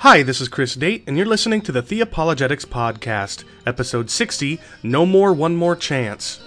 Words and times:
Hi, 0.00 0.22
this 0.22 0.40
is 0.40 0.48
Chris 0.48 0.76
Date, 0.76 1.04
and 1.06 1.18
you're 1.18 1.26
listening 1.26 1.60
to 1.60 1.72
the 1.72 1.82
Theopologetics 1.82 2.64
Podcast, 2.64 3.44
episode 3.66 4.08
60 4.08 4.58
No 4.82 5.04
More 5.04 5.30
One 5.34 5.54
More 5.54 5.76
Chance. 5.76 6.40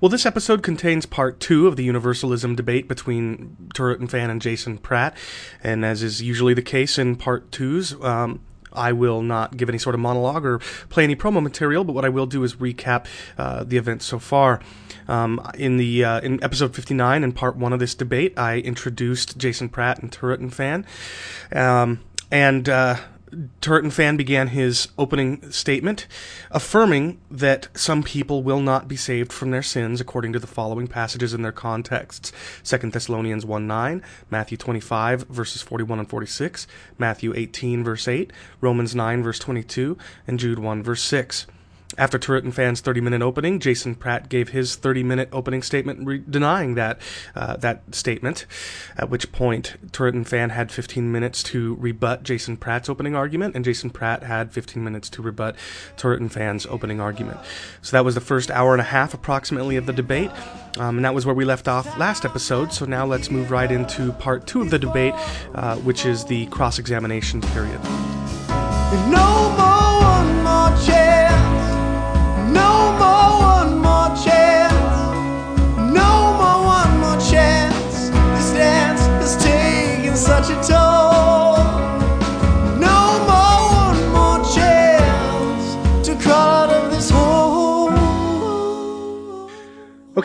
Well, 0.00 0.08
this 0.08 0.26
episode 0.26 0.62
contains 0.62 1.06
part 1.06 1.40
two 1.40 1.66
of 1.66 1.74
the 1.74 1.82
universalism 1.82 2.54
debate 2.54 2.86
between 2.86 3.56
Turretin 3.74 4.08
Fan 4.08 4.30
and 4.30 4.40
Jason 4.40 4.78
Pratt. 4.78 5.16
And 5.60 5.84
as 5.84 6.04
is 6.04 6.22
usually 6.22 6.54
the 6.54 6.62
case 6.62 6.98
in 6.98 7.16
part 7.16 7.50
twos, 7.50 8.00
um, 8.04 8.40
I 8.72 8.92
will 8.92 9.22
not 9.22 9.56
give 9.56 9.68
any 9.68 9.78
sort 9.78 9.96
of 9.96 10.00
monologue 10.00 10.46
or 10.46 10.60
play 10.88 11.02
any 11.02 11.16
promo 11.16 11.42
material, 11.42 11.82
but 11.82 11.94
what 11.94 12.04
I 12.04 12.10
will 12.10 12.26
do 12.26 12.44
is 12.44 12.54
recap 12.54 13.06
uh, 13.36 13.64
the 13.64 13.76
events 13.76 14.04
so 14.04 14.20
far. 14.20 14.60
Um, 15.08 15.40
in 15.54 15.78
the 15.78 16.04
uh, 16.04 16.20
in 16.20 16.40
episode 16.44 16.76
59, 16.76 17.24
in 17.24 17.32
part 17.32 17.56
one 17.56 17.72
of 17.72 17.80
this 17.80 17.96
debate, 17.96 18.38
I 18.38 18.58
introduced 18.58 19.36
Jason 19.36 19.68
Pratt 19.68 20.00
and 20.00 20.12
Turretin 20.12 20.52
Fan, 20.52 20.86
um, 21.50 22.00
and 22.30 22.68
uh, 22.68 22.96
Turretin 23.60 23.92
Fan 23.92 24.16
began 24.16 24.48
his 24.48 24.88
opening 24.96 25.50
statement 25.50 26.06
affirming 26.50 27.20
that 27.30 27.68
some 27.74 28.02
people 28.02 28.42
will 28.42 28.60
not 28.60 28.88
be 28.88 28.96
saved 28.96 29.32
from 29.32 29.50
their 29.50 29.62
sins 29.62 30.00
according 30.00 30.32
to 30.32 30.38
the 30.38 30.46
following 30.46 30.86
passages 30.86 31.34
in 31.34 31.42
their 31.42 31.52
contexts 31.52 32.32
2 32.64 32.90
Thessalonians 32.90 33.44
1 33.44 33.66
9, 33.66 34.02
Matthew 34.30 34.56
25, 34.56 35.22
verses 35.24 35.62
41 35.62 35.98
and 36.00 36.08
46, 36.08 36.66
Matthew 36.96 37.34
18, 37.34 37.84
verse 37.84 38.08
8, 38.08 38.32
Romans 38.60 38.94
9, 38.94 39.22
verse 39.22 39.38
22, 39.38 39.98
and 40.26 40.38
Jude 40.38 40.58
1, 40.58 40.82
verse 40.82 41.02
6. 41.02 41.46
After 41.98 42.16
Turretin 42.16 42.52
Fan's 42.52 42.80
30 42.80 43.00
minute 43.00 43.22
opening, 43.22 43.58
Jason 43.58 43.96
Pratt 43.96 44.28
gave 44.28 44.50
his 44.50 44.76
30 44.76 45.02
minute 45.02 45.28
opening 45.32 45.62
statement 45.62 46.06
re- 46.06 46.22
denying 46.30 46.76
that 46.76 47.00
uh, 47.34 47.56
that 47.56 47.94
statement. 47.94 48.46
At 48.96 49.10
which 49.10 49.32
point, 49.32 49.76
Turret 49.90 50.14
and 50.14 50.26
Fan 50.26 50.50
had 50.50 50.70
15 50.70 51.10
minutes 51.10 51.42
to 51.44 51.74
rebut 51.74 52.22
Jason 52.22 52.56
Pratt's 52.56 52.88
opening 52.88 53.16
argument, 53.16 53.56
and 53.56 53.64
Jason 53.64 53.90
Pratt 53.90 54.22
had 54.22 54.52
15 54.52 54.82
minutes 54.82 55.10
to 55.10 55.22
rebut 55.22 55.56
Turretin 55.96 56.30
Fan's 56.30 56.66
opening 56.66 57.00
argument. 57.00 57.40
So 57.82 57.96
that 57.96 58.04
was 58.04 58.14
the 58.14 58.20
first 58.20 58.50
hour 58.52 58.72
and 58.72 58.80
a 58.80 58.84
half, 58.84 59.12
approximately, 59.12 59.74
of 59.74 59.86
the 59.86 59.92
debate. 59.92 60.30
Um, 60.78 60.96
and 60.96 61.04
that 61.04 61.14
was 61.14 61.26
where 61.26 61.34
we 61.34 61.44
left 61.44 61.66
off 61.66 61.98
last 61.98 62.24
episode. 62.24 62.72
So 62.72 62.84
now 62.84 63.04
let's 63.04 63.30
move 63.30 63.50
right 63.50 63.70
into 63.70 64.12
part 64.12 64.46
two 64.46 64.60
of 64.60 64.70
the 64.70 64.78
debate, 64.78 65.14
uh, 65.54 65.76
which 65.78 66.06
is 66.06 66.24
the 66.24 66.46
cross 66.46 66.78
examination 66.78 67.40
period. 67.40 67.82
No 69.10 69.57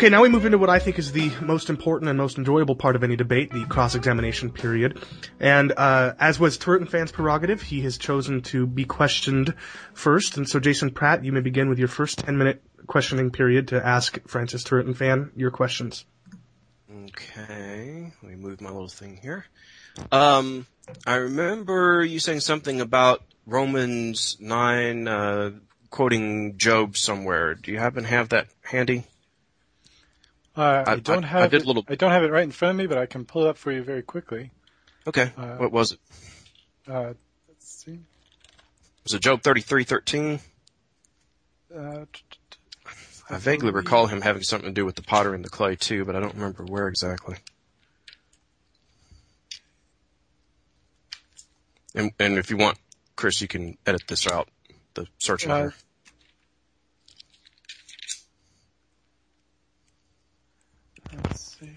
Okay, 0.03 0.09
now 0.09 0.21
we 0.21 0.27
move 0.27 0.43
into 0.43 0.57
what 0.57 0.69
I 0.69 0.79
think 0.79 0.99
is 0.99 1.13
the 1.13 1.31
most 1.39 1.69
important 1.69 2.09
and 2.09 2.17
most 2.17 2.37
enjoyable 2.37 2.75
part 2.75 2.97
of 2.97 3.05
any 3.05 3.15
debate, 3.15 3.51
the 3.51 3.63
cross-examination 3.63 4.51
period. 4.51 5.01
And 5.39 5.71
uh, 5.71 6.15
as 6.19 6.37
was 6.37 6.57
Turretin 6.57 6.89
Fan's 6.89 7.13
prerogative, 7.13 7.61
he 7.61 7.79
has 7.83 7.97
chosen 7.97 8.41
to 8.41 8.67
be 8.67 8.83
questioned 8.83 9.53
first. 9.93 10.35
And 10.35 10.45
so, 10.45 10.59
Jason 10.59 10.91
Pratt, 10.91 11.23
you 11.23 11.31
may 11.31 11.39
begin 11.39 11.69
with 11.69 11.79
your 11.79 11.87
first 11.87 12.25
10-minute 12.25 12.61
questioning 12.85 13.31
period 13.31 13.69
to 13.69 13.81
ask 13.81 14.19
Francis 14.27 14.65
Turret 14.65 14.93
Fan 14.97 15.31
your 15.37 15.51
questions. 15.51 16.03
Okay, 17.05 18.11
let 18.21 18.29
me 18.29 18.35
move 18.35 18.59
my 18.59 18.71
little 18.71 18.89
thing 18.89 19.15
here. 19.21 19.45
Um, 20.11 20.67
I 21.07 21.15
remember 21.15 22.03
you 22.03 22.19
saying 22.19 22.41
something 22.41 22.81
about 22.81 23.23
Romans 23.45 24.35
9, 24.41 25.07
uh, 25.07 25.51
quoting 25.91 26.57
Job 26.57 26.97
somewhere. 26.97 27.55
Do 27.55 27.71
you 27.71 27.79
happen 27.79 28.03
to 28.03 28.09
have 28.09 28.27
that 28.29 28.47
handy? 28.63 29.05
Uh, 30.55 30.83
I, 30.85 30.91
I- 30.93 30.99
don't 30.99 31.23
have 31.23 31.43
I 31.43 31.47
did 31.47 31.61
it, 31.61 31.67
little- 31.67 31.85
I 31.87 31.95
don't 31.95 32.11
have 32.11 32.23
it 32.23 32.31
right 32.31 32.43
in 32.43 32.51
front 32.51 32.71
of 32.71 32.77
me, 32.77 32.87
but 32.87 32.97
I 32.97 33.05
can 33.05 33.25
pull 33.25 33.45
it 33.45 33.49
up 33.49 33.57
for 33.57 33.71
you 33.71 33.83
very 33.83 34.01
quickly. 34.03 34.51
Okay, 35.07 35.31
Uh, 35.35 35.55
what 35.57 35.71
was 35.71 35.93
it? 35.93 35.99
Uh, 36.87 37.13
let's 37.47 37.67
see. 37.83 37.99
Was 39.03 39.13
it 39.13 39.21
Job 39.21 39.41
33:13? 39.41 40.39
Uh, 41.75 42.05
t- 42.13 42.23
t- 42.29 42.37
t- 42.51 42.57
I 43.29 43.37
vaguely 43.37 43.71
recall 43.71 44.05
him 44.07 44.21
having 44.21 44.43
something 44.43 44.69
to 44.69 44.73
do 44.73 44.85
with 44.85 44.95
the 44.95 45.01
potter 45.01 45.33
and 45.33 45.43
the 45.43 45.49
clay 45.49 45.75
too, 45.75 46.05
but 46.05 46.15
I 46.15 46.19
don't 46.19 46.35
remember 46.35 46.63
where 46.65 46.87
exactly. 46.87 47.37
And, 51.95 52.11
and 52.19 52.37
if 52.37 52.49
you 52.49 52.57
want, 52.57 52.77
Chris, 53.15 53.41
you 53.41 53.47
can 53.47 53.77
edit 53.85 54.03
this 54.07 54.27
out, 54.27 54.49
the 54.93 55.07
searching 55.19 55.51
Uh, 55.51 55.69
let's 61.23 61.57
see. 61.59 61.69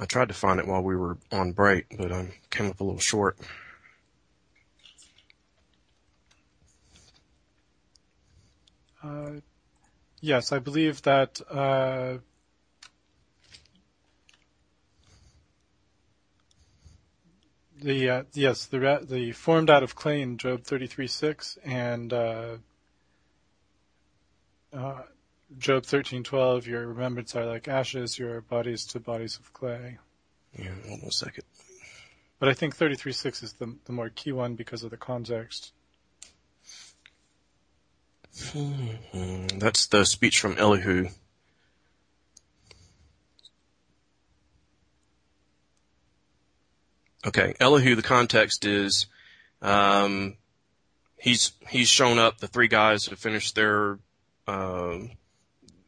I 0.00 0.04
tried 0.04 0.28
to 0.28 0.34
find 0.34 0.60
it 0.60 0.66
while 0.66 0.82
we 0.82 0.96
were 0.96 1.18
on 1.32 1.52
break, 1.52 1.96
but 1.96 2.12
I 2.12 2.28
came 2.50 2.70
up 2.70 2.80
a 2.80 2.84
little 2.84 3.00
short. 3.00 3.36
Uh, 9.02 9.40
yes, 10.20 10.52
I 10.52 10.58
believe 10.58 11.02
that. 11.02 11.40
Uh, 11.50 12.18
the 17.80 18.10
uh, 18.10 18.22
yes, 18.32 18.66
the 18.66 19.06
the 19.08 19.32
formed 19.32 19.70
out 19.70 19.82
of 19.82 19.94
clay 19.94 20.20
in 20.20 20.36
Job 20.36 20.64
thirty 20.64 20.86
three 20.86 21.06
six 21.06 21.58
and 21.64 22.12
uh, 22.12 22.56
uh, 24.72 25.02
Job 25.56 25.86
thirteen 25.86 26.24
twelve. 26.24 26.66
Your 26.66 26.86
remembrance 26.88 27.34
are 27.34 27.46
like 27.46 27.68
ashes, 27.68 28.18
your 28.18 28.42
bodies 28.42 28.84
to 28.86 29.00
bodies 29.00 29.38
of 29.38 29.52
clay. 29.54 29.98
Yeah, 30.58 30.72
hold 30.86 31.02
on 31.02 31.08
a 31.08 31.12
second. 31.12 31.44
But 32.38 32.48
I 32.50 32.54
think 32.54 32.76
thirty 32.76 32.96
three 32.96 33.12
six 33.12 33.42
is 33.42 33.54
the 33.54 33.74
the 33.86 33.92
more 33.92 34.10
key 34.10 34.32
one 34.32 34.54
because 34.54 34.84
of 34.84 34.90
the 34.90 34.96
context. 34.98 35.72
Mm, 38.52 39.58
That's 39.58 39.86
the 39.86 40.04
speech 40.04 40.38
from 40.38 40.56
Elihu. 40.58 41.08
Okay, 47.26 47.54
Elihu. 47.58 47.94
The 47.96 48.02
context 48.02 48.64
is, 48.64 49.06
um, 49.60 50.36
he's 51.16 51.52
he's 51.68 51.88
shown 51.88 52.18
up. 52.18 52.38
The 52.38 52.46
three 52.46 52.68
guys 52.68 53.06
have 53.06 53.18
finished 53.18 53.56
their, 53.56 53.98
um, 54.46 55.10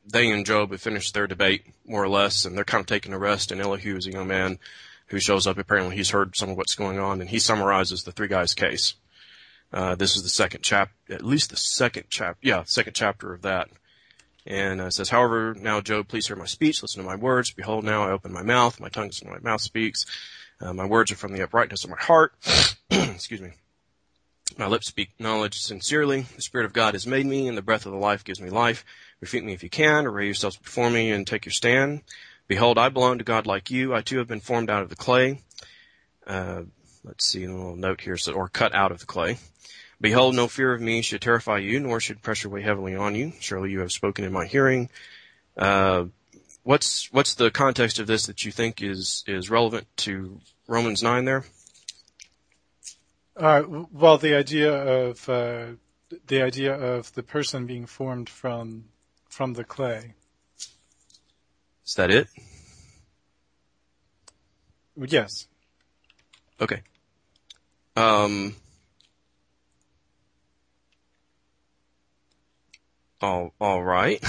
they 0.07 0.31
and 0.31 0.47
Job 0.47 0.71
have 0.71 0.81
finished 0.81 1.15
their 1.15 1.27
debate 1.27 1.65
more 1.87 2.03
or 2.03 2.09
less, 2.09 2.45
and 2.45 2.57
they're 2.57 2.65
kind 2.65 2.81
of 2.81 2.87
taking 2.87 3.13
a 3.13 3.19
rest. 3.19 3.53
And 3.53 3.61
Elihu 3.61 3.97
is 3.97 4.07
a 4.07 4.13
young 4.13 4.29
man 4.29 4.59
who 5.07 5.19
shows 5.19 5.47
up. 5.47 5.59
Apparently, 5.59 5.97
he's 5.97 6.11
heard 6.11 6.37
some 6.37 6.51
of 6.51 6.57
what's 6.57 6.75
going 6.75 6.99
on, 6.99 7.21
and 7.21 7.31
he 7.31 7.39
summarizes 7.39 8.05
the 8.05 8.13
three 8.13 8.29
guys' 8.29 8.55
case. 8.55 8.95
Uh, 9.73 9.95
this 9.95 10.17
is 10.17 10.23
the 10.23 10.29
second 10.29 10.63
chap, 10.63 10.91
at 11.09 11.25
least 11.25 11.51
the 11.51 11.57
second 11.57 12.09
chap, 12.11 12.39
yeah, 12.43 12.65
second 12.65 12.95
chapter 12.95 13.33
of 13.33 13.43
that. 13.43 13.69
And 14.47 14.81
uh, 14.81 14.91
says, 14.91 15.11
however, 15.11 15.55
now 15.55 15.81
Job, 15.81 16.09
please 16.09 16.27
hear 16.27 16.37
my 16.37 16.47
speech, 16.47 16.83
listen 16.83 17.03
to 17.03 17.09
my 17.09 17.15
words. 17.15 17.53
Behold, 17.53 17.85
now 17.85 18.03
I 18.03 18.11
open 18.11 18.33
my 18.33 18.43
mouth, 18.43 18.81
my 18.81 18.89
tongue 18.89 19.11
is 19.11 19.23
when 19.23 19.33
my 19.33 19.39
mouth 19.39 19.61
speaks. 19.61 20.07
Uh, 20.61 20.73
my 20.73 20.87
words 20.87 21.13
are 21.13 21.17
from 21.17 21.33
the 21.33 21.43
uprightness 21.43 21.85
of 21.85 21.91
my 21.91 21.99
heart. 21.99 22.35
Excuse 22.91 23.41
me. 23.41 23.53
My 24.59 24.67
lips 24.67 24.89
speak 24.89 25.11
knowledge 25.19 25.61
sincerely. 25.61 26.27
The 26.35 26.43
Spirit 26.43 26.67
of 26.67 26.73
God 26.73 26.95
has 26.95 27.07
made 27.07 27.25
me, 27.25 27.47
and 27.47 27.57
the 27.57 27.63
breath 27.63 27.87
of 27.87 27.93
the 27.93 27.99
life 27.99 28.25
gives 28.25 28.41
me 28.41 28.51
life. 28.51 28.85
Refute 29.21 29.45
me 29.45 29.53
if 29.53 29.63
you 29.63 29.71
can, 29.71 30.07
array 30.07 30.25
yourselves 30.25 30.57
before 30.57 30.91
me, 30.91 31.11
and 31.11 31.27
take 31.27 31.45
your 31.45 31.53
stand. 31.53 32.03
Behold, 32.49 32.79
I 32.79 32.89
belong 32.89 33.19
to 33.19 33.25
God 33.25 33.47
like 33.47 33.71
you. 33.71 33.95
I 33.95 34.01
too 34.01 34.19
have 34.19 34.27
been 34.29 34.41
formed 34.41 34.71
out 34.71 34.83
of 34.83 34.89
the 34.89 34.97
clay. 34.97 35.41
Uh, 36.27 36.63
let's 37.05 37.27
see, 37.27 37.45
a 37.45 37.53
little 37.53 37.77
note 37.77 38.01
here, 38.01 38.17
so, 38.17 38.33
or 38.33 38.49
cut 38.49 38.75
out 38.75 38.93
of 38.93 39.01
the 39.01 39.07
clay. 39.07 39.39
Behold, 40.01 40.35
no 40.35 40.49
fear 40.49 40.73
of 40.73 40.81
me 40.81 41.03
should 41.03 41.21
terrify 41.21 41.59
you, 41.59 41.79
nor 41.79 42.01
should 42.01 42.23
pressure 42.23 42.49
weigh 42.49 42.63
heavily 42.63 42.97
on 42.97 43.15
you. 43.15 43.33
Surely 43.41 43.71
you 43.71 43.81
have 43.81 43.93
spoken 43.93 44.25
in 44.25 44.33
my 44.33 44.47
hearing. 44.47 44.89
Uh, 45.57 46.07
what's 46.63 47.13
what's 47.13 47.35
the 47.35 47.51
context 47.51 47.99
of 47.99 48.07
this 48.07 48.27
that 48.27 48.45
you 48.45 48.53
think 48.53 48.83
is 48.83 49.23
is 49.27 49.51
relevant 49.51 49.87
to 49.99 50.41
Romans 50.67 51.03
nine 51.03 51.27
there? 51.27 51.45
Uh, 53.37 53.63
well, 53.93 54.17
the 54.17 54.35
idea 54.35 54.73
of 54.73 55.29
uh, 55.29 55.67
the 56.27 56.43
idea 56.43 56.75
of 56.75 57.13
the 57.15 57.23
person 57.23 57.67
being 57.67 57.87
formed 57.87 58.29
from 58.29 58.85
from 59.31 59.55
the 59.55 59.65
clay. 59.65 60.13
Is 61.87 61.95
that 61.95 62.11
it? 62.11 62.29
Yes. 64.97 65.47
Okay. 66.61 66.83
Um. 67.97 68.55
All, 73.23 73.53
all 73.61 73.83
right. 73.83 74.23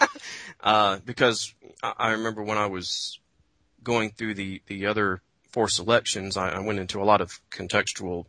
uh, 0.60 0.98
because 1.04 1.54
I, 1.82 1.92
I 1.98 2.10
remember 2.12 2.42
when 2.42 2.58
I 2.58 2.66
was 2.66 3.18
going 3.82 4.10
through 4.10 4.34
the, 4.34 4.62
the 4.66 4.86
other 4.86 5.22
four 5.50 5.68
selections, 5.68 6.36
I, 6.36 6.50
I 6.50 6.58
went 6.60 6.78
into 6.78 7.02
a 7.02 7.04
lot 7.04 7.20
of 7.20 7.40
contextual 7.50 8.26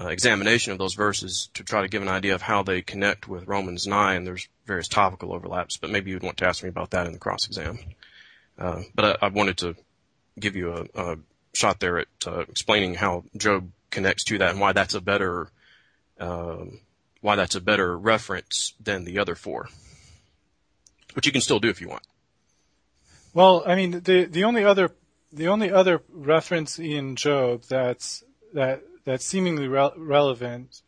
uh, 0.00 0.08
examination 0.08 0.72
of 0.72 0.78
those 0.78 0.94
verses 0.94 1.50
to 1.54 1.64
try 1.64 1.82
to 1.82 1.88
give 1.88 2.02
an 2.02 2.08
idea 2.08 2.34
of 2.34 2.42
how 2.42 2.62
they 2.62 2.80
connect 2.82 3.28
with 3.28 3.46
Romans 3.46 3.86
9. 3.86 4.24
There's 4.24 4.48
various 4.66 4.88
topical 4.88 5.32
overlaps, 5.32 5.76
but 5.76 5.90
maybe 5.90 6.10
you'd 6.10 6.22
want 6.22 6.38
to 6.38 6.46
ask 6.46 6.62
me 6.62 6.68
about 6.68 6.90
that 6.90 7.06
in 7.06 7.12
the 7.12 7.18
cross 7.18 7.46
exam. 7.46 7.78
Uh, 8.58 8.82
but 8.94 9.22
I, 9.22 9.26
I 9.26 9.28
wanted 9.28 9.58
to 9.58 9.76
give 10.38 10.56
you 10.56 10.72
a, 10.72 11.12
a 11.12 11.16
shot 11.52 11.80
there 11.80 11.98
at 11.98 12.08
uh, 12.26 12.40
explaining 12.40 12.94
how 12.94 13.24
Job 13.36 13.70
connects 13.90 14.24
to 14.24 14.38
that 14.38 14.50
and 14.50 14.60
why 14.60 14.72
that's 14.72 14.94
a 14.94 15.00
better 15.00 15.50
um, 16.18 16.80
why 17.20 17.36
that's 17.36 17.54
a 17.54 17.60
better 17.60 17.96
reference 17.96 18.74
than 18.82 19.04
the 19.04 19.18
other 19.18 19.34
four. 19.34 19.68
Which 21.14 21.26
you 21.26 21.32
can 21.32 21.40
still 21.40 21.60
do 21.60 21.68
if 21.68 21.80
you 21.80 21.88
want. 21.88 22.02
Well, 23.34 23.62
I 23.66 23.74
mean, 23.74 24.02
the 24.02 24.24
the 24.24 24.44
only 24.44 24.64
other 24.64 24.92
the 25.32 25.48
only 25.48 25.70
other 25.70 26.02
reference 26.10 26.78
in 26.78 27.16
Job 27.16 27.62
that's 27.68 28.24
that 28.54 28.82
that's 29.04 29.24
seemingly 29.24 29.66
re- 29.66 29.90
relevant, 29.96 30.82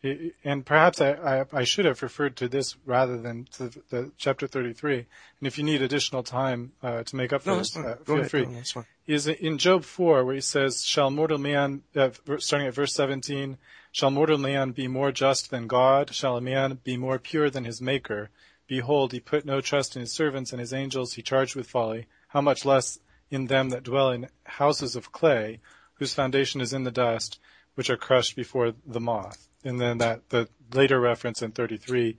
and 0.45 0.65
perhaps 0.65 1.01
I, 1.01 1.13
I, 1.13 1.45
I, 1.53 1.65
should 1.65 1.85
have 1.85 2.03
referred 2.03 2.37
to 2.37 2.49
this 2.49 2.77
rather 2.87 3.17
than 3.17 3.47
to 3.53 3.69
the, 3.69 3.83
the 3.91 4.13
chapter 4.17 4.47
33. 4.47 4.99
And 4.99 5.07
if 5.43 5.59
you 5.59 5.65
need 5.65 5.83
additional 5.83 6.23
time 6.23 6.73
uh, 6.83 7.03
to 7.03 7.17
make 7.17 7.33
up 7.33 7.43
for 7.43 7.51
no, 7.51 7.59
this, 7.59 7.77
uh, 7.77 7.97
feel 8.05 8.19
ahead. 8.19 8.31
free. 8.31 8.47
No, 8.47 8.85
is 9.07 9.27
in 9.27 9.59
Job 9.59 9.85
4 9.85 10.25
where 10.25 10.35
he 10.35 10.41
says, 10.41 10.85
"Shall 10.85 11.11
mortal 11.11 11.39
man," 11.39 11.83
uh, 11.97 12.11
starting 12.39 12.69
at 12.69 12.75
verse 12.75 12.95
17, 12.95 13.59
"Shall 13.91 14.11
mortal 14.11 14.39
man 14.39 14.71
be 14.71 14.87
more 14.87 15.11
just 15.11 15.51
than 15.51 15.67
God? 15.67 16.15
Shall 16.15 16.37
a 16.37 16.41
man 16.41 16.79
be 16.85 16.97
more 16.97 17.19
pure 17.19 17.51
than 17.51 17.65
his 17.65 17.83
Maker? 17.83 18.31
Behold, 18.67 19.13
he 19.13 19.21
put 19.21 19.45
no 19.45 19.61
trust 19.61 19.97
in 19.97 20.01
his 20.01 20.13
servants, 20.13 20.53
and 20.53 20.61
his 20.61 20.73
angels 20.73 21.15
he 21.15 21.23
charged 21.23 21.57
with 21.57 21.69
folly. 21.69 22.07
How 22.29 22.41
much 22.41 22.65
less 22.65 22.99
in 23.31 23.47
them 23.47 23.71
that 23.71 23.83
dwell 23.83 24.11
in 24.11 24.29
houses 24.45 24.95
of 24.95 25.13
clay, 25.13 25.61
whose 25.95 26.15
foundation 26.15 26.61
is 26.61 26.73
in 26.73 26.85
the 26.85 26.93
dust." 26.93 27.41
Which 27.75 27.91
are 27.91 27.97
crushed 27.97 28.37
before 28.37 28.73
the 28.87 29.01
moth. 29.01 29.49
And 29.65 29.81
then 29.81 29.99
that 29.99 30.29
the 30.29 30.49
later 30.73 31.01
reference 31.01 31.43
in 31.43 31.53
33 31.53 32.19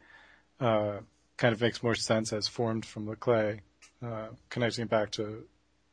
uh, 0.59 0.97
kind 1.37 1.53
of 1.53 1.61
makes 1.61 1.83
more 1.83 1.95
sense 1.95 2.33
as 2.33 2.47
formed 2.47 2.85
from 2.85 3.05
the 3.05 3.15
clay, 3.15 3.61
uh, 4.03 4.27
connecting 4.49 4.87
back 4.87 5.11
to 5.11 5.43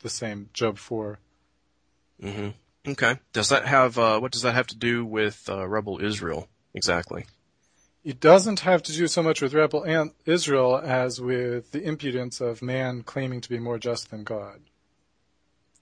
the 0.01 0.09
same 0.09 0.49
Job 0.53 0.79
4. 0.79 1.19
Mm-hmm. 2.23 2.91
Okay. 2.91 3.19
Does 3.33 3.49
that 3.51 3.67
have 3.67 3.99
uh, 3.99 4.19
what 4.19 4.33
does 4.33 4.43
that 4.43 4.55
have 4.55 4.67
to 4.69 4.77
do 4.77 5.05
with 5.05 5.49
uh, 5.49 5.67
rebel 5.69 6.01
Israel 6.03 6.49
exactly? 6.75 7.27
It 8.05 8.19
doesn't 8.19 8.61
have 8.61 8.83
to 8.85 8.93
do 8.93 9.07
so 9.07 9.23
much 9.23 9.41
with 9.41 9.55
rebel 9.55 9.85
Israel 10.27 10.77
as 10.77 11.21
with 11.21 11.71
the 11.71 11.83
impudence 11.85 12.41
of 12.41 12.61
man 12.61 13.05
claiming 13.05 13.41
to 13.41 13.49
be 13.49 13.61
more 13.61 13.79
just 13.79 14.11
than 14.11 14.25
God. 14.25 14.61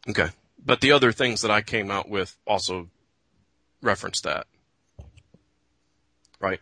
Okay. 0.07 0.29
But 0.63 0.83
the 0.83 0.93
other 0.93 1.13
things 1.13 1.41
that 1.41 1.51
I 1.51 1.63
came 1.63 1.91
out 1.91 2.11
with 2.11 2.37
also 2.47 2.91
reference 3.83 4.21
that, 4.23 4.47
right? 6.41 6.61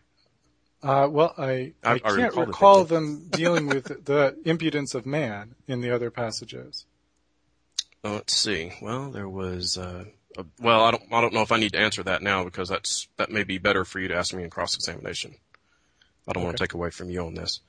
Uh, 0.83 1.09
well, 1.11 1.35
I, 1.37 1.73
I, 1.83 1.95
I 1.95 1.99
can't 1.99 2.19
recall, 2.19 2.47
recall 2.47 2.85
them 2.85 3.29
dealing 3.31 3.67
with 3.67 4.05
the 4.05 4.37
impudence 4.45 4.95
of 4.95 5.07
man 5.07 5.57
in 5.67 5.81
the 5.81 5.91
other 5.91 6.11
passages. 6.11 6.87
Oh, 8.05 8.15
let's 8.15 8.35
see. 8.35 8.73
Well, 8.81 9.11
there 9.11 9.29
was. 9.29 9.77
Uh, 9.77 10.05
a, 10.37 10.45
well, 10.61 10.85
I 10.85 10.93
don't. 10.93 11.03
I 11.13 11.21
don't 11.21 11.35
know 11.35 11.43
if 11.43 11.51
I 11.51 11.59
need 11.59 11.73
to 11.73 11.81
answer 11.81 12.05
that 12.05 12.23
now 12.23 12.45
because 12.45 12.69
that's 12.69 13.09
that 13.17 13.31
may 13.31 13.43
be 13.43 13.59
better 13.59 13.85
for 13.85 13.99
you 13.99 14.09
to 14.09 14.17
ask 14.17 14.33
me 14.33 14.45
in 14.45 14.51
cross 14.51 14.77
examination. 14.77 15.35
I 16.29 16.33
don't 16.33 16.43
okay. 16.43 16.47
want 16.47 16.57
to 16.59 16.63
take 16.63 16.75
away 16.75 16.91
from 16.91 17.11
you 17.11 17.27
on 17.27 17.35
this. 17.35 17.61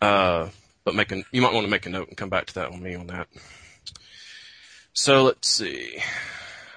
Uh, 0.00 0.48
but 0.84 0.94
make 0.94 1.12
a, 1.12 1.22
you 1.32 1.42
might 1.42 1.52
want 1.52 1.66
to 1.66 1.70
make 1.70 1.86
a 1.86 1.90
note 1.90 2.08
and 2.08 2.16
come 2.16 2.30
back 2.30 2.46
to 2.46 2.54
that 2.54 2.70
on 2.70 2.82
me 2.82 2.94
on 2.94 3.08
that. 3.08 3.26
So 4.92 5.24
let's 5.24 5.48
see. 5.48 6.00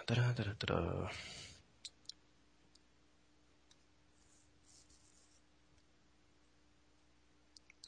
Da-da-da-da-da. 0.08 1.10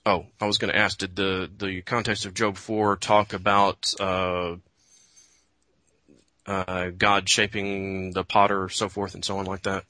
Oh, 0.09 0.25
I 0.41 0.47
was 0.47 0.57
going 0.57 0.73
to 0.73 0.79
ask, 0.79 0.97
did 0.97 1.15
the, 1.15 1.47
the 1.56 1.83
context 1.83 2.25
of 2.25 2.33
Job 2.33 2.57
4 2.57 2.95
talk 2.95 3.33
about, 3.33 3.94
uh, 4.00 4.56
uh, 6.47 6.89
God 6.97 7.29
shaping 7.29 8.13
the 8.13 8.23
potter, 8.23 8.69
so 8.69 8.89
forth 8.89 9.13
and 9.13 9.23
so 9.23 9.38
on 9.38 9.45
like 9.45 9.61
that? 9.63 9.83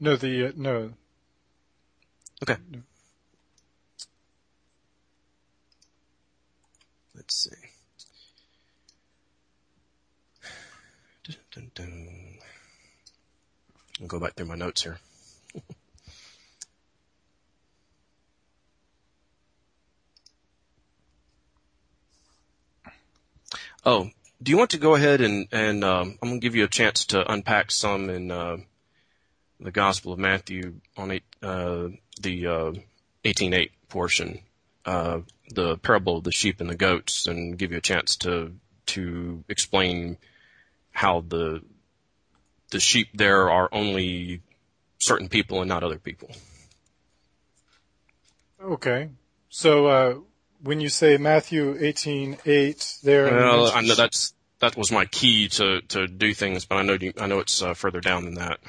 No, 0.00 0.16
the, 0.16 0.46
uh, 0.46 0.52
no. 0.56 0.94
Okay. 2.42 2.56
No. 2.70 2.78
Let's 7.14 7.34
see. 7.34 7.50
Dun, 11.24 11.36
dun, 11.52 11.70
dun. 11.74 12.38
I'll 14.00 14.06
go 14.06 14.18
back 14.18 14.32
through 14.32 14.46
my 14.46 14.56
notes 14.56 14.82
here. 14.82 14.98
Oh, 23.86 24.10
do 24.42 24.50
you 24.50 24.56
want 24.56 24.70
to 24.70 24.78
go 24.78 24.94
ahead 24.94 25.20
and 25.20 25.46
and 25.52 25.84
um, 25.84 26.18
I'm 26.22 26.28
going 26.28 26.40
to 26.40 26.44
give 26.44 26.54
you 26.54 26.64
a 26.64 26.68
chance 26.68 27.06
to 27.06 27.30
unpack 27.30 27.70
some 27.70 28.08
in 28.08 28.30
uh, 28.30 28.58
the 29.60 29.70
Gospel 29.70 30.12
of 30.12 30.18
Matthew 30.18 30.80
on 30.96 31.10
eight, 31.10 31.24
uh, 31.42 31.88
the 32.20 32.46
uh, 32.46 32.72
18:8 33.24 33.70
portion, 33.88 34.40
uh, 34.86 35.20
the 35.50 35.76
parable 35.78 36.18
of 36.18 36.24
the 36.24 36.32
sheep 36.32 36.60
and 36.60 36.70
the 36.70 36.74
goats, 36.74 37.26
and 37.26 37.58
give 37.58 37.72
you 37.72 37.78
a 37.78 37.82
chance 37.82 38.16
to 38.16 38.54
to 38.86 39.44
explain 39.48 40.16
how 40.92 41.20
the 41.20 41.62
the 42.70 42.80
sheep 42.80 43.08
there 43.14 43.50
are 43.50 43.68
only 43.70 44.40
certain 44.98 45.28
people 45.28 45.60
and 45.60 45.68
not 45.68 45.82
other 45.82 45.98
people. 45.98 46.30
Okay, 48.62 49.10
so 49.50 49.86
uh, 49.86 50.14
when 50.64 50.80
you 50.80 50.88
say 50.88 51.16
Matthew 51.18 51.74
18:8 51.74 53.00
there. 53.02 53.26
Well, 53.26 53.70
I 53.72 53.82
know 53.82 53.94
that's 53.94 54.34
that 54.60 54.76
was 54.76 54.90
my 54.90 55.04
key 55.04 55.48
to 55.48 55.82
to 55.82 56.06
do 56.06 56.34
things, 56.34 56.64
but 56.64 56.76
I 56.76 56.82
know 56.82 56.98
I 57.18 57.26
know 57.26 57.38
it's 57.40 57.62
uh, 57.62 57.74
further 57.74 58.00
down 58.00 58.24
than 58.24 58.34
that. 58.34 58.60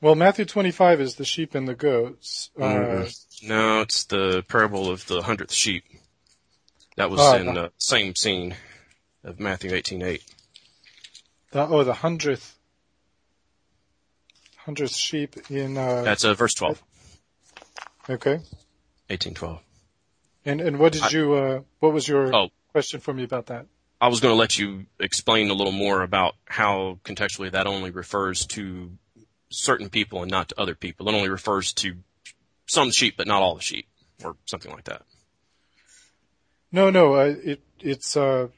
Well, 0.00 0.14
Matthew 0.14 0.44
25 0.44 1.00
is 1.00 1.16
the 1.16 1.24
sheep 1.24 1.56
and 1.56 1.66
the 1.66 1.74
goats. 1.74 2.50
Uh, 2.56 2.62
mm-hmm. 2.62 3.48
no, 3.48 3.80
it's 3.80 4.04
the 4.04 4.44
parable 4.46 4.90
of 4.90 5.04
the 5.06 5.22
hundredth 5.22 5.52
sheep. 5.52 5.84
That 6.96 7.10
was 7.10 7.20
uh, 7.20 7.38
in 7.40 7.54
the 7.54 7.72
same 7.78 8.14
scene 8.14 8.54
of 9.24 9.40
Matthew 9.40 9.70
18:8. 9.70 10.22
The, 11.50 11.66
oh, 11.66 11.82
the 11.82 11.94
hundredth 11.94 12.56
hundredth 14.56 14.94
sheep 14.94 15.50
in. 15.50 15.78
Uh, 15.78 16.02
That's 16.02 16.24
uh, 16.24 16.34
verse 16.34 16.54
12. 16.54 16.82
Okay. 18.10 18.40
18:12. 19.10 19.60
And 20.44 20.60
and 20.60 20.78
what 20.78 20.92
did 20.92 21.02
I, 21.02 21.08
you 21.10 21.34
uh, 21.34 21.60
what 21.80 21.92
was 21.92 22.06
your 22.06 22.34
oh, 22.34 22.48
question 22.72 23.00
for 23.00 23.12
me 23.12 23.24
about 23.24 23.46
that? 23.46 23.66
I 24.00 24.08
was 24.08 24.20
going 24.20 24.32
to 24.32 24.38
let 24.38 24.58
you 24.58 24.86
explain 25.00 25.50
a 25.50 25.54
little 25.54 25.72
more 25.72 26.02
about 26.02 26.34
how 26.44 27.00
contextually 27.04 27.50
that 27.50 27.66
only 27.66 27.90
refers 27.90 28.46
to 28.46 28.92
certain 29.50 29.88
people 29.88 30.22
and 30.22 30.30
not 30.30 30.50
to 30.50 30.60
other 30.60 30.74
people. 30.74 31.08
It 31.08 31.14
only 31.14 31.28
refers 31.28 31.72
to 31.74 31.96
some 32.66 32.90
sheep, 32.92 33.16
but 33.16 33.26
not 33.26 33.42
all 33.42 33.56
the 33.56 33.62
sheep, 33.62 33.88
or 34.22 34.36
something 34.44 34.70
like 34.70 34.84
that. 34.84 35.02
No, 36.70 36.90
no, 36.90 37.14
uh, 37.14 37.34
it 37.42 37.60
it's 37.80 38.16
uh, 38.16 38.48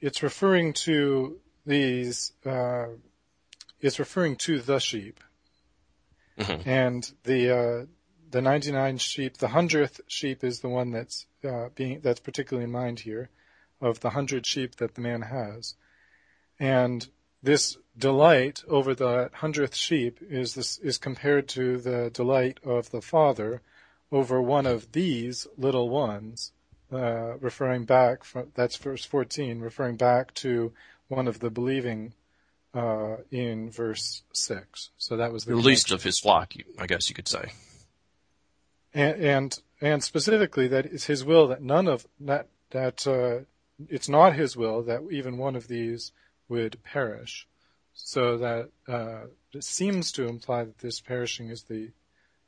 it's 0.00 0.22
referring 0.22 0.74
to 0.74 1.40
these. 1.66 2.32
Uh, 2.44 2.86
it's 3.80 3.98
referring 3.98 4.36
to 4.36 4.60
the 4.60 4.78
sheep, 4.78 5.20
mm-hmm. 6.38 6.68
and 6.68 7.10
the 7.24 7.50
uh, 7.50 7.86
the 8.34 8.42
99 8.42 8.98
sheep, 8.98 9.36
the 9.36 9.46
hundredth 9.46 10.00
sheep 10.08 10.42
is 10.42 10.58
the 10.58 10.68
one 10.68 10.90
that's 10.90 11.26
uh, 11.48 11.68
being 11.76 12.00
that's 12.00 12.18
particularly 12.18 12.64
in 12.64 12.72
mind 12.72 12.98
here, 12.98 13.30
of 13.80 14.00
the 14.00 14.10
hundred 14.10 14.44
sheep 14.44 14.74
that 14.76 14.96
the 14.96 15.00
man 15.00 15.22
has, 15.22 15.76
and 16.58 17.06
this 17.44 17.78
delight 17.96 18.64
over 18.66 18.92
the 18.92 19.30
hundredth 19.34 19.76
sheep 19.76 20.18
is 20.20 20.56
this 20.56 20.78
is 20.78 20.98
compared 20.98 21.46
to 21.46 21.78
the 21.78 22.10
delight 22.12 22.58
of 22.64 22.90
the 22.90 23.00
father 23.00 23.62
over 24.10 24.42
one 24.42 24.66
of 24.66 24.90
these 24.90 25.46
little 25.56 25.88
ones, 25.88 26.50
uh, 26.92 27.36
referring 27.38 27.84
back 27.84 28.24
from 28.24 28.48
that's 28.56 28.76
verse 28.76 29.04
14, 29.04 29.60
referring 29.60 29.94
back 29.94 30.34
to 30.34 30.72
one 31.06 31.28
of 31.28 31.38
the 31.38 31.50
believing 31.50 32.14
uh, 32.74 33.18
in 33.30 33.70
verse 33.70 34.24
six. 34.32 34.90
So 34.98 35.18
that 35.18 35.32
was 35.32 35.44
the, 35.44 35.54
the 35.54 35.60
least 35.60 35.92
of 35.92 36.02
his 36.02 36.18
flock, 36.18 36.54
I 36.80 36.88
guess 36.88 37.08
you 37.08 37.14
could 37.14 37.28
say. 37.28 37.52
And 38.94 39.20
and, 39.20 39.58
and 39.80 40.04
specifically 40.04 40.68
that 40.68 40.86
it's 40.86 41.06
his 41.06 41.24
will 41.24 41.48
that 41.48 41.62
none 41.62 41.88
of 41.88 42.06
that 42.20 42.48
that 42.70 43.06
uh, 43.06 43.44
it's 43.88 44.08
not 44.08 44.34
his 44.34 44.56
will 44.56 44.82
that 44.82 45.02
even 45.10 45.36
one 45.36 45.56
of 45.56 45.68
these 45.68 46.12
would 46.48 46.82
perish. 46.82 47.46
So 47.92 48.38
that 48.38 48.70
uh, 48.88 49.26
it 49.52 49.64
seems 49.64 50.12
to 50.12 50.26
imply 50.26 50.64
that 50.64 50.78
this 50.78 51.00
perishing 51.00 51.50
is 51.50 51.64
the 51.64 51.90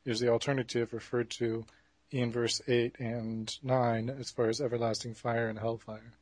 is 0.04 0.20
the 0.20 0.28
alternative 0.28 0.92
referred 0.92 1.30
to 1.30 1.64
in 2.10 2.30
verse 2.30 2.60
eight 2.68 2.96
and 2.98 3.56
nine 3.62 4.08
as 4.08 4.30
far 4.30 4.48
as 4.48 4.60
everlasting 4.60 5.14
fire 5.14 5.48
and 5.48 5.58
hellfire. 5.58 6.14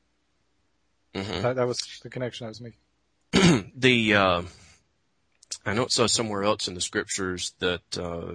Mhm. 1.14 1.43
That, 1.43 1.57
that 1.57 1.66
was 1.66 1.78
the 2.02 2.11
connection 2.11 2.47
I 2.47 2.49
was 2.49 2.61
making. 2.61 3.73
the 3.76 4.14
uh, 4.14 4.43
I 5.64 5.75
know 5.75 5.85
it 5.85 5.93
says 5.93 6.12
somewhere 6.12 6.45
else 6.45 6.69
in 6.69 6.75
the 6.75 6.81
scriptures 6.81 7.54
that 7.61 7.99
uh, 7.99 8.35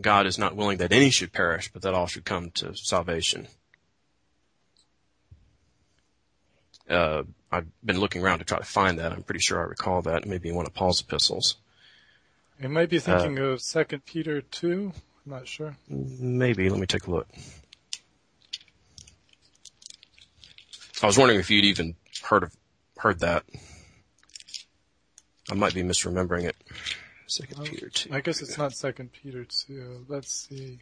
God 0.00 0.26
is 0.26 0.38
not 0.38 0.56
willing 0.56 0.78
that 0.78 0.92
any 0.92 1.10
should 1.10 1.32
perish, 1.32 1.70
but 1.72 1.82
that 1.82 1.94
all 1.94 2.06
should 2.06 2.24
come 2.24 2.50
to 2.52 2.76
salvation. 2.76 3.48
Uh, 6.88 7.22
I've 7.50 7.66
been 7.84 7.98
looking 7.98 8.22
around 8.22 8.38
to 8.40 8.44
try 8.44 8.58
to 8.58 8.64
find 8.64 8.98
that. 8.98 9.12
I'm 9.12 9.22
pretty 9.22 9.40
sure 9.40 9.60
I 9.60 9.64
recall 9.64 10.02
that, 10.02 10.26
maybe 10.26 10.50
in 10.50 10.54
one 10.54 10.66
of 10.66 10.74
Paul's 10.74 11.00
epistles. 11.00 11.56
I 12.62 12.68
might 12.68 12.88
be 12.88 12.98
thinking 12.98 13.38
of 13.38 13.60
Second 13.60 14.04
Peter 14.06 14.40
two. 14.40 14.92
I'm 15.24 15.32
not 15.32 15.48
sure. 15.48 15.76
Maybe. 15.88 16.68
Let 16.70 16.78
me 16.78 16.86
take 16.86 17.06
a 17.06 17.10
look. 17.10 17.28
I 21.02 21.06
was 21.06 21.18
wondering 21.18 21.40
if 21.40 21.50
you'd 21.50 21.64
even 21.64 21.96
heard 22.22 22.44
of 22.44 22.56
heard 22.98 23.20
that. 23.20 23.44
I 25.50 25.54
might 25.54 25.74
be 25.74 25.82
misremembering 25.82 26.44
it. 26.44 26.56
Second 27.26 27.64
Peter 27.64 27.88
two. 27.88 28.10
I 28.12 28.20
guess 28.20 28.40
it's 28.40 28.56
not 28.58 28.72
Second 28.72 29.12
Peter 29.12 29.44
two. 29.44 30.04
Let's 30.08 30.32
see. 30.48 30.80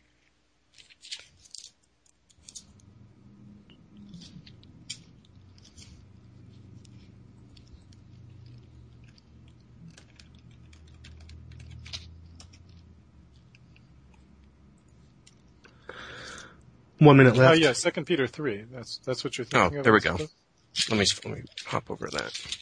One 16.99 17.17
minute 17.17 17.37
left. 17.37 17.47
Oh 17.49 17.51
left. 17.51 17.61
yeah, 17.61 17.73
Second 17.73 18.05
Peter 18.07 18.27
three. 18.27 18.65
That's 18.73 18.99
that's 18.99 19.25
what 19.25 19.37
you're 19.37 19.47
Oh, 19.53 19.61
thinking 19.63 19.79
of. 19.79 19.85
there 19.85 19.93
we 19.93 20.01
go. 20.01 20.13
Let 20.91 20.99
me 20.99 21.07
let 21.25 21.27
me 21.39 21.43
hop 21.67 21.91
over 21.91 22.09
that. 22.13 22.57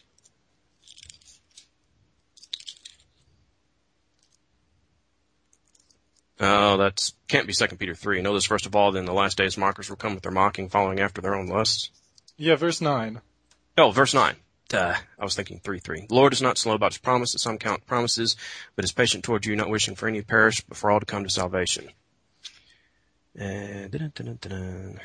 Oh, 6.44 6.76
that's 6.76 7.14
can't 7.28 7.46
be 7.46 7.52
Second 7.52 7.78
Peter 7.78 7.94
three. 7.94 8.20
Notice 8.20 8.44
first 8.44 8.66
of 8.66 8.75
all, 8.75 8.90
then 8.90 9.04
the 9.04 9.12
last 9.12 9.38
days 9.38 9.56
mockers 9.56 9.88
will 9.88 9.96
come 9.96 10.14
with 10.14 10.25
their 10.25 10.32
mocking, 10.32 10.68
following 10.68 10.99
after 10.99 11.20
their 11.20 11.37
own 11.37 11.46
lusts. 11.46 11.90
Yeah, 12.37 12.56
verse 12.56 12.80
nine. 12.80 13.20
Oh, 13.78 13.92
verse 13.92 14.12
nine. 14.12 14.34
Duh. 14.68 14.96
I 15.18 15.25
was 15.25 15.37
thinking 15.37 15.61
three 15.61 15.78
three. 15.78 16.04
The 16.08 16.14
Lord 16.14 16.32
is 16.32 16.42
not 16.42 16.58
slow 16.58 16.75
about 16.75 16.94
his 16.94 16.99
promise, 16.99 17.37
as 17.37 17.42
some 17.42 17.58
count 17.58 17.87
promises, 17.87 18.34
but 18.75 18.84
is 18.84 18.90
patient 18.90 19.22
toward 19.22 19.46
you, 19.46 19.54
not 19.54 19.70
wishing 19.70 19.94
for 19.94 20.08
any 20.08 20.20
to 20.20 20.26
perish, 20.26 20.62
but 20.62 20.76
for 20.76 20.90
all 20.90 20.99
to 20.99 21.06
come 21.06 21.22
to 21.22 21.30
salvation. 21.30 21.88
And 23.37 23.92
dun, 23.92 24.12
dun, 24.12 24.26
dun, 24.26 24.38
dun, 24.40 25.00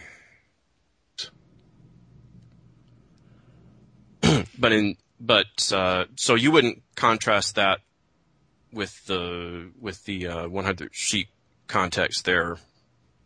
dun. 4.23 4.45
but 4.57 4.71
in 4.71 4.97
but 5.19 5.71
uh, 5.71 6.05
so 6.15 6.33
you 6.33 6.51
wouldn't 6.51 6.81
contrast 6.95 7.55
that 7.55 7.81
with 8.71 9.05
the 9.05 9.71
with 9.79 10.03
the 10.05 10.27
uh, 10.27 10.47
100 10.47 10.89
sheep 10.93 11.29
context 11.67 12.25
there, 12.25 12.57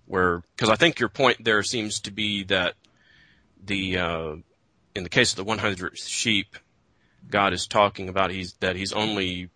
where 0.06 0.44
because 0.56 0.70
I 0.70 0.76
think 0.76 1.00
your 1.00 1.10
point 1.10 1.44
there 1.44 1.64
seems 1.64 2.00
to 2.02 2.12
be 2.12 2.44
that 2.46 2.76
the 3.64 3.98
uh, 3.98 4.36
in 4.96 5.04
the 5.04 5.10
case 5.10 5.32
of 5.32 5.38
the 5.38 5.44
100 5.44 5.98
sheep, 5.98 6.56
God 7.30 7.54
is 7.54 7.68
talking 7.68 8.10
about 8.10 8.32
he's 8.32 8.54
that 8.60 8.76
he's 8.76 8.94
only 8.94 9.50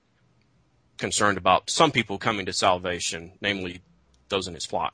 concerned 0.98 1.38
about 1.38 1.70
some 1.70 1.92
people 1.92 2.18
coming 2.18 2.46
to 2.46 2.54
salvation, 2.54 3.34
namely 3.42 3.82
those 4.30 4.48
in 4.48 4.54
his 4.54 4.66
flock. 4.66 4.94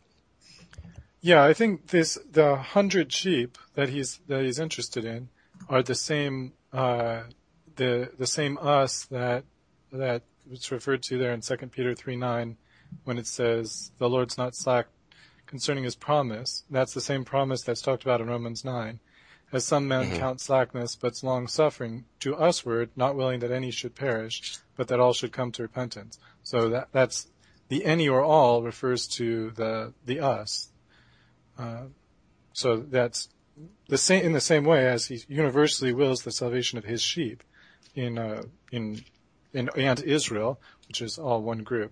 Yeah, 1.21 1.43
I 1.43 1.53
think 1.53 1.87
this 1.87 2.17
the 2.31 2.55
hundred 2.55 3.13
sheep 3.13 3.57
that 3.75 3.89
he's 3.89 4.19
that 4.27 4.43
he's 4.43 4.59
interested 4.59 5.05
in 5.05 5.29
are 5.69 5.83
the 5.83 5.95
same 5.95 6.53
uh, 6.73 7.23
the 7.75 8.09
the 8.17 8.27
same 8.27 8.57
us 8.59 9.05
that 9.05 9.45
that 9.91 10.23
it's 10.49 10.71
referred 10.71 11.03
to 11.03 11.17
there 11.17 11.33
in 11.33 11.41
2 11.41 11.57
Peter 11.67 11.93
three 11.93 12.15
nine 12.15 12.57
when 13.03 13.17
it 13.17 13.27
says 13.27 13.91
the 13.97 14.09
Lord's 14.09 14.37
not 14.37 14.55
slack 14.55 14.87
concerning 15.45 15.83
his 15.83 15.95
promise. 15.95 16.63
That's 16.69 16.93
the 16.93 17.01
same 17.01 17.25
promise 17.25 17.61
that's 17.61 17.81
talked 17.81 18.03
about 18.03 18.21
in 18.21 18.27
Romans 18.27 18.63
nine. 18.63 18.99
As 19.53 19.65
some 19.65 19.85
men 19.85 20.17
count 20.17 20.39
slackness, 20.39 20.95
but 20.95 21.21
long 21.23 21.45
suffering 21.45 22.05
to 22.21 22.37
usward, 22.39 22.89
not 22.95 23.17
willing 23.17 23.41
that 23.41 23.51
any 23.51 23.69
should 23.69 23.95
perish, 23.95 24.57
but 24.77 24.87
that 24.87 25.01
all 25.01 25.11
should 25.11 25.33
come 25.33 25.51
to 25.51 25.61
repentance. 25.61 26.17
So 26.41 26.69
that 26.69 26.87
that's 26.93 27.27
the 27.67 27.83
any 27.83 28.07
or 28.07 28.21
all 28.21 28.63
refers 28.63 29.07
to 29.07 29.51
the 29.51 29.93
the 30.05 30.21
us, 30.21 30.69
uh, 31.59 31.83
so 32.53 32.77
that's 32.77 33.29
the 33.89 33.97
same 33.97 34.23
in 34.23 34.31
the 34.31 34.41
same 34.41 34.63
way 34.63 34.87
as 34.87 35.07
he 35.07 35.21
universally 35.27 35.93
wills 35.93 36.23
the 36.23 36.31
salvation 36.31 36.77
of 36.77 36.85
his 36.85 37.01
sheep 37.01 37.43
in 37.93 38.17
uh, 38.17 38.43
in 38.71 39.03
in 39.53 39.69
and 39.75 39.99
Israel, 40.01 40.59
which 40.87 41.01
is 41.01 41.17
all 41.17 41.41
one 41.41 41.63
group. 41.63 41.91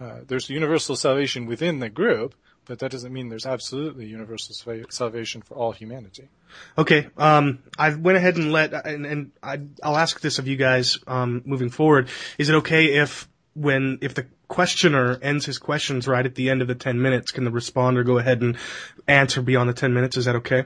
Uh, 0.00 0.20
there's 0.26 0.48
universal 0.48 0.96
salvation 0.96 1.46
within 1.46 1.80
the 1.80 1.88
group, 1.88 2.34
but 2.66 2.78
that 2.78 2.90
doesn't 2.90 3.12
mean 3.12 3.28
there's 3.28 3.46
absolutely 3.46 4.06
universal 4.06 4.54
salvation 4.90 5.42
for 5.42 5.54
all 5.54 5.72
humanity. 5.72 6.28
Okay. 6.76 7.08
Um, 7.16 7.60
I 7.78 7.94
went 7.94 8.16
ahead 8.16 8.36
and 8.36 8.52
let, 8.52 8.72
and, 8.86 9.06
and 9.06 9.32
I, 9.42 9.60
I'll 9.82 9.96
ask 9.96 10.20
this 10.20 10.38
of 10.38 10.46
you 10.46 10.56
guys 10.56 10.98
um, 11.06 11.42
moving 11.44 11.70
forward. 11.70 12.08
Is 12.36 12.48
it 12.48 12.54
okay 12.56 12.98
if 12.98 13.28
when 13.54 13.98
if 14.02 14.14
the 14.14 14.26
questioner 14.46 15.18
ends 15.20 15.44
his 15.44 15.58
questions 15.58 16.06
right 16.06 16.24
at 16.24 16.34
the 16.34 16.50
end 16.50 16.62
of 16.62 16.68
the 16.68 16.74
ten 16.74 17.02
minutes, 17.02 17.32
can 17.32 17.44
the 17.44 17.50
responder 17.50 18.04
go 18.04 18.18
ahead 18.18 18.40
and 18.40 18.56
answer 19.08 19.42
beyond 19.42 19.68
the 19.68 19.74
ten 19.74 19.92
minutes? 19.92 20.16
Is 20.16 20.26
that 20.26 20.36
okay? 20.36 20.64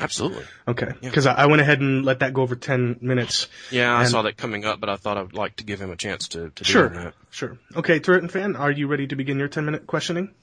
Absolutely. 0.00 0.44
Okay. 0.66 0.92
Because 1.00 1.26
I, 1.26 1.34
I 1.34 1.46
went 1.46 1.60
ahead 1.62 1.80
and 1.80 2.04
let 2.04 2.18
that 2.20 2.34
go 2.34 2.42
over 2.42 2.56
ten 2.56 2.96
minutes. 3.00 3.46
Yeah, 3.70 3.94
I 3.96 4.04
saw 4.04 4.22
that 4.22 4.36
coming 4.36 4.64
up, 4.64 4.80
but 4.80 4.88
I 4.90 4.96
thought 4.96 5.16
I 5.18 5.22
would 5.22 5.34
like 5.34 5.56
to 5.56 5.64
give 5.64 5.80
him 5.80 5.90
a 5.90 5.96
chance 5.96 6.28
to, 6.28 6.50
to 6.50 6.64
Sure. 6.64 6.88
do 6.88 6.94
that. 6.96 7.14
Sure. 7.30 7.58
Okay, 7.76 8.00
Turretin 8.00 8.30
Fan, 8.30 8.56
are 8.56 8.70
you 8.72 8.86
ready 8.88 9.06
to 9.06 9.14
begin 9.16 9.38
your 9.38 9.48
ten 9.48 9.64
minute 9.64 9.86
questioning? 9.86 10.34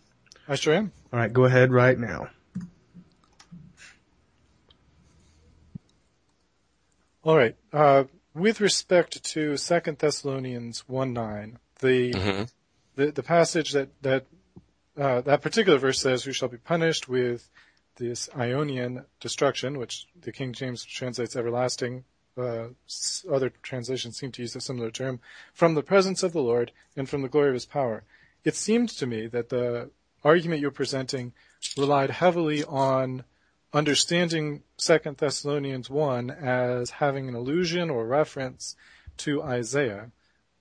I 0.48 0.56
sure 0.56 0.74
am. 0.74 0.92
All 1.12 1.20
right, 1.20 1.32
go 1.32 1.44
ahead 1.46 1.72
right 1.72 1.98
now. 2.00 2.30
All 7.24 7.38
right. 7.38 7.56
Uh, 7.72 8.06
with 8.34 8.62
respect 8.62 9.24
to 9.26 9.58
Second 9.58 10.00
Thessalonians 10.00 10.88
one 10.88 11.14
nine, 11.14 11.60
the 11.80 12.14
Mhm. 12.14 12.52
the 12.96 13.12
the 13.12 13.24
passage 13.24 13.72
that 13.74 13.90
that 14.02 14.26
uh, 14.98 15.22
that 15.22 15.42
particular 15.42 15.78
verse 15.78 16.00
says, 16.00 16.24
"Who 16.24 16.32
shall 16.34 16.48
be 16.50 16.58
punished 16.58 17.08
with 17.08 17.48
this 17.98 18.30
aionian 18.30 19.06
destruction," 19.20 19.78
which 19.78 20.08
the 20.20 20.32
King 20.32 20.54
James 20.54 20.84
translates 20.86 21.36
everlasting. 21.36 22.06
Uh, 22.38 22.70
other 23.30 23.50
translations 23.62 24.18
seem 24.18 24.32
to 24.32 24.42
use 24.42 24.56
a 24.56 24.62
similar 24.62 24.90
term 24.90 25.20
from 25.54 25.76
the 25.76 25.84
presence 25.84 26.24
of 26.24 26.32
the 26.32 26.42
Lord 26.42 26.72
and 26.96 27.10
from 27.10 27.22
the 27.22 27.28
glory 27.30 27.50
of 27.50 27.54
His 27.56 27.66
power. 27.66 28.04
It 28.44 28.56
seemed 28.56 28.90
to 28.90 29.06
me 29.06 29.28
that 29.28 29.50
the 29.50 29.92
argument 30.24 30.62
you're 30.62 30.72
presenting 30.72 31.34
relied 31.78 32.10
heavily 32.10 32.64
on 32.64 33.26
understanding 33.74 34.64
Second 34.78 35.18
Thessalonians 35.18 35.90
one 35.90 36.30
as 36.30 36.90
having 36.92 37.28
an 37.28 37.36
allusion 37.36 37.90
or 37.90 38.06
reference 38.06 38.76
to 39.18 39.42
Isaiah. 39.44 40.12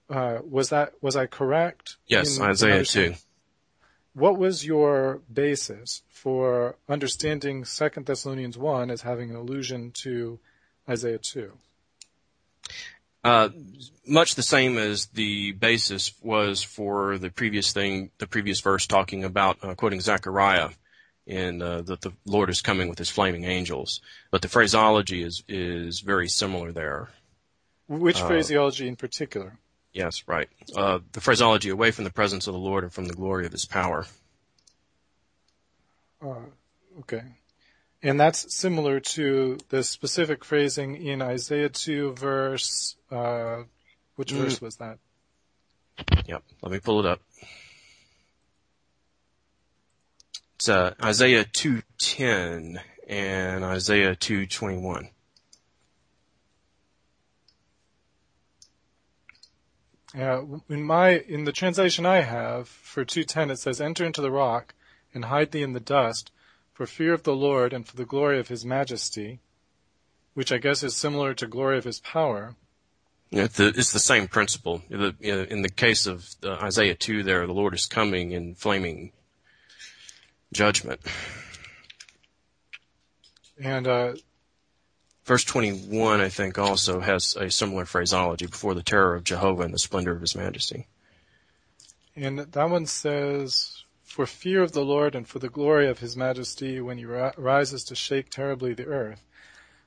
Uh, 0.09 0.39
was 0.49 0.71
that 0.71 0.95
was 1.01 1.17
I 1.17 1.27
correct? 1.27 1.97
Yes, 2.07 2.41
Isaiah 2.41 2.73
understanding- 2.73 3.15
2. 3.15 3.21
What 4.15 4.39
was 4.39 4.67
your 4.67 5.21
basis 5.33 6.03
for 6.09 6.77
understanding 6.89 7.65
Second 7.65 8.07
Thessalonians 8.07 8.59
one 8.59 8.91
as 8.91 9.03
having 9.03 9.31
an 9.31 9.37
allusion 9.37 9.93
to 10.03 10.41
Isaiah 10.89 11.19
two? 11.19 11.53
Uh, 13.23 13.51
much 14.07 14.35
the 14.35 14.43
same 14.43 14.79
as 14.79 15.07
the 15.07 15.53
basis 15.53 16.13
was 16.23 16.63
for 16.63 17.19
the 17.19 17.31
previous 17.31 17.73
thing, 17.73 18.11
the 18.19 18.27
previous 18.27 18.61
verse 18.61 18.87
talking 18.87 19.25
about 19.25 19.59
uh, 19.63 19.75
quoting 19.75 20.01
Zechariah 20.01 20.71
in 21.27 21.61
uh, 21.63 21.83
that 21.83 22.01
the 22.01 22.13
Lord 22.25 22.51
is 22.51 22.63
coming 22.63 22.89
with 22.89 22.99
his 22.99 23.11
flaming 23.11 23.45
angels. 23.45 24.01
But 24.31 24.43
the 24.43 24.49
phraseology 24.49 25.23
is 25.23 25.45
is 25.47 26.01
very 26.01 26.29
similar 26.29 26.73
there. 26.73 27.11
Which 27.89 28.21
Uh, 28.21 28.27
phraseology 28.27 28.89
in 28.89 28.97
particular? 28.97 29.59
Yes, 29.93 30.23
right. 30.27 30.49
Uh, 30.77 31.01
the 31.13 31.21
phraseology 31.21 31.71
away 31.71 31.91
from 31.91 32.05
the 32.05 32.11
presence 32.11 32.47
of 32.47 32.55
the 32.55 32.61
Lord 32.61 32.85
and 32.85 32.93
from 32.93 33.07
the 33.07 33.15
glory 33.15 33.47
of 33.47 33.53
his 33.53 33.65
power. 33.65 34.07
Okay. 37.01 37.23
And 38.03 38.19
that's 38.19 38.55
similar 38.55 39.01
to 39.01 39.59
the 39.69 39.83
specific 39.83 40.45
phrasing 40.45 40.97
in 40.97 41.21
Isaiah 41.21 41.69
2 41.69 42.15
verse, 42.15 42.97
uh, 43.11 43.65
which 44.17 44.33
Mm. 44.33 44.39
verse 44.39 44.61
was 44.61 44.77
that? 44.77 44.99
Yep. 46.27 46.43
Let 46.63 46.73
me 46.73 46.79
pull 46.79 47.01
it 47.01 47.07
up. 47.07 47.21
It's 50.55 50.69
uh, 50.69 50.95
Isaiah 51.03 51.45
2:10 51.45 52.81
and 53.09 53.65
Isaiah 53.65 54.15
2:21. 54.15 55.11
Yeah, 60.15 60.43
in 60.69 60.83
my 60.83 61.11
in 61.11 61.45
the 61.45 61.53
translation 61.53 62.05
I 62.05 62.23
have 62.23 62.69
for 62.69 63.05
210 63.05 63.51
it 63.51 63.59
says 63.59 63.81
enter 63.81 64.05
into 64.05 64.21
the 64.21 64.31
rock 64.31 64.75
and 65.15 65.27
hide 65.27 65.53
thee 65.53 65.63
in 65.63 65.73
the 65.73 65.81
dust 65.81 66.33
for 66.73 66.87
fear 66.87 67.13
of 67.13 67.23
the 67.23 67.35
Lord 67.35 67.73
and 67.73 67.87
for 67.87 67.97
the 67.97 68.05
glory 68.05 68.41
of 68.41 68.49
his 68.49 68.65
majesty, 68.65 69.41
which 70.35 70.51
I 70.51 70.59
guess 70.59 70.83
is 70.83 70.97
similar 70.97 71.35
to 71.35 71.47
glory 71.47 71.79
of 71.79 71.85
his 71.85 72.01
power. 72.01 72.57
Yeah, 73.31 73.45
It's 73.45 73.59
the, 73.59 73.69
it's 73.69 73.93
the 73.93 74.01
same 74.01 74.27
principle. 74.27 74.83
In 74.91 75.63
the 75.63 75.69
case 75.69 76.07
of 76.07 76.29
uh, 76.43 76.55
Isaiah 76.55 76.97
2 76.97 77.23
there, 77.23 77.47
the 77.47 77.53
Lord 77.53 77.75
is 77.75 77.87
coming 77.87 78.33
in 78.33 78.57
flaming 78.57 79.13
judgment. 80.53 81.01
And 83.63 83.87
uh, 83.87 84.15
Verse 85.25 85.45
21, 85.45 86.21
I 86.21 86.29
think, 86.29 86.59
also 86.59 87.01
has 87.01 87.37
a 87.37 87.51
similar 87.51 87.85
phraseology 87.85 88.47
before 88.47 88.75
the 88.75 88.83
terror 88.83 89.15
of 89.15 89.25
Jehovah 89.25 89.63
and 89.63 89.75
the 89.75 89.79
splendor 89.79 90.13
of 90.13 90.21
his 90.21 90.35
majesty. 90.35 90.87
and 92.17 92.39
that 92.39 92.71
one 92.71 92.87
says 92.87 93.85
for 94.03 94.27
fear 94.27 94.63
of 94.63 94.73
the 94.73 94.85
Lord 94.85 95.15
and 95.15 95.27
for 95.29 95.39
the 95.39 95.49
glory 95.49 95.89
of 95.89 96.01
his 96.01 96.17
majesty 96.17 96.81
when 96.81 96.99
he 96.99 97.05
ri- 97.05 97.31
rises 97.37 97.85
to 97.85 97.95
shake 97.95 98.29
terribly 98.29 98.75
the 98.75 98.87
earth. 98.87 99.23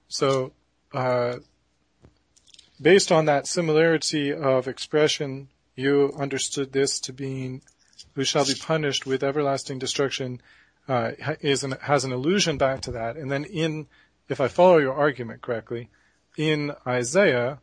So 0.08 0.54
uh, 0.94 1.40
based 2.82 3.12
on 3.12 3.26
that 3.26 3.48
similarity 3.48 4.34
of 4.34 4.68
expression, 4.68 5.50
you 5.76 6.14
understood 6.18 6.72
this 6.72 7.00
to 7.02 7.14
mean 7.14 7.62
who 8.16 8.24
shall 8.24 8.46
be 8.46 8.56
punished 8.56 9.06
with 9.06 9.24
everlasting 9.24 9.80
destruction 9.80 10.42
uh, 10.88 11.12
is 11.42 11.64
an, 11.64 11.72
has 11.82 12.06
an 12.06 12.12
allusion 12.12 12.58
back 12.58 12.82
to 12.82 12.92
that. 12.92 13.16
And 13.18 13.32
then 13.32 13.44
in, 13.46 13.88
if 14.30 14.40
I 14.40 14.48
follow 14.48 14.78
your 14.78 14.94
argument 14.94 15.42
correctly, 15.42 15.90
in 16.38 16.74
Isaiah, 16.88 17.60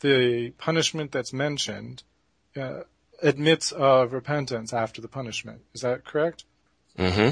the 0.00 0.50
punishment 0.58 1.12
that's 1.12 1.32
mentioned 1.32 2.02
uh, 2.56 2.82
admits 3.22 3.72
of 3.72 4.12
repentance 4.12 4.72
after 4.72 5.00
the 5.00 5.08
punishment. 5.08 5.62
Is 5.74 5.80
that 5.82 6.04
correct? 6.04 6.44
Mm-hmm. 6.98 7.28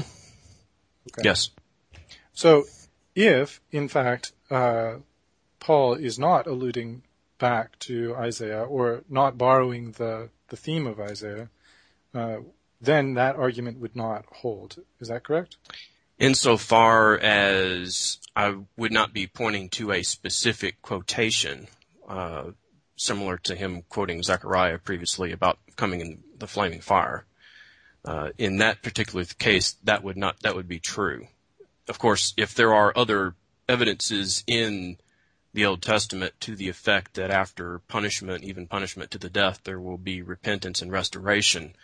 Okay. 1.09 1.21
Yes. 1.23 1.49
So, 2.33 2.65
if 3.15 3.61
in 3.71 3.87
fact 3.87 4.33
uh, 4.49 4.95
Paul 5.59 5.93
is 5.95 6.19
not 6.19 6.47
alluding 6.47 7.03
back 7.39 7.77
to 7.79 8.15
Isaiah 8.15 8.63
or 8.63 9.03
not 9.09 9.37
borrowing 9.37 9.91
the 9.91 10.29
the 10.49 10.57
theme 10.57 10.87
of 10.87 10.99
Isaiah, 10.99 11.49
uh, 12.13 12.37
then 12.79 13.15
that 13.15 13.35
argument 13.35 13.79
would 13.79 13.95
not 13.95 14.25
hold. 14.31 14.77
Is 14.99 15.09
that 15.09 15.23
correct? 15.23 15.57
Insofar 16.19 17.17
as 17.19 18.19
I 18.35 18.55
would 18.75 18.91
not 18.91 19.13
be 19.13 19.27
pointing 19.27 19.69
to 19.69 19.91
a 19.91 20.03
specific 20.03 20.81
quotation, 20.81 21.67
uh, 22.07 22.51
similar 22.95 23.37
to 23.39 23.55
him 23.55 23.83
quoting 23.89 24.23
Zechariah 24.23 24.79
previously 24.79 25.31
about 25.31 25.59
coming 25.75 26.01
in 26.01 26.23
the 26.37 26.47
flaming 26.47 26.81
fire. 26.81 27.25
Uh, 28.03 28.29
in 28.37 28.57
that 28.57 28.81
particular 28.81 29.25
case, 29.25 29.75
that 29.83 30.03
would 30.03 30.17
not 30.17 30.39
that 30.41 30.55
would 30.55 30.67
be 30.67 30.79
true. 30.79 31.27
Of 31.87 31.99
course, 31.99 32.33
if 32.37 32.53
there 32.55 32.73
are 32.73 32.93
other 32.95 33.35
evidences 33.69 34.43
in 34.47 34.97
the 35.53 35.65
Old 35.65 35.81
Testament 35.81 36.33
to 36.41 36.55
the 36.55 36.69
effect 36.69 37.15
that 37.15 37.31
after 37.31 37.79
punishment, 37.87 38.43
even 38.43 38.67
punishment 38.67 39.11
to 39.11 39.17
the 39.17 39.29
death, 39.29 39.61
there 39.63 39.79
will 39.79 39.97
be 39.97 40.21
repentance 40.21 40.81
and 40.81 40.91
restoration, 40.91 41.75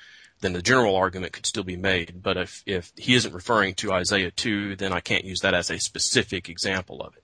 then 0.43 0.53
the 0.53 0.62
general 0.62 0.95
argument 0.95 1.31
could 1.31 1.45
still 1.45 1.63
be 1.63 1.77
made. 1.77 2.22
But 2.22 2.37
if, 2.37 2.63
if 2.65 2.91
he 2.98 3.15
isn't 3.15 3.33
referring 3.33 3.75
to 3.75 3.94
Isaiah 3.94 4.29
2, 4.29 4.75
then 4.75 4.91
I 4.91 5.00
can't 5.00 5.24
use 5.24 5.39
that 5.39 5.53
as 5.53 5.72
a 5.72 5.79
specific 5.79 6.50
example 6.50 7.01
of 7.01 7.15
it. 7.15 7.24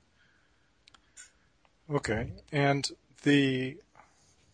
Okay. 1.93 2.31
And 2.51 2.89
the 3.23 3.77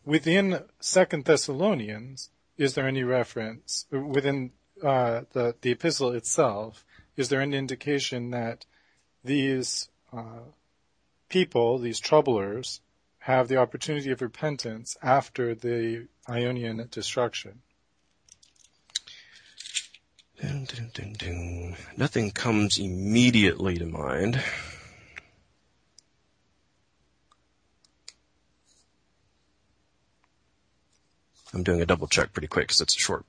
within 0.03 0.63
Second 0.79 1.25
Thessalonians, 1.25 2.29
is 2.57 2.73
there 2.73 2.87
any 2.87 3.03
reference 3.03 3.85
within 3.91 4.51
uh, 4.81 5.21
the 5.33 5.55
the 5.61 5.71
epistle 5.71 6.11
itself? 6.11 6.83
Is 7.15 7.29
there 7.29 7.41
any 7.41 7.57
indication 7.57 8.31
that 8.31 8.65
these 9.23 9.89
uh, 10.11 10.45
people, 11.29 11.77
these 11.77 11.99
troublers, 11.99 12.81
have 13.19 13.47
the 13.47 13.57
opportunity 13.57 14.11
of 14.11 14.21
repentance 14.21 14.97
after 15.01 15.53
the 15.53 16.07
aionian 16.27 16.89
destruction? 16.89 17.61
Nothing 21.97 22.31
comes 22.31 22.77
immediately 22.77 23.77
to 23.77 23.85
mind. 23.85 24.41
I'm 31.53 31.63
doing 31.63 31.81
a 31.81 31.85
double 31.85 32.07
check 32.07 32.33
pretty 32.33 32.47
quick 32.47 32.67
because 32.67 32.81
it's 32.81 32.95
a 32.95 32.99
short 32.99 33.25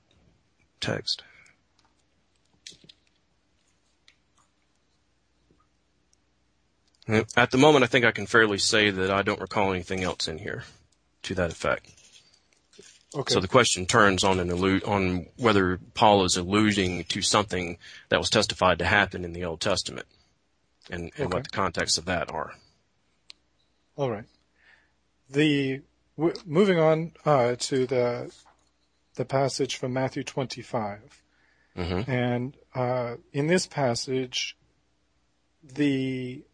text. 0.81 1.23
At 7.09 7.53
the 7.53 7.59
moment, 7.59 7.85
I 7.85 7.87
think 7.87 8.05
I 8.05 8.11
can 8.11 8.27
fairly 8.27 8.59
say 8.59 8.91
that 8.91 9.13
I 9.13 9.23
don't 9.23 9.41
recall 9.41 9.73
anything 9.73 10.03
else 10.03 10.27
in 10.27 10.39
here 10.39 10.65
to 11.23 11.35
that 11.37 11.53
effect. 11.53 11.96
Okay. 13.17 13.33
So 13.35 13.41
the 13.41 13.49
question 13.49 13.87
turns 13.87 14.25
on 14.25 14.39
an 14.41 14.51
allu- 14.51 14.87
on 14.87 15.27
whether 15.37 15.79
Paul 15.95 16.25
is 16.25 16.37
alluding 16.37 17.05
to 17.05 17.23
something 17.23 17.79
that 18.11 18.19
was 18.19 18.29
testified 18.31 18.79
to 18.81 18.85
happen 18.85 19.25
in 19.25 19.33
the 19.33 19.45
Old 19.45 19.61
Testament, 19.61 20.07
and, 20.91 21.05
and 21.17 21.27
Okay. 21.27 21.35
what 21.35 21.45
the 21.45 21.51
context 21.51 21.97
of 21.99 22.05
that 22.05 22.31
are. 22.31 22.53
All 23.97 24.11
right. 24.11 24.27
The 25.31 25.81
w- 26.19 26.37
moving 26.45 26.79
on 26.79 27.13
uh, 27.25 27.57
to 27.59 27.87
the 27.87 28.33
the 29.15 29.25
passage 29.25 29.77
from 29.77 29.95
Matthew 29.95 30.23
25, 30.23 31.23
Mhm. 31.75 32.07
and 32.07 32.57
uh, 32.75 33.17
in 33.33 33.47
this 33.47 33.67
passage, 33.67 34.57
the 35.63 36.45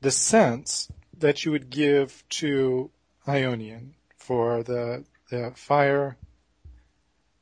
the 0.00 0.10
sense 0.12 0.88
that 1.18 1.44
you 1.44 1.50
would 1.50 1.68
give 1.70 2.22
to 2.28 2.90
aionian 3.26 3.94
for 4.24 4.62
the 4.62 5.04
the 5.30 5.52
fire 5.54 6.16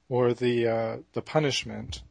or 0.08 0.34
the 0.34 0.66
uh, 0.66 0.96
the 1.12 1.22
punishment. 1.22 2.02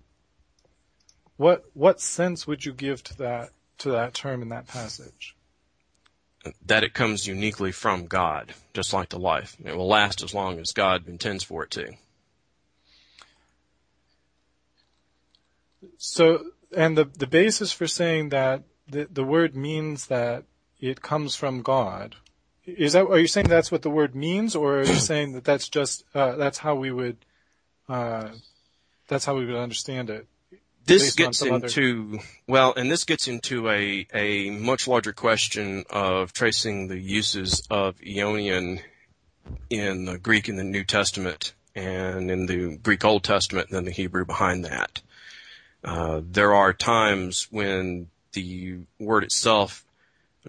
What 1.37 1.65
what 1.73 1.99
sense 1.99 2.47
would 2.47 2.65
you 2.65 2.73
give 2.73 3.03
to 3.03 3.17
that 3.17 3.51
to 3.79 3.91
that 3.91 4.13
term 4.13 4.41
in 4.41 4.49
that 4.49 4.67
passage? 4.67 5.35
That 6.65 6.83
it 6.83 6.93
comes 6.93 7.27
uniquely 7.27 7.71
from 7.71 8.07
God, 8.07 8.53
just 8.73 8.93
like 8.93 9.09
the 9.09 9.19
life. 9.19 9.55
It 9.63 9.75
will 9.75 9.87
last 9.87 10.23
as 10.23 10.33
long 10.33 10.59
as 10.59 10.71
God 10.71 11.07
intends 11.07 11.43
for 11.43 11.63
it 11.63 11.71
to. 11.71 11.93
So, 15.97 16.45
and 16.75 16.97
the 16.97 17.05
the 17.05 17.27
basis 17.27 17.71
for 17.71 17.87
saying 17.87 18.29
that 18.29 18.63
the 18.87 19.07
the 19.11 19.23
word 19.23 19.55
means 19.55 20.07
that 20.07 20.45
it 20.79 21.01
comes 21.01 21.35
from 21.35 21.61
God. 21.61 22.15
Is 22.65 22.93
that 22.93 23.05
are 23.07 23.19
you 23.19 23.27
saying 23.27 23.47
that's 23.47 23.71
what 23.71 23.81
the 23.81 23.89
word 23.89 24.15
means, 24.15 24.55
or 24.55 24.79
are 24.79 24.83
you 24.83 24.93
saying 25.11 25.33
that 25.33 25.43
that's 25.43 25.67
just 25.67 26.03
uh, 26.13 26.35
that's 26.35 26.59
how 26.59 26.75
we 26.75 26.91
would 26.91 27.17
uh, 27.89 28.29
that's 29.07 29.25
how 29.25 29.35
we 29.35 29.45
would 29.45 29.55
understand 29.55 30.09
it? 30.09 30.27
This 30.85 31.15
gets 31.15 31.39
some 31.39 31.51
other- 31.51 31.67
into 31.67 32.19
well, 32.47 32.73
and 32.75 32.91
this 32.91 33.03
gets 33.03 33.27
into 33.27 33.69
a 33.69 34.07
a 34.13 34.49
much 34.51 34.87
larger 34.87 35.13
question 35.13 35.85
of 35.89 36.33
tracing 36.33 36.87
the 36.87 36.99
uses 36.99 37.63
of 37.69 37.97
aionian 37.99 38.81
in 39.69 40.05
the 40.05 40.17
Greek 40.17 40.49
in 40.49 40.55
the 40.55 40.63
New 40.63 40.83
Testament 40.83 41.53
and 41.75 42.29
in 42.29 42.45
the 42.45 42.77
Greek 42.77 43.05
Old 43.05 43.23
Testament, 43.23 43.69
and 43.69 43.77
then 43.77 43.85
the 43.85 43.91
Hebrew 43.91 44.25
behind 44.25 44.65
that. 44.65 45.01
Uh, 45.83 46.21
there 46.23 46.53
are 46.53 46.73
times 46.73 47.47
when 47.49 48.07
the 48.33 48.79
word 48.99 49.23
itself 49.23 49.83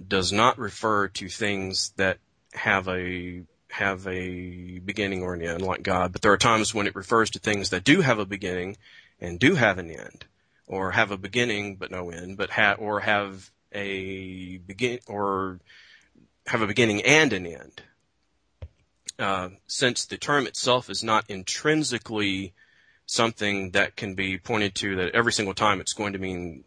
does 0.09 0.33
not 0.33 0.59
refer 0.59 1.09
to 1.09 1.29
things 1.29 1.93
that 1.97 2.19
have 2.53 2.89
a 2.89 3.43
have 3.69 4.07
a 4.07 4.79
beginning 4.81 5.23
or 5.23 5.35
an 5.35 5.43
end 5.43 5.63
like 5.63 5.83
God, 5.83 6.13
but 6.13 6.21
there 6.21 6.33
are 6.33 6.39
times 6.39 6.75
when 6.75 6.87
it 6.87 6.95
refers 6.95 7.31
to 7.31 7.39
things 7.39 7.71
that 7.71 7.85
do 7.85 8.03
have 8.03 8.19
a 8.19 8.27
beginning 8.27 8.77
and 9.19 9.39
do 9.39 9.55
have 9.55 9.79
an 9.79 9.91
end, 9.91 10.27
or 10.67 10.91
have 10.91 11.11
a 11.11 11.17
beginning 11.17 11.77
but 11.77 11.91
no 11.91 12.11
end, 12.11 12.37
but 12.37 12.51
ha- 12.51 12.77
or 12.79 13.01
have 13.01 13.51
a 13.73 14.59
begin 14.59 14.99
or 15.07 15.59
have 16.47 16.61
a 16.61 16.67
beginning 16.67 17.03
and 17.03 17.33
an 17.33 17.47
end. 17.47 17.83
Uh, 19.19 19.49
since 19.67 20.07
the 20.07 20.19
term 20.19 20.47
itself 20.47 20.91
is 20.91 21.03
not 21.03 21.25
intrinsically 21.29 22.53
something 23.07 23.71
that 23.71 23.97
can 23.97 24.15
be 24.15 24.39
pointed 24.39 24.75
to 24.75 24.97
that 24.97 25.15
every 25.15 25.33
single 25.33 25.55
time 25.55 25.81
it's 25.81 25.93
going 25.93 26.13
to 26.13 26.19
mean 26.19 26.65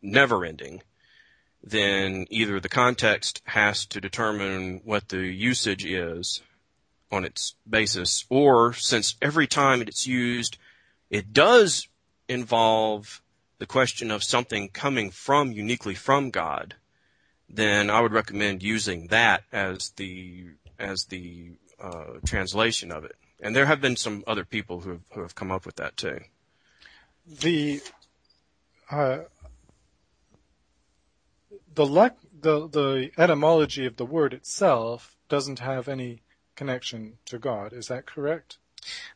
never 0.00 0.44
ending, 0.44 0.82
then 1.62 2.26
either 2.30 2.58
the 2.60 2.68
context 2.68 3.42
has 3.44 3.86
to 3.86 4.00
determine 4.00 4.80
what 4.84 5.08
the 5.08 5.26
usage 5.26 5.84
is 5.84 6.42
on 7.10 7.24
its 7.24 7.54
basis, 7.68 8.24
or 8.28 8.72
since 8.72 9.16
every 9.20 9.46
time 9.46 9.82
it's 9.82 10.06
used 10.06 10.58
it 11.10 11.32
does 11.32 11.88
involve 12.26 13.22
the 13.58 13.66
question 13.66 14.10
of 14.10 14.24
something 14.24 14.68
coming 14.68 15.10
from 15.10 15.52
uniquely 15.52 15.94
from 15.94 16.30
God, 16.30 16.74
then 17.48 17.90
I 17.90 18.00
would 18.00 18.12
recommend 18.12 18.62
using 18.62 19.08
that 19.08 19.44
as 19.52 19.90
the 19.90 20.46
as 20.78 21.04
the 21.04 21.52
uh, 21.78 22.18
translation 22.26 22.90
of 22.90 23.04
it. 23.04 23.14
And 23.40 23.54
there 23.54 23.66
have 23.66 23.80
been 23.80 23.96
some 23.96 24.24
other 24.26 24.44
people 24.44 24.80
who 24.80 24.90
have, 24.90 25.00
who 25.12 25.20
have 25.20 25.34
come 25.34 25.52
up 25.52 25.66
with 25.66 25.76
that 25.76 25.96
too. 25.96 26.20
The 27.26 27.82
uh, 28.90 29.18
the, 31.74 32.12
the 32.40 32.68
the 32.68 33.10
etymology 33.16 33.86
of 33.86 33.96
the 33.96 34.06
word 34.06 34.34
itself 34.34 35.16
doesn't 35.28 35.60
have 35.60 35.88
any 35.88 36.22
connection 36.56 37.14
to 37.26 37.38
God. 37.38 37.72
Is 37.72 37.88
that 37.88 38.06
correct? 38.06 38.58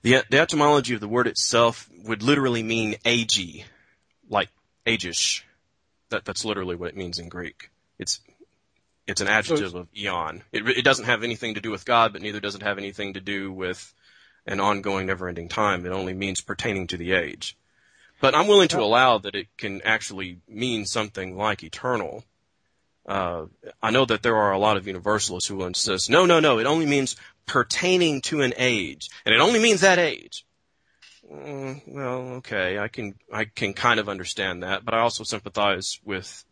The, 0.03 0.23
the 0.31 0.39
etymology 0.39 0.95
of 0.95 1.01
the 1.01 1.09
word 1.09 1.27
itself 1.27 1.91
would 2.05 2.23
literally 2.23 2.63
mean 2.63 2.95
agi, 3.05 3.65
like 4.29 4.49
agish. 4.87 5.43
That, 6.11 6.25
that's 6.25 6.45
literally 6.45 6.77
what 6.77 6.91
it 6.91 6.97
means 6.97 7.19
in 7.19 7.29
Greek. 7.29 7.71
It's, 7.99 8.21
it's 9.09 9.21
an 9.21 9.27
adjective 9.27 9.73
so 9.73 9.79
of 9.79 9.89
eon. 9.97 10.45
It, 10.53 10.69
it 10.69 10.85
doesn't 10.85 11.07
have 11.07 11.25
anything 11.25 11.55
to 11.55 11.61
do 11.61 11.73
with 11.73 11.85
God, 11.85 12.13
but 12.13 12.23
neither 12.23 12.39
does 12.39 12.55
it 12.55 12.63
have 12.63 12.79
anything 12.79 13.15
to 13.15 13.21
do 13.21 13.53
with 13.53 13.93
an 14.47 14.61
ongoing, 14.61 15.07
never-ending 15.07 15.49
time. 15.49 15.85
It 15.85 15.91
only 15.91 16.15
means 16.15 16.41
pertaining 16.41 16.87
to 16.89 16.97
the 16.97 17.13
age. 17.13 17.57
But 18.21 18.37
I'm 18.37 18.47
willing 18.47 18.69
to 18.69 18.81
allow 18.81 19.19
that 19.19 19.35
it 19.35 19.49
can 19.59 19.83
actually 19.83 20.39
mean 20.49 20.87
something 20.87 21.37
like 21.37 21.65
eternal. 21.65 22.25
Uh, 23.07 23.47
I 23.83 23.91
know 23.93 24.05
that 24.05 24.23
there 24.23 24.37
are 24.37 24.53
a 24.53 24.59
lot 24.59 24.77
of 24.77 24.87
universalists 24.87 25.49
who 25.49 25.63
insist, 25.65 26.11
no, 26.11 26.27
no, 26.27 26.41
no, 26.41 26.59
it 26.59 26.67
only 26.67 26.87
means 26.87 27.15
pertaining 27.47 28.21
to 28.23 28.43
an 28.43 28.53
age, 28.57 29.09
and 29.25 29.35
it 29.35 29.41
only 29.41 29.61
means 29.61 29.83
that 29.83 29.99
age. 29.99 30.45
Mm, 31.33 31.83
well, 31.87 32.19
okay, 32.39 32.79
I 32.79 32.89
can 32.89 33.15
I 33.33 33.45
can 33.45 33.75
kind 33.75 33.99
of 33.99 34.09
understand 34.09 34.63
that, 34.63 34.85
but 34.85 34.95
I 34.95 35.01
also 35.01 35.25
sympathize 35.25 36.01
with 36.05 36.45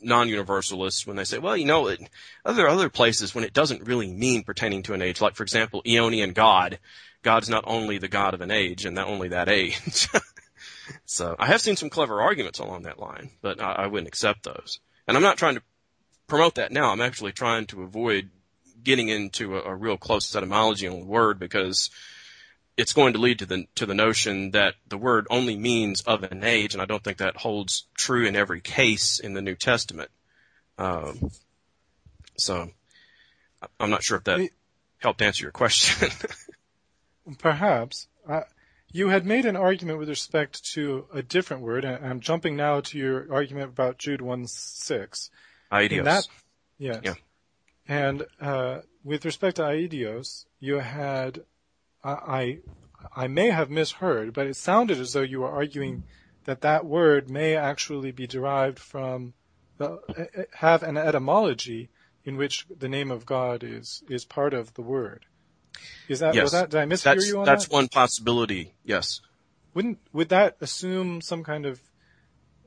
non-universalists 0.00 1.06
when 1.06 1.16
they 1.16 1.24
say, 1.24 1.38
well, 1.38 1.56
you 1.56 1.64
know, 1.64 1.88
it, 1.88 2.00
other 2.44 2.68
other 2.68 2.88
places 2.88 3.34
when 3.34 3.44
it 3.44 3.52
doesn't 3.52 3.86
really 3.86 4.08
mean 4.08 4.42
pertaining 4.42 4.82
to 4.84 4.94
an 4.94 5.02
age, 5.02 5.20
like 5.20 5.36
for 5.36 5.42
example, 5.42 5.82
Aeonian 5.84 6.34
God. 6.34 6.78
God's 7.22 7.48
not 7.48 7.64
only 7.66 7.98
the 7.98 8.06
God 8.06 8.34
of 8.34 8.40
an 8.40 8.52
age 8.52 8.84
and 8.84 8.94
not 8.94 9.08
only 9.08 9.28
that 9.28 9.48
age. 9.48 10.08
so 11.04 11.34
I 11.40 11.46
have 11.46 11.60
seen 11.60 11.74
some 11.74 11.90
clever 11.90 12.20
arguments 12.20 12.60
along 12.60 12.82
that 12.82 13.00
line, 13.00 13.30
but 13.42 13.60
I, 13.60 13.72
I 13.72 13.86
wouldn't 13.88 14.06
accept 14.06 14.44
those. 14.44 14.78
And 15.06 15.16
I'm 15.16 15.22
not 15.22 15.38
trying 15.38 15.56
to 15.56 15.62
promote 16.26 16.56
that 16.56 16.72
now. 16.72 16.90
I'm 16.90 17.00
actually 17.00 17.32
trying 17.32 17.66
to 17.66 17.82
avoid 17.82 18.30
getting 18.82 19.08
into 19.08 19.56
a, 19.56 19.62
a 19.62 19.74
real 19.74 19.96
close 19.96 20.34
etymology 20.34 20.88
on 20.88 21.00
the 21.00 21.06
word 21.06 21.38
because 21.38 21.90
it's 22.76 22.92
going 22.92 23.14
to 23.14 23.18
lead 23.18 23.38
to 23.38 23.46
the 23.46 23.66
to 23.76 23.86
the 23.86 23.94
notion 23.94 24.50
that 24.50 24.74
the 24.88 24.98
word 24.98 25.26
only 25.30 25.56
means 25.56 26.02
of 26.02 26.22
an 26.24 26.44
age, 26.44 26.74
and 26.74 26.82
I 26.82 26.84
don't 26.84 27.02
think 27.02 27.18
that 27.18 27.36
holds 27.36 27.86
true 27.94 28.26
in 28.26 28.36
every 28.36 28.60
case 28.60 29.18
in 29.18 29.32
the 29.32 29.42
New 29.42 29.54
Testament. 29.54 30.10
Um, 30.78 31.30
so 32.36 32.70
I'm 33.80 33.90
not 33.90 34.02
sure 34.02 34.18
if 34.18 34.24
that 34.24 34.50
helped 34.98 35.22
answer 35.22 35.44
your 35.44 35.52
question. 35.52 36.10
Perhaps. 37.38 38.08
Uh, 38.28 38.42
you 38.92 39.08
had 39.08 39.26
made 39.26 39.46
an 39.46 39.56
argument 39.56 39.98
with 39.98 40.08
respect 40.08 40.64
to 40.72 41.06
a 41.12 41.22
different 41.22 41.62
word, 41.62 41.84
and 41.84 42.04
I'm 42.04 42.20
jumping 42.20 42.56
now 42.56 42.80
to 42.80 42.98
your 42.98 43.32
argument 43.32 43.70
about 43.70 43.98
Jude 43.98 44.20
1 44.20 44.46
6. 44.46 45.30
Aidios. 45.72 46.04
That, 46.04 46.28
yes. 46.78 47.00
Yeah. 47.02 47.14
And 47.88 48.26
uh, 48.40 48.80
with 49.04 49.24
respect 49.24 49.56
to 49.56 49.62
aidios, 49.62 50.44
you 50.58 50.76
had 50.76 51.44
I, 52.06 52.60
I 53.14 53.26
may 53.26 53.50
have 53.50 53.70
misheard, 53.70 54.32
but 54.32 54.46
it 54.46 54.56
sounded 54.56 54.98
as 54.98 55.12
though 55.12 55.22
you 55.22 55.40
were 55.40 55.50
arguing 55.50 56.04
that 56.44 56.60
that 56.60 56.84
word 56.84 57.28
may 57.28 57.56
actually 57.56 58.12
be 58.12 58.26
derived 58.26 58.78
from 58.78 59.34
the, 59.78 60.46
have 60.54 60.82
an 60.82 60.96
etymology 60.96 61.90
in 62.24 62.36
which 62.36 62.66
the 62.76 62.88
name 62.88 63.10
of 63.10 63.26
God 63.26 63.62
is 63.62 64.02
is 64.08 64.24
part 64.24 64.54
of 64.54 64.74
the 64.74 64.82
word. 64.82 65.26
Is 66.08 66.20
that 66.20 66.34
yes. 66.34 66.42
was 66.44 66.52
that 66.52 66.70
did 66.70 66.80
I 66.80 66.84
mishear 66.84 67.02
that's, 67.02 67.28
you 67.28 67.38
on 67.38 67.44
that's 67.44 67.64
that? 67.64 67.70
That's 67.70 67.72
one 67.72 67.88
possibility. 67.88 68.72
Yes. 68.84 69.20
Wouldn't 69.74 69.98
would 70.12 70.30
that 70.30 70.56
assume 70.60 71.20
some 71.20 71.44
kind 71.44 71.66
of 71.66 71.80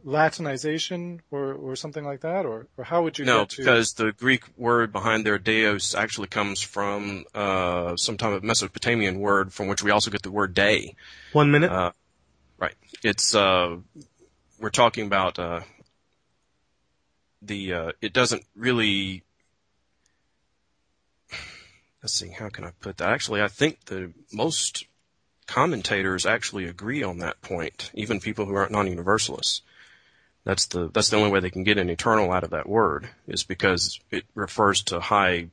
Latinization 0.06 1.20
or, 1.30 1.54
or 1.54 1.76
something 1.76 2.06
like 2.06 2.22
that, 2.22 2.46
or, 2.46 2.68
or 2.78 2.84
how 2.86 3.04
would 3.04 3.20
you 3.20 3.26
no, 3.26 3.40
get 3.40 3.50
to? 3.50 3.58
because 3.58 3.94
the 3.94 4.14
Greek 4.14 4.44
word 4.58 4.94
behind 4.94 5.26
their 5.26 5.38
deos 5.38 5.94
actually 5.94 6.28
comes 6.28 6.62
from 6.62 7.26
uh, 7.36 7.98
some 7.98 8.16
type 8.16 8.32
of 8.32 8.44
Mesopotamian 8.44 9.20
word 9.20 9.52
from 9.52 9.68
which 9.68 9.84
we 9.84 9.92
also 9.92 10.10
get 10.10 10.22
the 10.22 10.32
word 10.32 10.54
day. 10.54 10.96
One 11.34 11.52
minute. 11.52 11.72
Uh, 11.72 11.92
right. 12.58 12.76
It's 13.04 13.36
uh, 13.36 13.78
we're 14.60 14.70
talking 14.70 15.06
about 15.06 15.38
uh, 15.38 15.62
the. 17.42 17.74
Uh, 17.74 17.92
it 18.02 18.14
doesn't 18.14 18.46
really. 18.56 19.24
Let's 22.02 22.14
see. 22.14 22.30
How 22.30 22.50
can 22.50 22.64
I 22.64 22.72
put 22.80 22.98
that? 22.98 23.10
Actually, 23.10 23.42
I 23.42 23.48
think 23.48 23.86
the 23.86 24.14
most 24.32 24.86
commentators 25.48 26.26
actually 26.26 26.66
agree 26.66 27.04
on 27.04 27.20
that 27.20 27.42
point, 27.42 27.92
even 27.94 28.20
people 28.20 28.46
who 28.46 28.56
aren't 28.56 28.72
non-universalists. 28.72 29.62
That's 30.46 30.68
the 30.68 30.90
that's 30.94 31.10
the 31.10 31.18
only 31.18 31.32
way 31.32 31.42
they 31.42 31.50
can 31.50 31.64
get 31.64 31.78
an 31.78 31.90
eternal 31.90 32.32
out 32.32 32.44
of 32.44 32.52
that 32.52 32.70
word 32.70 33.10
is 33.28 33.44
because 33.44 34.00
it 34.10 34.24
refers 34.36 34.84
to 34.84 35.00
high. 35.00 35.50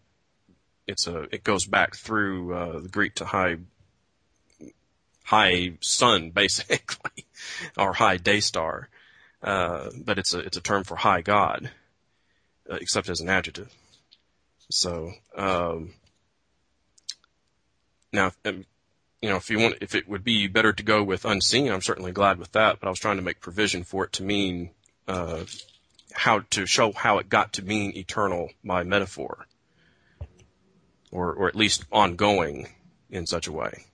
It's 0.87 1.07
a 1.07 1.23
it 1.35 1.43
goes 1.43 1.67
back 1.67 1.97
through 1.97 2.55
uh, 2.55 2.81
the 2.81 2.89
Greek 2.89 3.17
to 3.17 3.25
high 3.25 3.57
high 5.25 5.73
sun 5.81 6.31
basically, 6.35 7.27
or 7.77 7.93
high 7.93 8.17
day 8.17 8.41
star, 8.41 8.89
uh, 9.43 9.91
but 9.97 10.19
it's 10.19 10.35
a 10.35 10.39
it's 10.39 10.57
a 10.57 10.63
term 10.63 10.85
for 10.85 10.97
high 10.97 11.21
God, 11.21 11.71
uh, 12.71 12.77
except 12.81 13.09
as 13.09 13.21
an 13.21 13.29
adjective. 13.29 13.73
So 14.71 15.13
um, 15.37 15.95
now, 18.17 18.33
um, 18.45 18.65
you 19.23 19.29
know, 19.29 19.37
if 19.37 19.49
you 19.49 19.59
want, 19.61 19.77
if 19.81 19.95
it 19.95 20.09
would 20.09 20.25
be 20.25 20.49
better 20.49 20.73
to 20.73 20.83
go 20.83 21.03
with 21.05 21.25
unseen, 21.25 21.71
I'm 21.71 21.81
certainly 21.81 22.13
glad 22.13 22.39
with 22.39 22.53
that. 22.53 22.81
But 22.81 22.89
I 22.89 22.91
was 22.91 22.99
trying 22.99 23.17
to 23.17 23.23
make 23.23 23.41
provision 23.41 23.85
for 23.85 24.05
it 24.05 24.13
to 24.15 24.25
mean 24.25 24.71
uh, 25.07 25.45
how 26.13 26.41
to 26.51 26.67
show 26.67 26.93
how 26.93 27.19
it 27.19 27.29
got 27.29 27.55
to 27.55 27.63
mean 27.63 27.97
eternal 27.97 28.51
by 28.65 28.83
metaphor, 28.83 29.47
or 31.13 31.33
or 31.33 31.49
at 31.49 31.55
least 31.55 31.85
ongoing 31.93 32.69
in 33.11 33.27
such 33.27 33.47
a 33.47 33.53
way. 33.53 33.85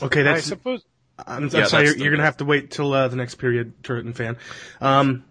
Okay, 0.00 0.22
that's. 0.22 0.46
I 0.46 0.48
suppose. 0.48 0.84
I'm, 1.16 1.44
I'm 1.44 1.50
yeah, 1.50 1.66
sorry, 1.66 1.84
you're, 1.84 1.96
you're 1.96 2.10
going 2.10 2.18
to 2.18 2.24
have 2.24 2.38
to 2.38 2.44
wait 2.44 2.72
till 2.72 2.92
uh, 2.92 3.06
the 3.06 3.14
next 3.14 3.36
period, 3.36 3.84
Turretin 3.84 4.16
Fan. 4.16 4.36
Um, 4.80 5.24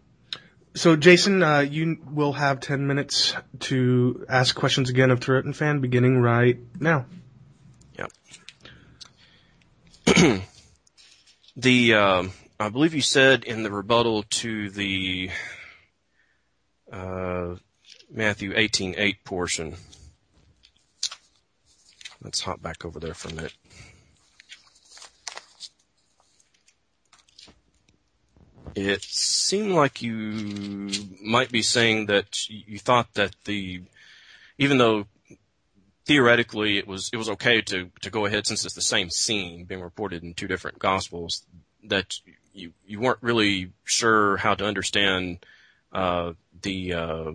so, 0.75 0.95
Jason, 0.95 1.43
uh, 1.43 1.59
you 1.59 1.97
will 2.11 2.33
have 2.33 2.59
10 2.59 2.87
minutes 2.87 3.35
to 3.61 4.25
ask 4.27 4.55
questions 4.55 4.89
again 4.89 5.11
of 5.11 5.19
Turretin 5.19 5.55
Fan, 5.55 5.81
beginning 5.81 6.19
right 6.19 6.57
now. 6.79 7.05
Yep. 7.97 8.11
the 11.55 11.93
um, 11.93 12.31
I 12.59 12.69
believe 12.69 12.93
you 12.93 13.01
said 13.01 13.43
in 13.43 13.63
the 13.63 13.71
rebuttal 13.71 14.23
to 14.23 14.69
the 14.69 15.29
uh, 16.91 17.55
Matthew 18.09 18.53
18:8 18.53 19.17
portion. 19.23 19.75
Let's 22.21 22.41
hop 22.41 22.61
back 22.61 22.85
over 22.85 22.99
there 22.99 23.13
for 23.13 23.29
a 23.29 23.33
minute. 23.33 23.53
It 28.75 29.03
seemed 29.03 29.73
like 29.73 30.01
you 30.01 30.89
might 31.21 31.51
be 31.51 31.61
saying 31.61 32.07
that 32.07 32.49
you 32.49 32.79
thought 32.79 33.13
that 33.13 33.35
the, 33.45 33.81
even 34.57 34.77
though 34.77 35.05
theoretically 36.05 36.77
it 36.77 36.87
was 36.87 37.09
it 37.13 37.17
was 37.17 37.29
okay 37.29 37.61
to 37.61 37.89
to 38.01 38.09
go 38.09 38.25
ahead 38.25 38.45
since 38.45 38.65
it's 38.65 38.75
the 38.75 38.81
same 38.81 39.09
scene 39.09 39.63
being 39.63 39.81
reported 39.81 40.23
in 40.23 40.33
two 40.33 40.47
different 40.47 40.79
gospels, 40.79 41.45
that 41.83 42.15
you 42.53 42.73
you 42.85 42.99
weren't 42.99 43.21
really 43.21 43.71
sure 43.83 44.37
how 44.37 44.55
to 44.55 44.65
understand 44.65 45.45
uh, 45.91 46.33
the 46.61 46.93
uh, 46.93 47.31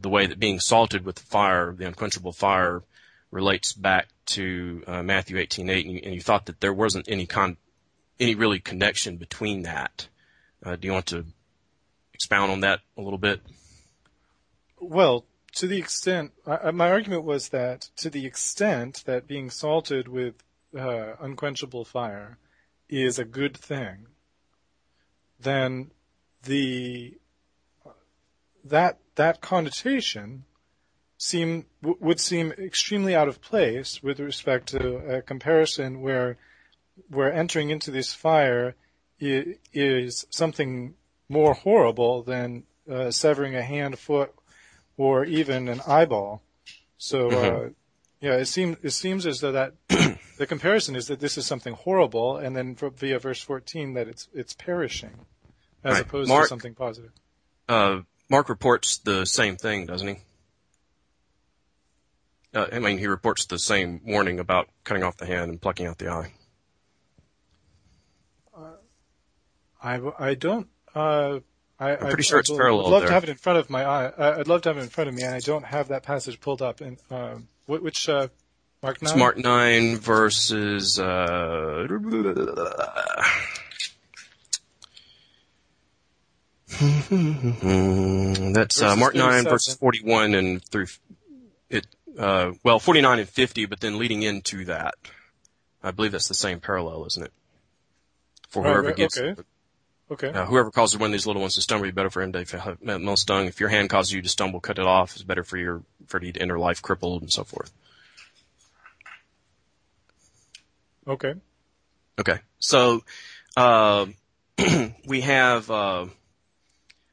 the 0.00 0.08
way 0.08 0.26
that 0.26 0.38
being 0.38 0.60
salted 0.60 1.04
with 1.04 1.16
the 1.16 1.26
fire, 1.26 1.72
the 1.72 1.86
unquenchable 1.86 2.32
fire, 2.32 2.82
relates 3.30 3.72
back 3.72 4.08
to 4.26 4.82
uh, 4.86 5.02
Matthew 5.02 5.36
18:8, 5.36 5.88
and, 5.88 6.04
and, 6.04 6.14
you 6.14 6.20
thought 6.20 6.46
that 6.46 6.60
there 6.60 6.72
wasn't 6.72 7.08
any 7.08 7.26
con 7.26 7.56
any 8.22 8.34
really 8.34 8.60
connection 8.60 9.16
between 9.16 9.62
that. 9.62 10.08
Uh, 10.64 10.76
do 10.76 10.86
you 10.86 10.92
want 10.92 11.06
to 11.06 11.24
expound 12.14 12.52
on 12.52 12.60
that 12.60 12.80
a 12.96 13.02
little 13.02 13.18
bit? 13.18 13.40
Well, 14.80 15.24
to 15.56 15.66
the 15.66 15.78
extent, 15.78 16.32
my 16.46 16.90
argument 16.90 17.24
was 17.24 17.48
that 17.50 17.90
to 17.96 18.08
the 18.08 18.24
extent 18.24 19.02
that 19.06 19.26
being 19.26 19.50
salted 19.50 20.08
with 20.08 20.34
uh, 20.76 21.14
unquenchable 21.20 21.84
fire 21.84 22.38
is 22.88 23.18
a 23.18 23.24
good 23.24 23.56
thing, 23.56 24.06
then 25.40 25.90
the 26.44 27.18
that 28.64 28.98
that 29.16 29.40
connotation 29.40 30.44
seem 31.18 31.66
w- 31.82 31.98
would 32.00 32.20
seem 32.20 32.52
extremely 32.52 33.14
out 33.14 33.28
of 33.28 33.40
place 33.40 34.02
with 34.02 34.20
respect 34.20 34.68
to 34.68 34.96
a 34.98 35.22
comparison 35.22 36.00
where 36.00 36.38
where 37.08 37.32
entering 37.32 37.70
into 37.70 37.90
this 37.90 38.12
fire 38.12 38.74
is 39.20 40.26
something 40.30 40.94
more 41.28 41.54
horrible 41.54 42.22
than 42.22 42.64
uh, 42.90 43.10
severing 43.10 43.54
a 43.54 43.62
hand, 43.62 43.98
foot, 43.98 44.32
or 44.96 45.24
even 45.24 45.68
an 45.68 45.80
eyeball. 45.86 46.42
So, 46.98 47.30
uh, 47.30 47.68
yeah, 48.20 48.34
it 48.34 48.46
seems 48.46 48.76
it 48.82 48.90
seems 48.90 49.26
as 49.26 49.40
though 49.40 49.52
that 49.52 49.74
the 50.38 50.46
comparison 50.46 50.94
is 50.96 51.06
that 51.08 51.20
this 51.20 51.36
is 51.38 51.46
something 51.46 51.74
horrible, 51.74 52.36
and 52.36 52.56
then 52.56 52.76
via 52.76 53.18
verse 53.18 53.40
fourteen 53.40 53.94
that 53.94 54.08
it's 54.08 54.28
it's 54.34 54.54
perishing, 54.54 55.26
as 55.84 55.94
Right. 55.94 56.02
opposed 56.02 56.28
Mark- 56.28 56.44
to 56.44 56.48
something 56.48 56.74
positive. 56.74 57.10
Uh, 57.68 58.00
Mark 58.28 58.48
reports 58.48 58.98
the 58.98 59.24
same 59.24 59.56
thing, 59.56 59.86
doesn't 59.86 60.08
he? 60.08 60.16
Uh, 62.54 62.66
I 62.72 62.78
mean, 62.80 62.98
he 62.98 63.06
reports 63.06 63.46
the 63.46 63.58
same 63.58 64.00
warning 64.04 64.38
about 64.38 64.68
cutting 64.84 65.02
off 65.02 65.16
the 65.16 65.26
hand 65.26 65.50
and 65.50 65.60
plucking 65.60 65.86
out 65.86 65.98
the 65.98 66.08
eye. 66.10 66.32
I, 69.82 70.00
I 70.18 70.34
don't. 70.34 70.68
Uh, 70.94 71.40
I, 71.78 71.92
I'm 71.92 71.98
pretty 71.98 72.22
sure 72.22 72.38
it's 72.38 72.50
I'd 72.50 72.56
parallel 72.56 72.90
love 72.90 73.00
there. 73.02 73.08
to 73.08 73.14
have 73.14 73.24
it 73.24 73.30
in 73.30 73.36
front 73.36 73.58
of 73.58 73.70
my 73.70 73.84
eye. 73.84 74.12
I- 74.16 74.40
I'd 74.40 74.48
love 74.48 74.62
to 74.62 74.68
have 74.68 74.78
it 74.78 74.82
in 74.82 74.88
front 74.88 75.08
of 75.08 75.14
me, 75.14 75.22
and 75.22 75.34
I 75.34 75.40
don't 75.40 75.64
have 75.64 75.88
that 75.88 76.02
passage 76.04 76.40
pulled 76.40 76.62
up. 76.62 76.80
And 76.80 76.98
um, 77.10 77.48
wh- 77.66 77.82
which 77.82 78.08
uh, 78.08 78.28
Mark 78.82 78.98
It's 79.02 79.10
nine? 79.10 79.18
Mark 79.18 79.36
9 79.38 79.96
verses, 79.98 80.98
uh, 80.98 81.86
that's 88.52 88.82
uh, 88.82 88.96
Mark 88.96 89.14
9 89.14 89.44
verses 89.44 89.74
41 89.74 90.34
and 90.34 90.64
through 90.64 90.86
it, 91.68 91.86
uh, 92.18 92.52
well, 92.62 92.78
49 92.78 93.20
and 93.20 93.28
50, 93.28 93.66
but 93.66 93.80
then 93.80 93.98
leading 93.98 94.22
into 94.22 94.64
that. 94.66 94.94
I 95.82 95.90
believe 95.90 96.12
that's 96.12 96.28
the 96.28 96.34
same 96.34 96.60
parallel, 96.60 97.06
isn't 97.06 97.24
it? 97.24 97.32
For 98.48 98.62
whoever 98.62 98.82
right, 98.82 98.96
gets, 98.96 99.18
okay. 99.18 99.40
Okay. 100.12 100.28
uh, 100.28 100.44
whoever 100.44 100.70
causes 100.70 100.98
one 100.98 101.08
of 101.08 101.12
these 101.12 101.26
little 101.26 101.40
ones 101.40 101.54
to 101.54 101.62
stumble, 101.62 101.84
be 101.86 101.90
better 101.90 102.10
for 102.10 102.20
him 102.20 102.32
to 102.32 102.58
have 102.58 102.76
well 102.82 103.16
stung. 103.16 103.46
If 103.46 103.60
your 103.60 103.70
hand 103.70 103.88
causes 103.88 104.12
you 104.12 104.20
to 104.20 104.28
stumble, 104.28 104.60
cut 104.60 104.78
it 104.78 104.84
off. 104.84 105.14
It's 105.14 105.22
better 105.22 105.42
for 105.42 105.56
your, 105.56 105.82
for 106.06 106.22
you 106.22 106.32
to 106.32 106.42
enter 106.42 106.58
life 106.58 106.82
crippled 106.82 107.22
and 107.22 107.32
so 107.32 107.44
forth. 107.44 107.72
Okay. 111.08 111.32
Okay. 112.18 112.40
So, 112.58 113.02
uh, 113.56 114.06
we 115.06 115.22
have, 115.22 115.70
uh, 115.70 116.06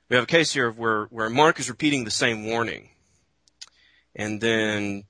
we 0.09 0.17
have 0.17 0.23
a 0.23 0.27
case 0.27 0.51
here 0.51 0.67
of 0.67 0.77
where, 0.77 1.05
where 1.05 1.29
Mark 1.29 1.57
is 1.61 1.69
repeating 1.69 2.03
the 2.03 2.11
same 2.11 2.47
warning 2.47 2.89
and 4.13 4.41
then 4.41 5.05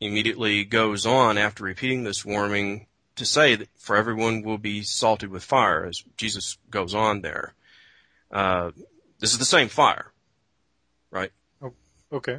immediately 0.00 0.64
goes 0.64 1.06
on 1.06 1.38
after 1.38 1.62
repeating 1.62 2.02
this 2.02 2.24
warning 2.24 2.86
to 3.16 3.24
say 3.26 3.54
that 3.56 3.68
for 3.78 3.96
everyone 3.96 4.42
will 4.42 4.58
be 4.58 4.82
salted 4.82 5.30
with 5.30 5.44
fire 5.44 5.84
as 5.86 6.02
Jesus 6.16 6.56
goes 6.70 6.94
on 6.94 7.20
there. 7.20 7.54
Uh, 8.30 8.70
this 9.18 9.32
is 9.32 9.38
the 9.38 9.44
same 9.44 9.68
fire, 9.68 10.12
right? 11.10 11.30
Okay. 12.12 12.38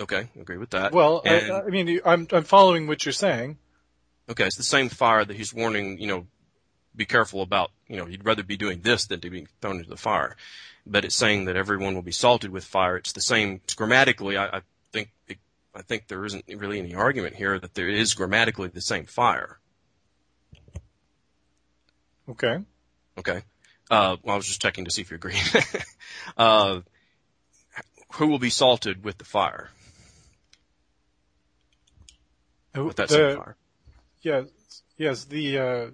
Okay. 0.00 0.28
Agree 0.40 0.58
with 0.58 0.70
that. 0.70 0.92
Well, 0.92 1.22
I, 1.24 1.28
And- 1.28 1.52
I 1.52 1.62
mean, 1.68 2.00
I'm 2.04 2.26
I'm 2.32 2.44
following 2.44 2.86
what 2.86 3.04
you're 3.04 3.12
saying. 3.12 3.58
Okay, 4.30 4.44
it's 4.44 4.56
the 4.56 4.62
same 4.62 4.90
fire 4.90 5.24
that 5.24 5.36
he's 5.36 5.54
warning, 5.54 5.98
you 5.98 6.06
know, 6.06 6.26
be 6.94 7.06
careful 7.06 7.40
about, 7.40 7.70
you 7.86 7.96
know, 7.96 8.06
you'd 8.06 8.26
rather 8.26 8.42
be 8.42 8.58
doing 8.58 8.80
this 8.82 9.06
than 9.06 9.20
to 9.20 9.30
be 9.30 9.46
thrown 9.62 9.76
into 9.78 9.88
the 9.88 9.96
fire. 9.96 10.36
But 10.86 11.04
it's 11.06 11.14
saying 11.16 11.46
that 11.46 11.56
everyone 11.56 11.94
will 11.94 12.02
be 12.02 12.12
salted 12.12 12.50
with 12.50 12.64
fire. 12.64 12.96
It's 12.98 13.12
the 13.12 13.22
same 13.22 13.62
grammatically. 13.76 14.36
I, 14.36 14.58
I 14.58 14.62
think 14.92 15.10
it, 15.28 15.38
I 15.78 15.82
think 15.82 16.08
there 16.08 16.24
isn't 16.24 16.44
really 16.48 16.80
any 16.80 16.94
argument 16.96 17.36
here 17.36 17.56
that 17.58 17.72
there 17.74 17.88
is 17.88 18.14
grammatically 18.14 18.66
the 18.68 18.80
same 18.80 19.06
fire. 19.06 19.60
Okay. 22.28 22.58
Okay. 23.16 23.42
Uh, 23.90 24.16
well, 24.22 24.34
I 24.34 24.36
was 24.36 24.46
just 24.46 24.60
checking 24.60 24.84
to 24.86 24.90
see 24.90 25.02
if 25.02 25.10
you 25.10 25.14
agree. 25.14 25.38
uh, 26.36 26.80
who 28.14 28.26
will 28.26 28.40
be 28.40 28.50
salted 28.50 29.04
with 29.04 29.18
the 29.18 29.24
fire? 29.24 29.70
With 32.74 32.96
that 32.96 33.08
The- 33.08 33.14
same 33.14 33.36
fire. 33.36 33.56
Yes, 34.20 34.46
yes. 34.96 35.24
The 35.26 35.58
uh, 35.58 35.90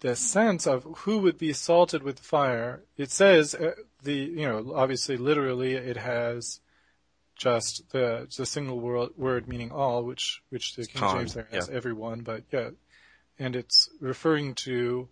the 0.00 0.16
sense 0.16 0.66
of 0.66 0.84
who 0.98 1.18
would 1.18 1.38
be 1.38 1.52
salted 1.52 2.02
with 2.02 2.20
fire. 2.20 2.82
It 2.96 3.10
says 3.10 3.54
uh, 3.54 3.72
the 4.02 4.14
you 4.14 4.46
know 4.46 4.72
obviously 4.74 5.16
literally 5.16 5.74
it 5.74 5.96
has 5.96 6.60
just 7.36 7.90
the 7.90 8.26
the 8.36 8.46
single 8.46 8.80
word, 8.80 9.10
word 9.16 9.48
meaning 9.48 9.70
all, 9.70 10.02
which 10.02 10.42
which 10.50 10.74
the 10.76 10.86
King 10.86 11.10
James 11.12 11.34
there 11.34 11.48
has 11.50 11.68
yeah. 11.68 11.74
everyone, 11.74 12.20
but 12.20 12.44
yeah, 12.52 12.70
and 13.38 13.54
it's 13.54 13.88
referring 14.00 14.54
to 14.54 15.08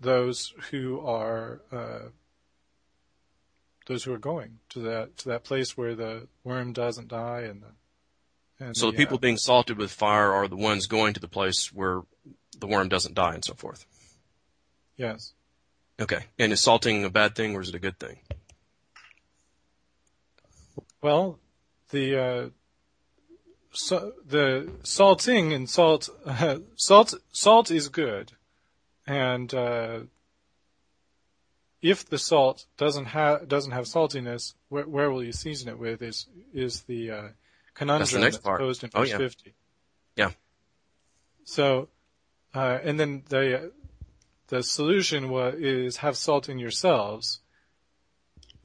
those 0.00 0.52
who 0.70 1.00
are 1.00 1.60
uh, 1.72 2.08
those 3.86 4.04
who 4.04 4.12
are 4.12 4.18
going 4.18 4.58
to 4.70 4.80
that 4.80 5.16
to 5.18 5.28
that 5.30 5.44
place 5.44 5.76
where 5.76 5.94
the 5.94 6.28
worm 6.44 6.72
doesn't 6.72 7.08
die 7.08 7.40
and 7.40 7.62
the 7.62 8.64
and 8.64 8.76
So 8.76 8.90
the 8.90 8.96
people 8.96 9.16
uh, 9.16 9.20
being 9.20 9.36
salted 9.36 9.78
with 9.78 9.90
fire 9.90 10.32
are 10.32 10.48
the 10.48 10.56
ones 10.56 10.86
going 10.86 11.14
to 11.14 11.20
the 11.20 11.28
place 11.28 11.72
where 11.72 12.02
the 12.58 12.66
worm 12.66 12.88
doesn't 12.88 13.14
die 13.14 13.34
and 13.34 13.44
so 13.44 13.54
forth. 13.54 13.86
Yes. 14.98 15.32
Okay. 16.00 16.24
And 16.38 16.52
is 16.52 16.60
salting 16.60 17.04
a 17.04 17.10
bad 17.10 17.34
thing 17.34 17.56
or 17.56 17.62
is 17.62 17.70
it 17.70 17.74
a 17.74 17.78
good 17.78 17.98
thing? 17.98 18.18
Well, 21.00 21.38
the 21.90 22.20
uh, 22.20 22.48
so, 23.72 24.12
the 24.26 24.70
salting 24.82 25.52
and 25.52 25.68
salt 25.70 26.08
salt 26.76 27.14
salt 27.32 27.70
is 27.70 27.88
good, 27.88 28.32
and 29.06 29.52
uh, 29.54 30.00
if 31.80 32.08
the 32.08 32.18
salt 32.18 32.66
doesn't 32.76 33.06
have 33.06 33.48
doesn't 33.48 33.72
have 33.72 33.84
saltiness, 33.84 34.54
where, 34.68 34.86
where 34.88 35.10
will 35.10 35.22
you 35.22 35.32
season 35.32 35.68
it 35.68 35.78
with? 35.78 36.02
Is 36.02 36.26
is 36.52 36.82
the 36.82 37.10
uh, 37.10 37.28
conundrum 37.74 38.20
next 38.20 38.36
that's 38.36 38.44
part. 38.44 38.60
posed 38.60 38.82
in 38.82 38.90
Oh, 38.94 39.00
verse 39.00 39.10
yeah. 39.10 39.18
fifty? 39.18 39.54
Yeah. 40.16 40.30
So, 41.44 41.88
uh, 42.54 42.78
and 42.82 42.98
then 42.98 43.22
the 43.28 43.72
the 44.48 44.62
solution 44.62 45.28
wa- 45.30 45.52
is 45.54 45.98
have 45.98 46.16
salt 46.16 46.48
in 46.48 46.58
yourselves, 46.58 47.40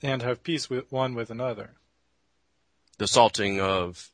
and 0.01 0.21
have 0.21 0.43
peace 0.43 0.69
with 0.69 0.91
one 0.91 1.13
with 1.15 1.29
another. 1.29 1.75
The 2.97 3.07
salting 3.07 3.59
of, 3.61 4.09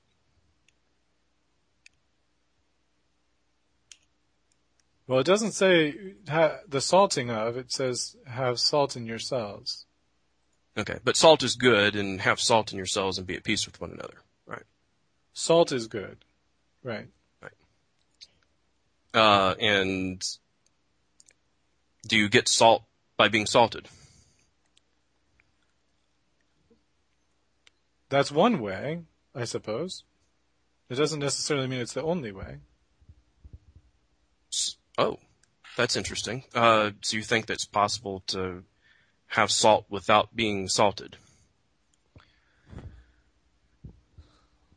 Well, 5.07 5.19
it 5.19 5.25
doesn't 5.25 5.53
say 5.53 6.13
ha- 6.27 6.59
the 6.67 6.81
salting 6.81 7.31
of. 7.31 7.57
It 7.57 7.71
says 7.71 8.15
have 8.27 8.59
salt 8.59 8.95
in 8.95 9.05
yourselves. 9.07 9.85
okay, 10.77 10.99
but 11.03 11.17
salt 11.17 11.41
is 11.41 11.55
good 11.55 11.95
and 11.95 12.21
have 12.21 12.39
salt 12.39 12.71
in 12.71 12.77
yourselves 12.77 13.17
and 13.17 13.25
be 13.25 13.35
at 13.35 13.43
peace 13.43 13.65
with 13.65 13.81
one 13.81 13.91
another. 13.91 14.21
Right. 14.45 14.63
Salt 15.33 15.71
is 15.71 15.87
good, 15.87 16.23
right? 16.83 17.07
Uh, 19.11 19.55
and 19.59 20.23
do 22.09 22.17
you 22.17 22.27
get 22.27 22.49
salt 22.49 22.83
by 23.15 23.29
being 23.29 23.45
salted? 23.45 23.87
That's 28.09 28.31
one 28.31 28.59
way, 28.59 29.03
I 29.35 29.45
suppose. 29.45 30.03
It 30.89 30.95
doesn't 30.95 31.19
necessarily 31.19 31.67
mean 31.67 31.79
it's 31.79 31.93
the 31.93 32.01
only 32.01 32.31
way. 32.31 32.57
Oh, 34.97 35.19
that's 35.77 35.95
interesting. 35.95 36.43
Uh, 36.53 36.91
so 37.01 37.15
you 37.15 37.23
think 37.23 37.45
that 37.45 37.53
it's 37.53 37.65
possible 37.65 38.23
to 38.27 38.63
have 39.27 39.51
salt 39.51 39.85
without 39.89 40.35
being 40.35 40.67
salted? 40.67 41.15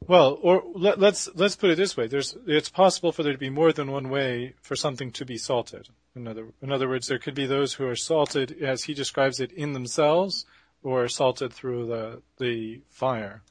Well, 0.06 0.38
or 0.42 0.62
let, 0.74 1.00
let's 1.00 1.28
let's 1.34 1.56
put 1.56 1.70
it 1.70 1.76
this 1.76 1.96
way: 1.96 2.06
there's 2.06 2.36
it's 2.46 2.68
possible 2.68 3.12
for 3.12 3.22
there 3.22 3.32
to 3.32 3.38
be 3.38 3.48
more 3.50 3.72
than 3.72 3.90
one 3.90 4.10
way 4.10 4.54
for 4.60 4.76
something 4.76 5.10
to 5.12 5.24
be 5.24 5.38
salted. 5.38 5.88
In 6.14 6.28
other 6.28 6.48
in 6.60 6.70
other 6.70 6.88
words, 6.88 7.06
there 7.06 7.18
could 7.18 7.34
be 7.34 7.46
those 7.46 7.74
who 7.74 7.86
are 7.86 7.96
salted, 7.96 8.62
as 8.62 8.84
he 8.84 8.94
describes 8.94 9.40
it, 9.40 9.50
in 9.52 9.72
themselves, 9.72 10.44
or 10.82 11.08
salted 11.08 11.52
through 11.52 11.86
the 11.86 12.22
the 12.38 12.82
fire. 12.90 13.42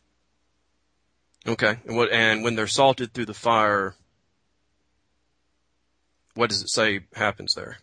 Okay. 1.47 1.77
And 1.85 1.97
what, 1.97 2.11
and 2.11 2.43
when 2.43 2.55
they're 2.55 2.67
salted 2.67 3.13
through 3.13 3.25
the 3.25 3.33
fire, 3.33 3.95
what 6.35 6.49
does 6.49 6.61
it 6.61 6.69
say 6.69 7.01
happens 7.15 7.55
there? 7.55 7.77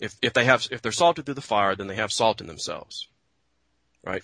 If, 0.00 0.16
if 0.22 0.32
they 0.32 0.44
have, 0.44 0.66
if 0.70 0.80
they're 0.82 0.92
salted 0.92 1.24
through 1.24 1.34
the 1.34 1.40
fire, 1.40 1.74
then 1.74 1.88
they 1.88 1.96
have 1.96 2.12
salt 2.12 2.40
in 2.40 2.46
themselves. 2.46 3.08
Right? 4.04 4.22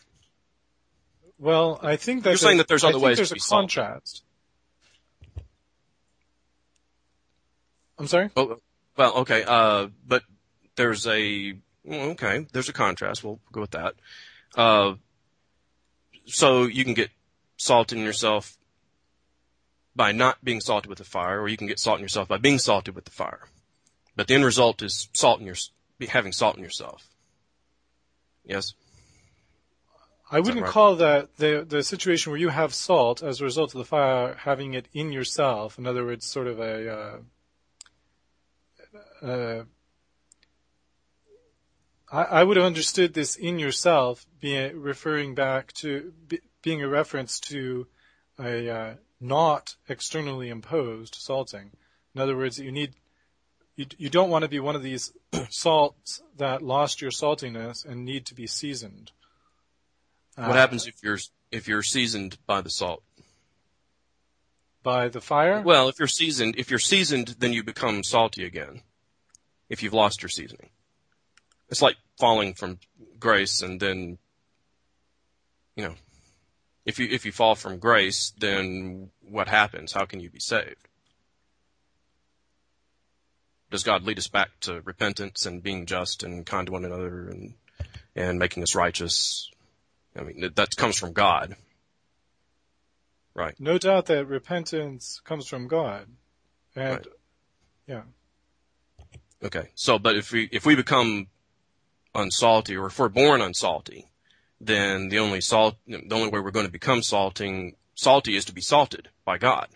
Well, 1.38 1.80
I 1.82 1.96
think 1.96 2.22
that 2.24 2.30
You're 2.30 2.36
saying 2.38 2.58
that 2.58 2.68
there's 2.68 2.84
other 2.84 2.98
ways 2.98 3.16
there's 3.16 3.32
a 3.32 3.34
be 3.34 3.40
salted. 3.40 4.22
I'm 7.98 8.06
sorry. 8.06 8.30
Oh, 8.36 8.58
well, 8.96 9.14
okay. 9.18 9.44
Uh, 9.46 9.88
but 10.06 10.22
there's 10.76 11.06
a, 11.06 11.54
okay, 11.88 12.46
there's 12.52 12.68
a 12.68 12.72
contrast. 12.72 13.22
We'll 13.22 13.40
go 13.52 13.60
with 13.60 13.72
that. 13.72 13.94
Uh, 14.56 14.94
so 16.26 16.64
you 16.64 16.84
can 16.84 16.94
get 16.94 17.10
salt 17.56 17.92
in 17.92 17.98
yourself 17.98 18.56
by 19.96 20.12
not 20.12 20.42
being 20.44 20.60
salted 20.60 20.88
with 20.88 20.98
the 20.98 21.04
fire, 21.04 21.40
or 21.40 21.48
you 21.48 21.56
can 21.56 21.66
get 21.66 21.78
salt 21.78 21.98
in 21.98 22.02
yourself 22.02 22.28
by 22.28 22.38
being 22.38 22.58
salted 22.58 22.94
with 22.94 23.04
the 23.04 23.10
fire. 23.10 23.46
But 24.16 24.28
the 24.28 24.34
end 24.34 24.44
result 24.44 24.82
is 24.82 25.08
salt 25.12 25.40
in 25.40 25.46
your 25.46 25.56
having 26.08 26.32
salt 26.32 26.56
in 26.56 26.62
yourself. 26.62 27.06
Yes. 28.44 28.74
I 30.30 30.40
wouldn't 30.40 30.62
right? 30.62 30.70
call 30.70 30.96
that 30.96 31.36
the 31.36 31.64
the 31.68 31.82
situation 31.82 32.32
where 32.32 32.40
you 32.40 32.48
have 32.48 32.74
salt 32.74 33.22
as 33.22 33.40
a 33.40 33.44
result 33.44 33.74
of 33.74 33.78
the 33.78 33.84
fire 33.84 34.34
having 34.34 34.74
it 34.74 34.88
in 34.92 35.12
yourself. 35.12 35.78
In 35.78 35.86
other 35.86 36.04
words, 36.04 36.26
sort 36.26 36.46
of 36.46 36.58
a. 36.58 37.20
Uh, 39.24 39.64
I, 42.12 42.22
I 42.22 42.44
would 42.44 42.56
have 42.56 42.66
understood 42.66 43.14
this 43.14 43.36
in 43.36 43.58
yourself 43.58 44.26
being 44.40 44.80
referring 44.80 45.34
back 45.34 45.72
to 45.74 46.12
be, 46.28 46.40
being 46.62 46.82
a 46.82 46.88
reference 46.88 47.40
to 47.40 47.86
a 48.38 48.68
uh, 48.68 48.94
not 49.20 49.76
externally 49.88 50.48
imposed 50.48 51.14
salting. 51.14 51.70
In 52.14 52.20
other 52.20 52.36
words, 52.36 52.58
you 52.58 52.70
need 52.70 52.94
you, 53.76 53.86
you 53.96 54.10
don't 54.10 54.30
want 54.30 54.42
to 54.42 54.48
be 54.48 54.60
one 54.60 54.76
of 54.76 54.82
these 54.82 55.12
salts 55.48 56.22
that 56.36 56.62
lost 56.62 57.00
your 57.00 57.10
saltiness 57.10 57.84
and 57.84 58.04
need 58.04 58.26
to 58.26 58.34
be 58.34 58.46
seasoned. 58.46 59.10
What 60.36 60.50
uh, 60.50 60.52
happens 60.52 60.86
if 60.86 61.02
you're 61.02 61.18
if 61.50 61.66
you're 61.66 61.82
seasoned 61.82 62.36
by 62.46 62.60
the 62.60 62.70
salt? 62.70 63.02
By 64.82 65.08
the 65.08 65.22
fire? 65.22 65.62
Well, 65.62 65.88
if 65.88 65.98
you're 65.98 66.08
seasoned, 66.08 66.56
if 66.58 66.68
you're 66.68 66.78
seasoned, 66.78 67.36
then 67.38 67.54
you 67.54 67.64
become 67.64 68.04
salty 68.04 68.44
again. 68.44 68.82
If 69.68 69.82
you've 69.82 69.94
lost 69.94 70.22
your 70.22 70.28
seasoning, 70.28 70.70
it's 71.68 71.82
like 71.82 71.96
falling 72.18 72.54
from 72.54 72.78
grace 73.18 73.62
and 73.62 73.80
then, 73.80 74.18
you 75.76 75.84
know, 75.84 75.94
if 76.84 76.98
you 76.98 77.08
if 77.10 77.24
you 77.24 77.32
fall 77.32 77.54
from 77.54 77.78
grace, 77.78 78.32
then 78.38 79.10
what 79.22 79.48
happens? 79.48 79.92
How 79.92 80.04
can 80.04 80.20
you 80.20 80.30
be 80.30 80.40
saved? 80.40 80.88
Does 83.70 83.82
God 83.82 84.04
lead 84.04 84.18
us 84.18 84.28
back 84.28 84.50
to 84.60 84.82
repentance 84.82 85.46
and 85.46 85.62
being 85.62 85.86
just 85.86 86.22
and 86.22 86.44
kind 86.44 86.66
to 86.66 86.72
one 86.72 86.84
another 86.84 87.28
and 87.28 87.54
and 88.14 88.38
making 88.38 88.62
us 88.62 88.74
righteous? 88.74 89.50
I 90.16 90.22
mean, 90.22 90.52
that 90.54 90.76
comes 90.76 90.96
from 90.96 91.12
God. 91.12 91.56
Right. 93.34 93.58
No 93.58 93.78
doubt 93.78 94.06
that 94.06 94.26
repentance 94.26 95.20
comes 95.24 95.48
from 95.48 95.66
God. 95.66 96.06
And 96.76 96.94
right. 96.94 97.06
yeah. 97.88 98.02
Okay. 99.44 99.68
So, 99.74 99.98
but 99.98 100.16
if 100.16 100.32
we, 100.32 100.48
if 100.50 100.64
we 100.64 100.74
become 100.74 101.26
unsalty 102.14 102.76
or 102.80 102.86
if 102.86 102.98
we're 102.98 103.08
born 103.08 103.40
unsalty, 103.40 104.06
then 104.60 105.10
the 105.10 105.18
only 105.18 105.40
salt, 105.40 105.76
the 105.86 106.14
only 106.14 106.28
way 106.28 106.40
we're 106.40 106.50
going 106.50 106.66
to 106.66 106.72
become 106.72 107.02
salting, 107.02 107.76
salty 107.94 108.36
is 108.36 108.46
to 108.46 108.54
be 108.54 108.62
salted 108.62 109.10
by 109.24 109.36
God. 109.36 109.68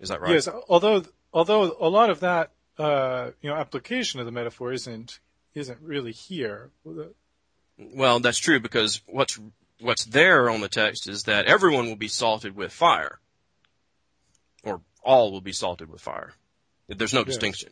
Is 0.00 0.08
that 0.08 0.20
right? 0.20 0.32
Yes. 0.32 0.48
Although, 0.68 1.04
although 1.32 1.76
a 1.78 1.88
lot 1.88 2.08
of 2.08 2.20
that, 2.20 2.50
uh, 2.78 3.30
you 3.42 3.50
know, 3.50 3.56
application 3.56 4.18
of 4.18 4.26
the 4.26 4.32
metaphor 4.32 4.72
isn't, 4.72 5.20
isn't 5.54 5.80
really 5.82 6.12
here. 6.12 6.70
Well, 7.76 8.20
that's 8.20 8.38
true 8.38 8.58
because 8.58 9.02
what's, 9.06 9.38
what's 9.80 10.06
there 10.06 10.48
on 10.48 10.62
the 10.62 10.68
text 10.68 11.08
is 11.08 11.24
that 11.24 11.44
everyone 11.44 11.86
will 11.86 11.96
be 11.96 12.08
salted 12.08 12.56
with 12.56 12.72
fire. 12.72 13.18
Or 14.64 14.80
all 15.02 15.30
will 15.30 15.40
be 15.40 15.52
salted 15.52 15.90
with 15.90 16.00
fire. 16.00 16.32
There's 16.98 17.14
no 17.14 17.20
yes. 17.20 17.28
distinction. 17.28 17.70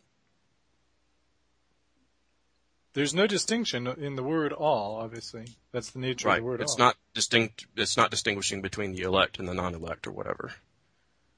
There's 2.93 3.13
no 3.13 3.25
distinction 3.25 3.87
in 3.87 4.15
the 4.15 4.23
word 4.23 4.51
all, 4.51 4.97
obviously. 4.97 5.45
That's 5.71 5.91
the 5.91 5.99
nature 5.99 6.27
right. 6.27 6.39
of 6.39 6.43
the 6.43 6.45
word 6.45 6.61
it's 6.61 6.73
all. 6.73 6.79
not 6.79 6.97
distinct 7.13 7.65
it's 7.75 7.95
not 7.95 8.11
distinguishing 8.11 8.61
between 8.61 8.91
the 8.91 9.03
elect 9.03 9.39
and 9.39 9.47
the 9.47 9.53
non 9.53 9.75
elect 9.75 10.07
or 10.07 10.11
whatever. 10.11 10.51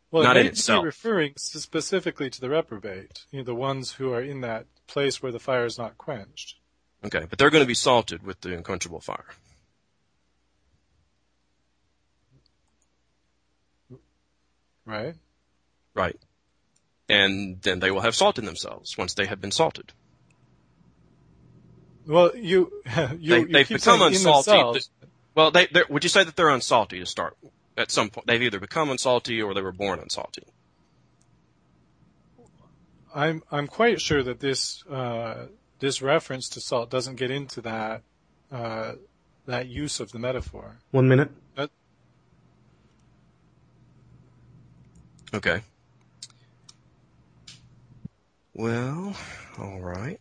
Well, 0.09 0.23
not 0.23 0.37
it 0.37 0.41
in 0.41 0.47
itself. 0.47 0.83
Be 0.83 0.87
referring 0.87 1.33
specifically 1.37 2.29
to 2.29 2.41
the 2.41 2.49
reprobate, 2.49 3.25
you 3.31 3.39
know, 3.39 3.43
the 3.43 3.55
ones 3.55 3.93
who 3.93 4.13
are 4.13 4.21
in 4.21 4.41
that 4.41 4.65
place 4.87 5.21
where 5.21 5.31
the 5.31 5.39
fire 5.39 5.65
is 5.65 5.77
not 5.77 5.97
quenched. 5.97 6.57
Okay, 7.05 7.25
but 7.29 7.37
they're 7.37 7.49
going 7.49 7.63
to 7.63 7.67
be 7.67 7.73
salted 7.73 8.23
with 8.23 8.41
the 8.41 8.55
unquenchable 8.55 8.99
fire. 8.99 9.25
Right. 14.85 15.15
Right. 15.93 16.19
And 17.13 17.61
then 17.61 17.79
they 17.79 17.91
will 17.91 18.01
have 18.01 18.15
salt 18.15 18.39
in 18.39 18.45
themselves 18.45 18.97
once 18.97 19.13
they 19.13 19.27
have 19.27 19.39
been 19.39 19.51
salted. 19.51 19.93
Well, 22.07 22.35
you, 22.35 22.71
you, 23.19 23.45
they, 23.45 23.59
have 23.59 23.69
become 23.69 24.01
unsalty. 24.01 24.89
Well, 25.35 25.51
they, 25.51 25.67
would 25.89 26.03
you 26.03 26.09
say 26.09 26.23
that 26.23 26.35
they're 26.35 26.49
unsalty 26.49 26.99
to 26.99 27.05
start 27.05 27.37
at 27.77 27.91
some 27.91 28.09
point? 28.09 28.25
They've 28.25 28.41
either 28.41 28.59
become 28.59 28.89
unsalty 28.89 29.45
or 29.45 29.53
they 29.53 29.61
were 29.61 29.71
born 29.71 29.99
unsalty. 29.99 30.43
I'm 33.15 33.43
I'm 33.51 33.67
quite 33.67 34.01
sure 34.01 34.23
that 34.23 34.39
this 34.39 34.83
uh, 34.87 35.45
this 35.77 36.01
reference 36.01 36.49
to 36.49 36.61
salt 36.61 36.89
doesn't 36.89 37.17
get 37.17 37.29
into 37.29 37.61
that 37.61 38.01
uh, 38.51 38.93
that 39.45 39.67
use 39.67 39.99
of 39.99 40.11
the 40.11 40.17
metaphor. 40.17 40.77
One 40.89 41.07
minute. 41.07 41.29
That, 41.55 41.69
okay. 45.31 45.61
Well, 48.53 49.15
all 49.57 49.79
right. 49.79 50.19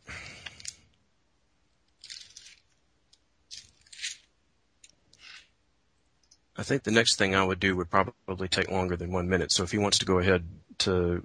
I 6.56 6.62
think 6.62 6.82
the 6.82 6.90
next 6.90 7.16
thing 7.16 7.34
I 7.34 7.44
would 7.44 7.60
do 7.60 7.76
would 7.76 7.90
probably 7.90 8.48
take 8.48 8.70
longer 8.70 8.96
than 8.96 9.10
one 9.10 9.28
minute. 9.28 9.52
So 9.52 9.64
if 9.64 9.72
he 9.72 9.78
wants 9.78 9.98
to 9.98 10.06
go 10.06 10.18
ahead 10.18 10.44
to 10.78 11.22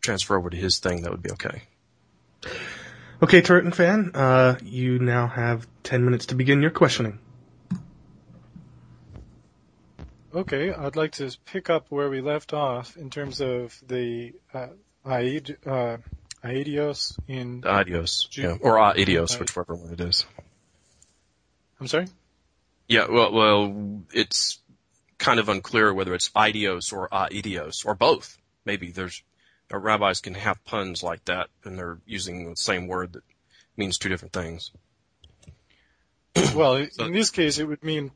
transfer 0.00 0.36
over 0.36 0.50
to 0.50 0.56
his 0.56 0.78
thing, 0.78 1.02
that 1.02 1.10
would 1.10 1.22
be 1.22 1.30
okay. 1.32 1.62
Okay, 3.22 3.40
Turretin 3.40 3.74
Fan, 3.74 4.10
uh, 4.14 4.58
you 4.62 4.98
now 4.98 5.26
have 5.26 5.66
10 5.84 6.04
minutes 6.04 6.26
to 6.26 6.34
begin 6.34 6.60
your 6.60 6.70
questioning. 6.70 7.18
Okay, 10.34 10.70
I'd 10.70 10.96
like 10.96 11.12
to 11.12 11.34
pick 11.46 11.70
up 11.70 11.86
where 11.88 12.10
we 12.10 12.20
left 12.20 12.52
off 12.52 12.96
in 12.98 13.08
terms 13.08 13.40
of 13.40 13.80
the 13.86 14.34
uh, 14.52 14.68
Aid, 15.06 15.56
uh, 15.64 15.96
Aidios 16.44 17.18
in. 17.28 17.62
Ju- 18.30 18.42
yeah. 18.42 18.56
Or 18.60 18.78
uh, 18.78 18.94
Aidios, 18.94 19.38
whichever 19.38 19.74
one 19.74 19.92
it 19.92 20.00
is. 20.00 20.24
I'm 21.80 21.88
sorry? 21.88 22.06
Yeah, 22.88 23.06
well, 23.10 23.32
well, 23.32 24.02
it's 24.12 24.58
kind 25.18 25.40
of 25.40 25.48
unclear 25.48 25.92
whether 25.92 26.14
it's 26.14 26.30
Idios 26.30 26.92
or 26.92 27.12
uh, 27.12 27.28
Aidios 27.28 27.84
or 27.84 27.94
both. 27.94 28.38
Maybe 28.64 28.90
there's 28.90 29.22
uh, 29.72 29.78
rabbis 29.78 30.20
can 30.20 30.34
have 30.34 30.64
puns 30.64 31.02
like 31.02 31.24
that, 31.26 31.48
and 31.64 31.78
they're 31.78 31.98
using 32.06 32.48
the 32.48 32.56
same 32.56 32.86
word 32.86 33.14
that 33.14 33.22
means 33.76 33.98
two 33.98 34.08
different 34.08 34.32
things. 34.32 34.70
well, 36.54 36.86
so, 36.92 37.04
in 37.04 37.12
this 37.12 37.30
case, 37.30 37.58
it 37.58 37.64
would 37.64 37.82
mean 37.82 38.10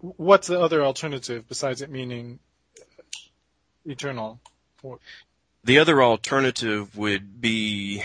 what's 0.00 0.48
the 0.48 0.60
other 0.60 0.82
alternative 0.82 1.48
besides 1.48 1.82
it 1.82 1.90
meaning 1.90 2.38
uh, 2.78 3.02
eternal? 3.84 4.40
The 5.68 5.80
other 5.80 6.02
alternative 6.02 6.96
would 6.96 7.42
be 7.42 8.02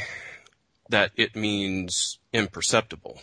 that 0.89 1.12
it 1.15 1.34
means 1.34 2.19
imperceptible, 2.34 3.21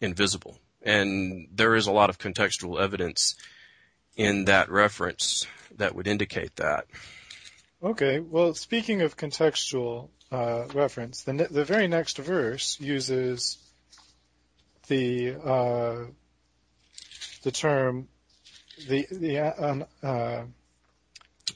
invisible. 0.00 0.58
And 0.80 1.48
there 1.52 1.74
is 1.74 1.86
a 1.86 1.92
lot 1.92 2.08
of 2.08 2.16
contextual 2.16 2.80
evidence 2.80 3.34
in 4.16 4.46
that 4.46 4.70
reference 4.70 5.46
that 5.76 5.94
would 5.94 6.06
indicate 6.06 6.56
that. 6.56 6.86
Okay, 7.82 8.18
well, 8.18 8.54
speaking 8.54 9.02
of 9.02 9.18
contextual 9.18 10.08
uh, 10.32 10.64
reference, 10.72 11.24
the 11.24 11.34
ne- 11.34 11.44
the 11.44 11.66
very 11.66 11.86
next 11.86 12.16
verse 12.16 12.80
uses 12.80 13.58
the 14.86 15.34
uh, 15.34 16.04
the 17.42 17.50
term 17.50 18.08
the 18.88 19.06
the 19.10 19.84
uh, 20.02 20.44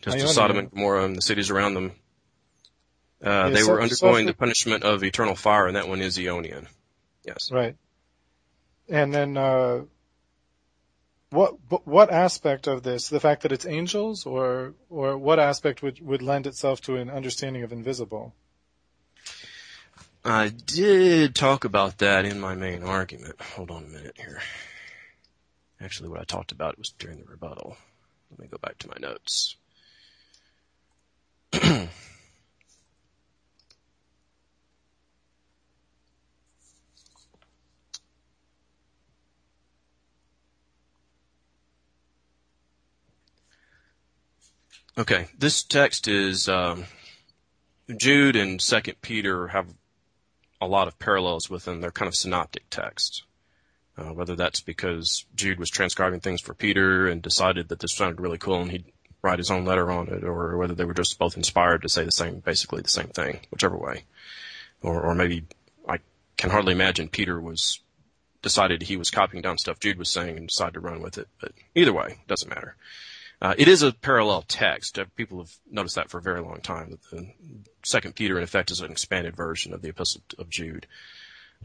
just 0.00 0.16
as 0.16 0.34
Sodom 0.34 0.58
and 0.58 0.70
Gomorrah 0.70 1.04
and 1.04 1.16
the 1.16 1.22
cities 1.22 1.50
around 1.50 1.74
them. 1.74 1.92
Uh, 3.22 3.50
they 3.50 3.64
were 3.64 3.82
undergoing 3.82 4.26
the 4.26 4.34
punishment 4.34 4.84
of 4.84 5.02
eternal 5.02 5.34
fire, 5.34 5.66
and 5.66 5.76
that 5.76 5.88
one 5.88 6.00
is 6.00 6.16
Eonian. 6.16 6.66
Yes. 7.24 7.50
Right. 7.50 7.76
And 8.88 9.12
then, 9.12 9.36
uh, 9.36 9.82
what 11.30 11.56
what 11.84 12.10
aspect 12.10 12.68
of 12.68 12.82
this, 12.82 13.08
the 13.08 13.20
fact 13.20 13.42
that 13.42 13.52
it's 13.52 13.66
angels, 13.66 14.24
or 14.24 14.74
or 14.88 15.18
what 15.18 15.38
aspect 15.38 15.82
would 15.82 16.00
would 16.00 16.22
lend 16.22 16.46
itself 16.46 16.80
to 16.82 16.96
an 16.96 17.10
understanding 17.10 17.64
of 17.64 17.72
invisible? 17.72 18.34
I 20.24 20.48
did 20.48 21.34
talk 21.34 21.64
about 21.64 21.98
that 21.98 22.24
in 22.24 22.40
my 22.40 22.54
main 22.54 22.82
argument. 22.82 23.40
Hold 23.40 23.70
on 23.70 23.84
a 23.84 23.88
minute 23.88 24.16
here. 24.16 24.40
Actually, 25.80 26.08
what 26.08 26.20
I 26.20 26.24
talked 26.24 26.52
about 26.52 26.78
was 26.78 26.90
during 26.98 27.18
the 27.18 27.24
rebuttal. 27.24 27.76
Let 28.30 28.40
me 28.40 28.46
go 28.46 28.58
back 28.58 28.78
to 28.78 28.88
my 28.88 28.96
notes. 28.98 29.56
okay, 44.98 45.28
this 45.38 45.62
text 45.62 46.08
is 46.08 46.48
um, 46.48 46.84
Jude 47.96 48.36
and 48.36 48.60
Second 48.60 49.00
Peter 49.00 49.48
have 49.48 49.72
a 50.60 50.66
lot 50.66 50.88
of 50.88 50.98
parallels 50.98 51.48
within 51.48 51.80
their 51.80 51.90
kind 51.90 52.08
of 52.08 52.14
synoptic 52.14 52.68
texts. 52.70 53.22
Uh, 53.96 54.12
whether 54.12 54.36
that's 54.36 54.60
because 54.60 55.24
Jude 55.34 55.58
was 55.58 55.70
transcribing 55.70 56.20
things 56.20 56.40
for 56.40 56.54
Peter 56.54 57.08
and 57.08 57.20
decided 57.20 57.68
that 57.68 57.80
this 57.80 57.96
sounded 57.96 58.20
really 58.20 58.38
cool 58.38 58.60
and 58.62 58.70
he 58.70 58.84
write 59.22 59.38
his 59.38 59.50
own 59.50 59.64
letter 59.64 59.90
on 59.90 60.08
it, 60.08 60.24
or 60.24 60.56
whether 60.56 60.74
they 60.74 60.84
were 60.84 60.94
just 60.94 61.18
both 61.18 61.36
inspired 61.36 61.82
to 61.82 61.88
say 61.88 62.04
the 62.04 62.12
same, 62.12 62.40
basically 62.40 62.82
the 62.82 62.88
same 62.88 63.08
thing, 63.08 63.40
whichever 63.50 63.76
way. 63.76 64.04
Or, 64.82 65.00
or 65.00 65.14
maybe 65.14 65.44
I 65.88 65.98
can 66.36 66.50
hardly 66.50 66.72
imagine 66.72 67.08
Peter 67.08 67.40
was 67.40 67.80
decided 68.42 68.82
he 68.82 68.96
was 68.96 69.10
copying 69.10 69.42
down 69.42 69.58
stuff 69.58 69.80
Jude 69.80 69.98
was 69.98 70.08
saying 70.08 70.36
and 70.36 70.48
decided 70.48 70.74
to 70.74 70.80
run 70.80 71.02
with 71.02 71.18
it. 71.18 71.28
But 71.40 71.52
either 71.74 71.92
way, 71.92 72.18
doesn't 72.28 72.48
matter. 72.48 72.76
Uh, 73.40 73.54
it 73.56 73.68
is 73.68 73.82
a 73.82 73.92
parallel 73.92 74.42
text. 74.42 74.98
Uh, 74.98 75.04
people 75.16 75.38
have 75.38 75.52
noticed 75.70 75.96
that 75.96 76.10
for 76.10 76.18
a 76.18 76.22
very 76.22 76.40
long 76.40 76.60
time. 76.60 76.90
That 76.90 77.02
the 77.10 77.28
Second 77.84 78.14
Peter, 78.14 78.36
in 78.36 78.44
effect, 78.44 78.70
is 78.70 78.80
an 78.80 78.90
expanded 78.90 79.36
version 79.36 79.72
of 79.72 79.82
the 79.82 79.88
Epistle 79.88 80.22
of 80.38 80.48
Jude. 80.48 80.86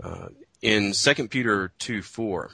Uh, 0.04 0.30
in 0.62 0.94
Second 0.94 1.30
Peter 1.30 1.72
two 1.80 2.02
four, 2.02 2.52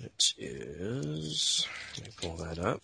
which 0.00 0.34
is 0.38 1.66
let 1.96 2.06
me 2.06 2.12
pull 2.20 2.36
that 2.36 2.58
up. 2.58 2.82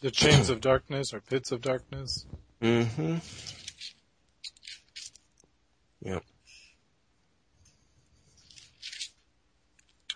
The 0.00 0.10
chains 0.10 0.48
of 0.48 0.60
darkness 0.60 1.12
or 1.12 1.20
pits 1.20 1.52
of 1.52 1.60
darkness. 1.60 2.24
Mm-hmm. 2.62 3.16
Yep. 6.02 6.22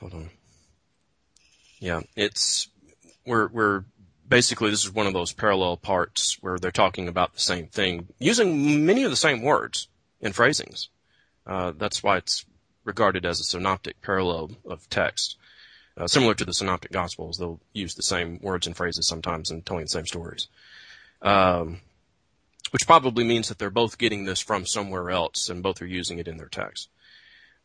Hold 0.00 0.14
on. 0.14 0.30
Yeah, 1.80 2.00
it's 2.16 2.68
we're 3.26 3.48
we're 3.48 3.84
basically 4.26 4.70
this 4.70 4.84
is 4.84 4.92
one 4.92 5.06
of 5.06 5.12
those 5.12 5.32
parallel 5.32 5.76
parts 5.76 6.38
where 6.40 6.58
they're 6.58 6.70
talking 6.70 7.08
about 7.08 7.34
the 7.34 7.40
same 7.40 7.66
thing 7.66 8.08
using 8.18 8.86
many 8.86 9.04
of 9.04 9.10
the 9.10 9.16
same 9.16 9.42
words 9.42 9.88
and 10.24 10.34
phrasings. 10.34 10.88
Uh, 11.46 11.72
that's 11.76 12.02
why 12.02 12.16
it's 12.16 12.44
regarded 12.84 13.24
as 13.24 13.40
a 13.40 13.44
synoptic 13.44 14.00
parallel 14.02 14.50
of 14.66 14.88
text. 14.88 15.36
Uh, 15.96 16.08
similar 16.08 16.34
to 16.34 16.44
the 16.44 16.54
synoptic 16.54 16.90
gospels, 16.90 17.38
they'll 17.38 17.60
use 17.72 17.94
the 17.94 18.02
same 18.02 18.40
words 18.42 18.66
and 18.66 18.76
phrases 18.76 19.06
sometimes 19.06 19.50
in 19.50 19.62
telling 19.62 19.84
the 19.84 19.88
same 19.88 20.06
stories. 20.06 20.48
Um, 21.22 21.80
which 22.72 22.86
probably 22.86 23.22
means 23.22 23.48
that 23.48 23.58
they're 23.58 23.70
both 23.70 23.98
getting 23.98 24.24
this 24.24 24.40
from 24.40 24.66
somewhere 24.66 25.10
else 25.10 25.48
and 25.48 25.62
both 25.62 25.80
are 25.80 25.86
using 25.86 26.18
it 26.18 26.26
in 26.26 26.38
their 26.38 26.48
text. 26.48 26.88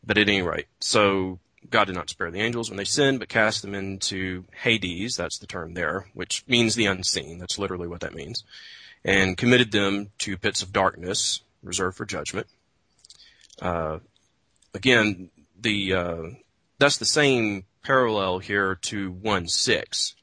But 0.06 0.18
at 0.18 0.28
any 0.28 0.42
rate, 0.42 0.68
so 0.78 1.40
God 1.68 1.86
did 1.86 1.96
not 1.96 2.08
spare 2.08 2.30
the 2.30 2.40
angels 2.40 2.70
when 2.70 2.76
they 2.76 2.84
sinned, 2.84 3.18
but 3.18 3.28
cast 3.28 3.62
them 3.62 3.74
into 3.74 4.44
Hades, 4.62 5.16
that's 5.16 5.38
the 5.38 5.48
term 5.48 5.74
there, 5.74 6.06
which 6.14 6.44
means 6.46 6.74
the 6.74 6.86
unseen, 6.86 7.38
that's 7.38 7.58
literally 7.58 7.88
what 7.88 8.00
that 8.00 8.14
means, 8.14 8.44
and 9.04 9.36
committed 9.36 9.72
them 9.72 10.10
to 10.18 10.38
pits 10.38 10.62
of 10.62 10.72
darkness, 10.72 11.42
reserved 11.62 11.96
for 11.96 12.04
judgment. 12.04 12.46
Uh, 13.60 13.98
again, 14.74 15.30
the, 15.60 15.94
uh, 15.94 16.22
that's 16.78 16.98
the 16.98 17.04
same 17.04 17.64
parallel 17.82 18.38
here 18.38 18.76
to 18.76 19.10
1 19.10 19.48
6. 19.48 20.14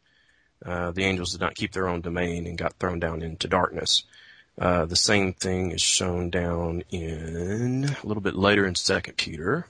Uh, 0.65 0.91
the 0.91 1.03
angels 1.03 1.31
did 1.31 1.41
not 1.41 1.55
keep 1.55 1.71
their 1.71 1.87
own 1.87 2.01
domain 2.01 2.47
and 2.47 2.57
got 2.57 2.73
thrown 2.79 2.99
down 2.99 3.21
into 3.21 3.47
darkness. 3.47 4.03
Uh, 4.59 4.85
the 4.85 4.95
same 4.95 5.33
thing 5.33 5.71
is 5.71 5.81
shown 5.81 6.31
down 6.31 6.83
in 6.89 7.85
a 7.85 8.07
little 8.07 8.21
bit 8.21 8.35
later 8.35 8.65
in 8.65 8.73
Second 8.73 9.15
Peter. 9.15 9.67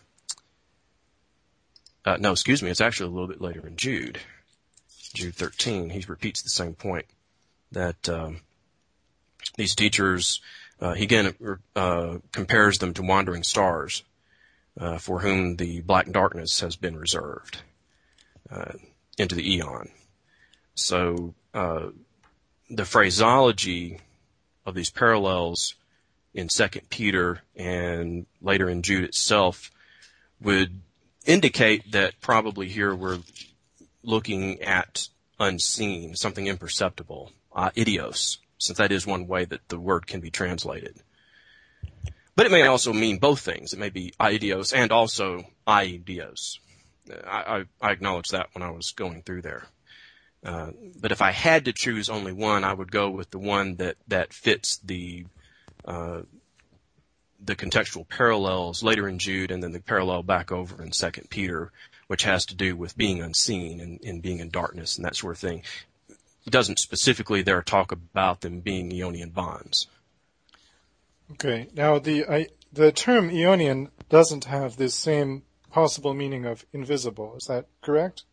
Uh, 2.05 2.15
no, 2.17 2.31
excuse 2.31 2.63
me, 2.63 2.69
it's 2.69 2.79
actually 2.79 3.09
a 3.09 3.13
little 3.13 3.27
bit 3.27 3.41
later 3.41 3.67
in 3.67 3.75
Jude. 3.75 4.17
Jude 5.13 5.35
13, 5.35 5.89
he 5.89 6.05
repeats 6.07 6.41
the 6.41 6.49
same 6.49 6.73
point 6.73 7.05
that 7.73 8.07
um, 8.07 8.39
these 9.57 9.75
teachers, 9.75 10.41
uh, 10.79 10.93
he 10.93 11.03
again 11.03 11.33
uh, 11.75 12.17
compares 12.31 12.77
them 12.79 12.93
to 12.93 13.01
wandering 13.01 13.43
stars, 13.43 14.03
uh, 14.79 14.97
for 14.97 15.19
whom 15.19 15.55
the 15.55 15.81
black 15.81 16.11
darkness 16.11 16.59
has 16.59 16.75
been 16.75 16.95
reserved 16.95 17.61
uh, 18.51 18.73
into 19.17 19.35
the 19.35 19.55
eon. 19.55 19.89
So 20.75 21.33
uh, 21.53 21.87
the 22.69 22.85
phraseology 22.85 23.99
of 24.65 24.75
these 24.75 24.91
parallels 24.91 25.75
in 26.33 26.49
Second 26.49 26.89
Peter 26.89 27.41
and 27.55 28.27
later 28.41 28.69
in 28.69 28.83
Jude 28.83 29.05
itself 29.05 29.71
would 30.39 30.81
indicate 31.25 31.91
that 31.91 32.19
probably 32.21 32.67
here 32.67 32.93
we're 32.93 33.19
looking 34.03 34.61
at 34.61 35.09
unseen, 35.39 36.15
something 36.15 36.47
imperceptible, 36.47 37.31
uh, 37.55 37.71
idios, 37.71 38.37
since 38.57 38.77
that 38.77 38.91
is 38.91 39.05
one 39.05 39.27
way 39.27 39.45
that 39.45 39.67
the 39.69 39.79
word 39.79 40.07
can 40.07 40.19
be 40.19 40.31
translated. 40.31 40.95
But 42.35 42.45
it 42.45 42.51
may 42.51 42.67
also 42.67 42.93
mean 42.93 43.17
both 43.17 43.39
things. 43.39 43.73
It 43.73 43.79
may 43.79 43.89
be 43.89 44.13
idios 44.19 44.71
and 44.73 44.91
also 44.91 45.43
idios. 45.67 46.59
I, 47.25 47.65
I, 47.81 47.87
I 47.87 47.91
acknowledge 47.91 48.29
that 48.29 48.49
when 48.53 48.61
I 48.61 48.69
was 48.69 48.91
going 48.91 49.23
through 49.23 49.41
there. 49.41 49.65
Uh, 50.45 50.71
but 51.01 51.11
if 51.11 51.21
I 51.21 51.31
had 51.31 51.65
to 51.65 51.73
choose 51.73 52.09
only 52.09 52.31
one, 52.31 52.63
I 52.63 52.73
would 52.73 52.91
go 52.91 53.09
with 53.09 53.31
the 53.31 53.39
one 53.39 53.77
that 53.77 53.97
that 54.07 54.33
fits 54.33 54.77
the 54.77 55.25
uh, 55.83 56.21
the 57.43 57.55
contextual 57.55 58.07
parallels 58.07 58.83
later 58.83 59.07
in 59.07 59.19
Jude, 59.19 59.51
and 59.51 59.63
then 59.63 59.71
the 59.71 59.79
parallel 59.79 60.23
back 60.23 60.51
over 60.51 60.83
in 60.83 60.91
Second 60.91 61.29
Peter, 61.29 61.71
which 62.07 62.23
has 62.23 62.45
to 62.47 62.55
do 62.55 62.75
with 62.75 62.97
being 62.97 63.21
unseen 63.21 63.79
and, 63.79 63.99
and 64.03 64.21
being 64.21 64.39
in 64.39 64.49
darkness 64.49 64.97
and 64.97 65.05
that 65.05 65.15
sort 65.15 65.35
of 65.35 65.39
thing. 65.39 65.63
Doesn't 66.49 66.79
specifically 66.79 67.41
there 67.41 67.61
talk 67.61 67.91
about 67.91 68.41
them 68.41 68.61
being 68.61 68.91
aionian 68.91 69.33
bonds. 69.33 69.87
Okay. 71.33 71.67
Now 71.73 71.99
the 71.99 72.25
I, 72.25 72.47
the 72.71 72.91
term 72.91 73.29
aionian 73.29 73.89
doesn't 74.09 74.45
have 74.45 74.77
this 74.77 74.95
same 74.95 75.43
possible 75.71 76.13
meaning 76.13 76.45
of 76.45 76.65
invisible. 76.71 77.35
Is 77.35 77.45
that 77.45 77.67
correct? 77.81 78.23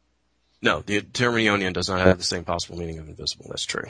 No, 0.62 0.80
the 0.80 1.02
term 1.02 1.34
aionian 1.34 1.72
does 1.72 1.88
not 1.88 2.06
have 2.06 2.18
the 2.18 2.24
same 2.24 2.44
possible 2.44 2.78
meaning 2.78 2.98
of 2.98 3.08
invisible. 3.08 3.46
That's 3.48 3.64
true. 3.64 3.88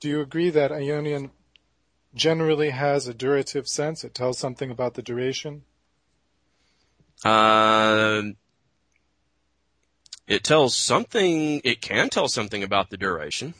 Do 0.00 0.08
you 0.08 0.20
agree 0.20 0.50
that 0.50 0.70
aionian 0.70 1.30
generally 2.14 2.70
has 2.70 3.06
a 3.06 3.14
durative 3.14 3.68
sense? 3.68 4.02
It 4.02 4.14
tells 4.14 4.38
something 4.38 4.70
about 4.70 4.94
the 4.94 5.02
duration? 5.02 5.62
Uh, 7.24 8.22
it 10.32 10.44
tells 10.44 10.74
something, 10.74 11.60
it 11.64 11.80
can 11.80 12.08
tell 12.08 12.28
something 12.28 12.62
about 12.62 12.90
the 12.90 12.96
duration. 12.96 13.54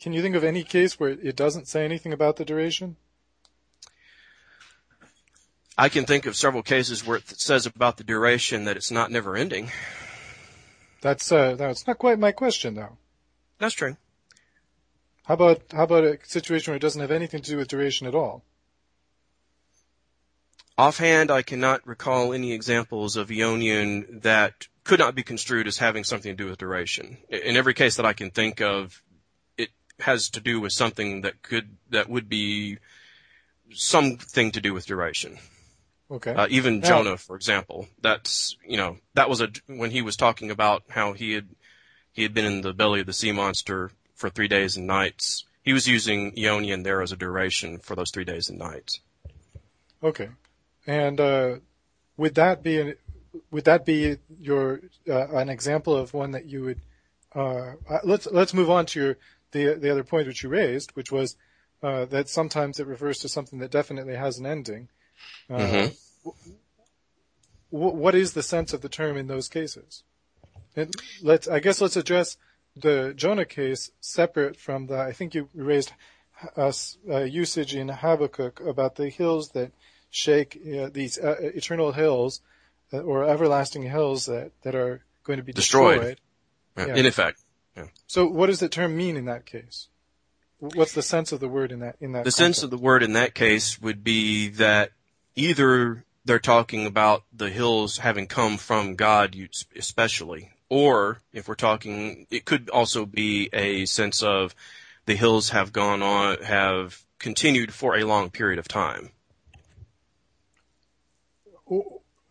Can 0.00 0.12
you 0.12 0.22
think 0.22 0.36
of 0.36 0.44
any 0.44 0.62
case 0.62 0.98
where 1.00 1.10
it 1.10 1.36
doesn't 1.36 1.68
say 1.68 1.84
anything 1.84 2.12
about 2.12 2.36
the 2.36 2.44
duration? 2.44 2.96
I 5.78 5.88
can 5.88 6.04
think 6.04 6.26
of 6.26 6.36
several 6.36 6.62
cases 6.62 7.06
where 7.06 7.18
it 7.18 7.28
says 7.28 7.66
about 7.66 7.98
the 7.98 8.04
duration 8.04 8.64
that 8.64 8.76
it's 8.76 8.90
not 8.90 9.10
never 9.10 9.36
ending. 9.36 9.70
That's 11.02 11.30
uh, 11.30 11.54
that's 11.54 11.86
not 11.86 11.98
quite 11.98 12.18
my 12.18 12.32
question 12.32 12.74
though. 12.74 12.96
That's 13.58 13.74
true. 13.74 13.96
How 15.24 15.34
about 15.34 15.62
how 15.72 15.84
about 15.84 16.04
a 16.04 16.18
situation 16.22 16.70
where 16.70 16.76
it 16.76 16.82
doesn't 16.82 17.00
have 17.00 17.10
anything 17.10 17.42
to 17.42 17.50
do 17.50 17.58
with 17.58 17.68
duration 17.68 18.06
at 18.06 18.14
all? 18.14 18.42
Offhand, 20.78 21.30
I 21.30 21.42
cannot 21.42 21.86
recall 21.86 22.32
any 22.32 22.52
examples 22.52 23.16
of 23.16 23.28
Aeonian 23.28 24.22
that 24.22 24.68
could 24.86 25.00
not 25.00 25.16
be 25.16 25.24
construed 25.24 25.66
as 25.66 25.78
having 25.78 26.04
something 26.04 26.30
to 26.30 26.42
do 26.44 26.48
with 26.48 26.58
duration. 26.58 27.18
In 27.28 27.56
every 27.56 27.74
case 27.74 27.96
that 27.96 28.06
I 28.06 28.12
can 28.12 28.30
think 28.30 28.60
of, 28.60 29.02
it 29.58 29.70
has 29.98 30.30
to 30.30 30.40
do 30.40 30.60
with 30.60 30.72
something 30.72 31.22
that 31.22 31.42
could 31.42 31.76
that 31.90 32.08
would 32.08 32.28
be 32.28 32.78
something 33.72 34.52
to 34.52 34.60
do 34.60 34.72
with 34.72 34.86
duration. 34.86 35.38
Okay. 36.08 36.32
Uh, 36.32 36.46
even 36.50 36.82
Jonah, 36.82 37.16
for 37.16 37.34
example, 37.34 37.88
that's 38.00 38.56
you 38.64 38.76
know 38.76 38.98
that 39.14 39.28
was 39.28 39.40
a 39.40 39.48
when 39.66 39.90
he 39.90 40.02
was 40.02 40.16
talking 40.16 40.52
about 40.52 40.84
how 40.88 41.12
he 41.12 41.32
had 41.32 41.48
he 42.12 42.22
had 42.22 42.32
been 42.32 42.44
in 42.44 42.60
the 42.60 42.72
belly 42.72 43.00
of 43.00 43.06
the 43.06 43.12
sea 43.12 43.32
monster 43.32 43.90
for 44.14 44.30
three 44.30 44.48
days 44.48 44.76
and 44.76 44.86
nights. 44.86 45.44
He 45.62 45.72
was 45.72 45.88
using 45.88 46.30
aionian 46.36 46.84
there 46.84 47.02
as 47.02 47.10
a 47.10 47.16
duration 47.16 47.78
for 47.78 47.96
those 47.96 48.12
three 48.12 48.24
days 48.24 48.48
and 48.48 48.58
nights. 48.58 49.00
Okay. 50.00 50.28
And 50.86 51.20
uh, 51.20 51.56
would 52.16 52.36
that 52.36 52.62
be 52.62 52.80
an, 52.80 52.94
would 53.50 53.64
that 53.64 53.84
be 53.84 54.16
your 54.40 54.80
uh, 55.08 55.28
an 55.36 55.48
example 55.48 55.94
of 55.96 56.14
one 56.14 56.32
that 56.32 56.46
you 56.46 56.62
would 56.64 56.80
uh, 57.34 57.72
uh, 57.88 57.98
let's 58.04 58.26
let's 58.26 58.54
move 58.54 58.70
on 58.70 58.86
to 58.86 59.00
your 59.00 59.18
the 59.52 59.74
the 59.74 59.90
other 59.90 60.04
point 60.04 60.26
which 60.26 60.42
you 60.42 60.48
raised, 60.48 60.90
which 60.92 61.12
was 61.12 61.36
uh, 61.82 62.04
that 62.06 62.28
sometimes 62.28 62.80
it 62.80 62.86
refers 62.86 63.18
to 63.18 63.28
something 63.28 63.58
that 63.58 63.70
definitely 63.70 64.14
has 64.16 64.38
an 64.38 64.46
ending. 64.46 64.88
Uh, 65.50 65.54
Mhm. 65.54 65.96
wh- 67.70 67.94
what 67.94 68.14
is 68.14 68.32
the 68.32 68.42
sense 68.42 68.72
of 68.72 68.80
the 68.80 68.88
term 68.88 69.16
in 69.16 69.26
those 69.26 69.48
cases? 69.48 70.02
And 70.74 70.94
let's 71.22 71.48
I 71.48 71.60
guess 71.60 71.80
let's 71.80 71.96
address 71.96 72.36
the 72.74 73.14
Jonah 73.16 73.46
case 73.46 73.90
separate 74.00 74.56
from 74.56 74.86
the 74.86 74.98
I 74.98 75.12
think 75.12 75.34
you 75.34 75.48
raised 75.54 75.92
s- 76.56 76.98
uh, 77.08 77.20
usage 77.24 77.74
in 77.74 77.88
Habakkuk 77.88 78.60
about 78.60 78.96
the 78.96 79.08
hills 79.08 79.50
that 79.50 79.72
shake 80.10 80.56
uh, 80.56 80.88
these 80.92 81.18
uh, 81.18 81.36
eternal 81.40 81.92
hills 81.92 82.40
Uh, 82.92 82.98
or 83.00 83.24
everlasting 83.24 83.82
hills 83.82 84.26
that, 84.26 84.52
that 84.62 84.74
are 84.74 85.04
going 85.24 85.38
to 85.38 85.42
be 85.42 85.52
Destroyed. 85.52 86.00
destroyed. 86.00 86.20
Yeah, 86.76 86.86
Yeah. 86.86 86.96
In 86.96 87.06
effect, 87.06 87.40
So 88.06 88.26
what 88.26 88.46
does 88.46 88.60
the 88.60 88.68
term 88.68 88.96
mean 88.96 89.16
in 89.16 89.24
that 89.24 89.44
case? 89.44 89.88
What's 90.58 90.92
the 90.92 91.02
sense 91.02 91.32
of 91.32 91.40
the 91.40 91.48
word 91.48 91.72
in 91.72 91.80
that 91.80 91.96
in 92.00 92.12
that 92.12 92.24
the 92.24 92.30
sense 92.30 92.62
of 92.62 92.70
the 92.70 92.78
word 92.78 93.02
in 93.02 93.12
that 93.12 93.34
case 93.34 93.80
would 93.80 94.02
be 94.02 94.48
that 94.48 94.92
either 95.34 96.04
they're 96.24 96.38
talking 96.38 96.86
about 96.86 97.24
the 97.32 97.50
hills 97.50 97.98
having 97.98 98.26
come 98.26 98.56
from 98.56 98.94
God, 98.94 99.36
especially, 99.76 100.50
or 100.68 101.20
if 101.32 101.46
we're 101.46 101.54
talking, 101.54 102.26
it 102.30 102.44
could 102.44 102.70
also 102.70 103.04
be 103.04 103.50
a 103.52 103.84
sense 103.84 104.22
of 104.22 104.54
the 105.04 105.14
hills 105.14 105.50
have 105.50 105.72
gone 105.72 106.02
on, 106.02 106.42
have 106.42 107.04
continued 107.18 107.72
for 107.72 107.96
a 107.96 108.04
long 108.04 108.30
period 108.30 108.58
of 108.58 108.66
time, 108.66 109.10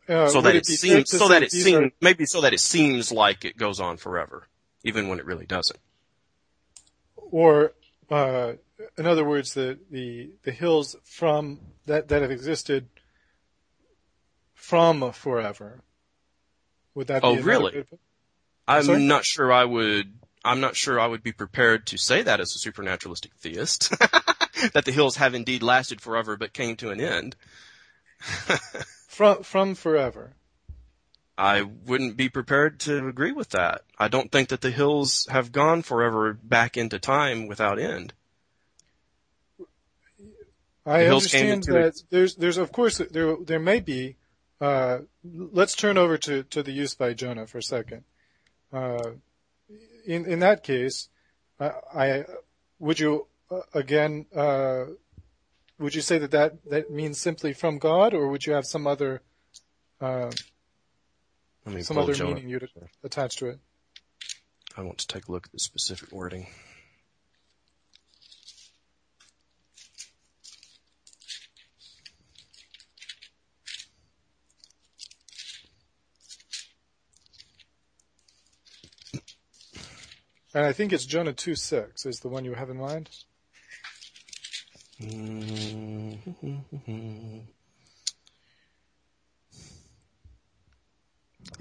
uh, 0.10 0.28
so 0.30 0.42
that 0.42 0.56
it 0.56 0.66
seems, 0.66 1.10
so 1.10 1.28
that 1.30 1.44
it 1.44 1.52
seems, 1.52 1.92
maybe 2.02 2.26
so 2.26 2.42
that 2.42 2.54
it 2.54 2.60
seems 2.60 3.12
like 3.12 3.46
it 3.46 3.58
goes 3.58 3.80
on 3.80 3.98
forever, 3.98 4.48
even 4.84 5.08
when 5.08 5.20
it 5.20 5.26
really 5.26 5.46
doesn't. 5.46 5.80
or 7.16 7.74
uh, 8.10 8.54
in 8.98 9.06
other 9.08 9.24
words, 9.26 9.54
the, 9.54 9.80
the 9.90 10.32
the 10.44 10.52
hills 10.52 10.96
from 11.04 11.60
that 11.86 12.08
that 12.10 12.22
have 12.22 12.32
existed 12.32 12.88
from 14.54 15.12
forever. 15.12 15.82
Would 16.94 17.08
that 17.08 17.22
be 17.22 17.28
Oh, 17.28 17.36
really? 17.42 17.84
I'm 18.68 18.84
Sorry? 18.84 19.04
not 19.04 19.26
sure 19.26 19.52
I 19.52 19.66
would. 19.66 20.14
I'm 20.44 20.60
not 20.60 20.76
sure 20.76 21.00
I 21.00 21.08
would 21.08 21.24
be 21.24 21.32
prepared 21.32 21.88
to 21.88 21.98
say 21.98 22.22
that 22.22 22.40
as 22.40 22.56
a 22.56 22.60
supernaturalistic 22.60 23.34
theist. 23.36 23.90
that 24.74 24.86
the 24.86 24.92
hills 24.92 25.18
have 25.18 25.34
indeed 25.34 25.64
lasted 25.64 26.02
forever, 26.02 26.38
but 26.38 26.54
came 26.54 26.76
to 26.78 26.92
an 26.92 27.02
end. 27.02 27.36
from 29.16 29.44
from 29.44 29.76
forever? 29.76 30.36
I 31.38 31.62
wouldn't 31.62 32.18
be 32.18 32.30
prepared 32.30 32.80
to 32.82 33.08
agree 33.08 33.32
with 33.32 33.50
that. 33.50 33.84
I 33.98 34.08
don't 34.08 34.32
think 34.32 34.50
that 34.50 34.62
the 34.62 34.72
hills 34.72 35.28
have 35.30 35.52
gone 35.52 35.82
forever 35.82 36.34
back 36.34 36.78
into 36.78 37.00
time 37.00 37.48
without 37.48 37.80
end. 37.80 38.14
I 40.86 41.00
The 41.00 41.06
hills 41.06 41.28
came 41.28 41.52
understand 41.52 41.76
that 41.76 42.02
there's 42.10 42.36
there's 42.36 42.58
of 42.58 42.72
course 42.72 42.98
there 42.98 43.38
there 43.38 43.60
may 43.60 43.80
be. 43.80 44.18
Uh, 44.60 45.00
let's 45.24 45.76
turn 45.76 45.98
over 45.98 46.18
to, 46.18 46.44
to 46.44 46.64
the 46.64 46.72
use 46.72 46.96
by 46.96 47.14
Jonah 47.14 47.46
for 47.46 47.58
a 47.58 47.64
second. 47.64 48.04
Uh, 48.72 49.12
in 50.06 50.26
in 50.26 50.40
that 50.40 50.64
case, 50.64 51.10
I, 51.60 51.72
I 51.94 52.26
would 52.80 53.00
you 53.00 53.28
uh, 53.50 53.62
again 53.74 54.26
uh, 54.36 54.86
would 55.80 55.96
you 55.96 56.02
say 56.02 56.18
that, 56.20 56.32
that 56.32 56.70
that 56.70 56.92
means 56.92 57.20
simply 57.20 57.54
from 57.54 57.78
God, 57.78 58.14
or 58.14 58.30
would 58.30 58.46
you 58.46 58.54
have 58.54 58.66
some 58.66 58.88
other 58.88 59.22
uh, 60.00 60.32
some 61.82 61.98
other 61.98 62.14
Jonah. 62.14 62.36
meaning 62.36 62.50
you'd 62.50 62.70
attach 63.04 63.38
to 63.38 63.48
it? 63.48 63.60
I 64.78 64.82
want 64.82 64.98
to 65.00 65.08
take 65.08 65.28
a 65.28 65.32
look 65.32 65.48
at 65.48 65.52
the 65.52 65.60
specific 65.60 66.12
wording. 66.12 66.48
And 80.54 80.66
I 80.66 80.72
think 80.72 80.94
it's 80.94 81.06
Jonah 81.06 81.34
two 81.34 81.56
six 81.56 82.06
is 82.06 82.22
the 82.22 82.30
one 82.30 82.46
you 82.46 82.54
have 82.54 82.70
in 82.70 82.78
mind. 82.78 83.10
The 85.00 86.18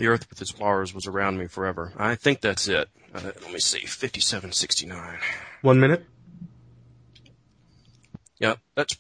earth 0.07 0.29
with 0.31 0.41
its 0.41 0.53
bars 0.53 0.95
was 0.95 1.07
around 1.07 1.39
me 1.39 1.47
forever. 1.47 1.93
I 1.97 2.15
think 2.15 2.41
that's 2.41 2.69
it. 2.69 2.89
Uh, 3.15 3.21
let 3.25 3.53
me 3.53 3.59
see. 3.59 3.81
5769. 3.81 5.19
One 5.63 5.81
minute. 5.81 6.05
Yeah, 8.39 8.57
that's. 8.75 8.97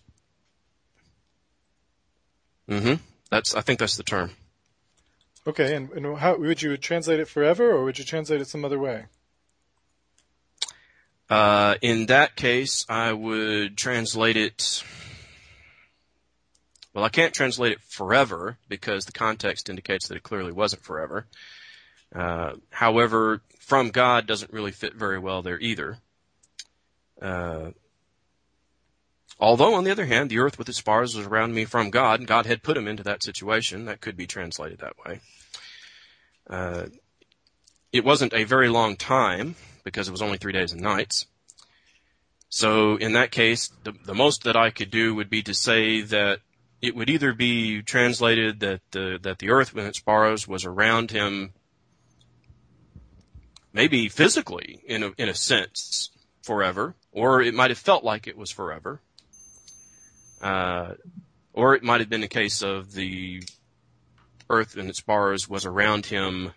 Mm-hmm. 2.68 2.94
That's. 3.30 3.54
I 3.54 3.60
think 3.60 3.78
that's 3.78 3.96
the 3.96 4.02
term. 4.02 4.30
Okay, 5.46 5.74
and, 5.74 5.90
and 5.90 6.18
how 6.18 6.36
would 6.36 6.62
you 6.62 6.76
translate 6.76 7.20
it 7.20 7.28
forever, 7.28 7.70
or 7.70 7.84
would 7.84 7.98
you 7.98 8.04
translate 8.04 8.40
it 8.40 8.48
some 8.48 8.64
other 8.64 8.78
way? 8.78 9.04
Uh, 11.30 11.76
in 11.80 12.06
that 12.06 12.36
case, 12.36 12.84
I 12.88 13.12
would 13.12 13.76
translate 13.76 14.36
it. 14.36 14.84
Well, 16.92 17.04
I 17.04 17.08
can't 17.08 17.34
translate 17.34 17.72
it 17.72 17.80
forever 17.80 18.58
because 18.68 19.04
the 19.04 19.12
context 19.12 19.68
indicates 19.68 20.08
that 20.08 20.16
it 20.16 20.22
clearly 20.22 20.52
wasn't 20.52 20.84
forever. 20.84 21.26
Uh, 22.14 22.52
however, 22.70 23.40
from 23.58 23.90
God 23.90 24.26
doesn't 24.26 24.52
really 24.52 24.70
fit 24.70 24.94
very 24.94 25.18
well 25.18 25.42
there 25.42 25.58
either. 25.58 25.98
Uh, 27.20 27.70
although, 29.40 29.74
on 29.74 29.84
the 29.84 29.90
other 29.90 30.04
hand, 30.04 30.30
the 30.30 30.38
earth 30.38 30.58
with 30.58 30.68
its 30.68 30.82
bars 30.82 31.16
was 31.16 31.26
around 31.26 31.54
me 31.54 31.64
from 31.64 31.90
God, 31.90 32.20
and 32.20 32.28
God 32.28 32.46
had 32.46 32.62
put 32.62 32.76
him 32.76 32.86
into 32.86 33.02
that 33.04 33.22
situation. 33.24 33.86
That 33.86 34.00
could 34.00 34.16
be 34.16 34.26
translated 34.26 34.80
that 34.80 34.98
way. 35.04 35.20
Uh, 36.48 36.86
it 37.92 38.04
wasn't 38.04 38.34
a 38.34 38.44
very 38.44 38.68
long 38.68 38.96
time 38.96 39.56
because 39.84 40.08
it 40.08 40.12
was 40.12 40.22
only 40.22 40.38
three 40.38 40.52
days 40.52 40.72
and 40.72 40.80
nights. 40.80 41.26
So 42.48 42.96
in 42.96 43.12
that 43.12 43.30
case, 43.30 43.70
the, 43.82 43.92
the 44.04 44.14
most 44.14 44.44
that 44.44 44.56
I 44.56 44.70
could 44.70 44.90
do 44.90 45.14
would 45.14 45.30
be 45.30 45.42
to 45.42 45.54
say 45.54 46.02
that 46.02 46.40
it 46.80 46.94
would 46.94 47.10
either 47.10 47.32
be 47.32 47.82
translated 47.82 48.60
that 48.60 48.80
the 48.90 49.18
that 49.22 49.38
the 49.38 49.50
earth 49.50 49.74
with 49.74 49.86
its 49.86 50.00
bars 50.00 50.46
was 50.46 50.64
around 50.64 51.10
him, 51.10 51.52
maybe 53.72 54.08
physically 54.08 54.80
in 54.86 55.02
a, 55.02 55.12
in 55.16 55.28
a 55.28 55.34
sense 55.34 56.10
forever, 56.42 56.94
or 57.10 57.40
it 57.40 57.54
might 57.54 57.70
have 57.70 57.78
felt 57.78 58.04
like 58.04 58.26
it 58.26 58.36
was 58.36 58.50
forever, 58.50 59.00
uh, 60.42 60.92
or 61.52 61.74
it 61.74 61.82
might 61.82 62.00
have 62.00 62.10
been 62.10 62.22
a 62.22 62.28
case 62.28 62.62
of 62.62 62.92
the 62.92 63.42
earth 64.50 64.76
and 64.76 64.90
its 64.90 65.00
bars 65.00 65.48
was 65.48 65.64
around 65.64 66.06
him 66.06 66.52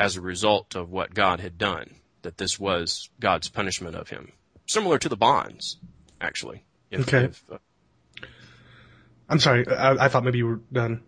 as 0.00 0.16
a 0.16 0.20
result 0.20 0.74
of 0.74 0.90
what 0.90 1.14
God 1.14 1.38
had 1.40 1.58
done, 1.58 1.94
that 2.22 2.38
this 2.38 2.58
was 2.58 3.08
God's 3.20 3.48
punishment 3.48 3.94
of 3.94 4.08
him. 4.08 4.32
Similar 4.66 4.98
to 4.98 5.08
the 5.08 5.16
bonds, 5.16 5.76
actually. 6.20 6.64
If- 6.90 7.02
Okay. 7.02 7.24
if, 7.26 7.44
uh, 7.52 7.58
I'm 9.28 9.38
sorry. 9.38 9.68
I, 9.68 10.06
I 10.06 10.08
thought 10.08 10.24
maybe 10.24 10.38
you 10.38 10.46
were 10.46 10.60
done. 10.72 11.02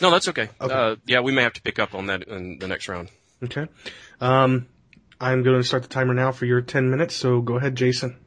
no, 0.00 0.10
that's 0.10 0.28
okay. 0.28 0.50
Okay. 0.60 0.74
Uh, 0.74 0.96
yeah, 1.06 1.20
we 1.20 1.32
may 1.32 1.42
have 1.44 1.54
to 1.54 1.62
pick 1.62 1.78
up 1.78 1.94
on 1.94 2.06
that 2.08 2.24
in 2.24 2.58
the 2.58 2.68
next 2.68 2.88
round. 2.88 3.08
Okay. 3.42 3.68
Um, 4.20 4.66
I'm 5.20 5.42
going 5.42 5.56
to 5.60 5.66
start 5.66 5.82
the 5.84 5.88
timer 5.88 6.12
now 6.12 6.32
for 6.32 6.44
your 6.44 6.60
10 6.60 6.90
minutes. 6.90 7.14
So 7.14 7.40
go 7.40 7.56
ahead, 7.56 7.76
Jason. 7.76 8.18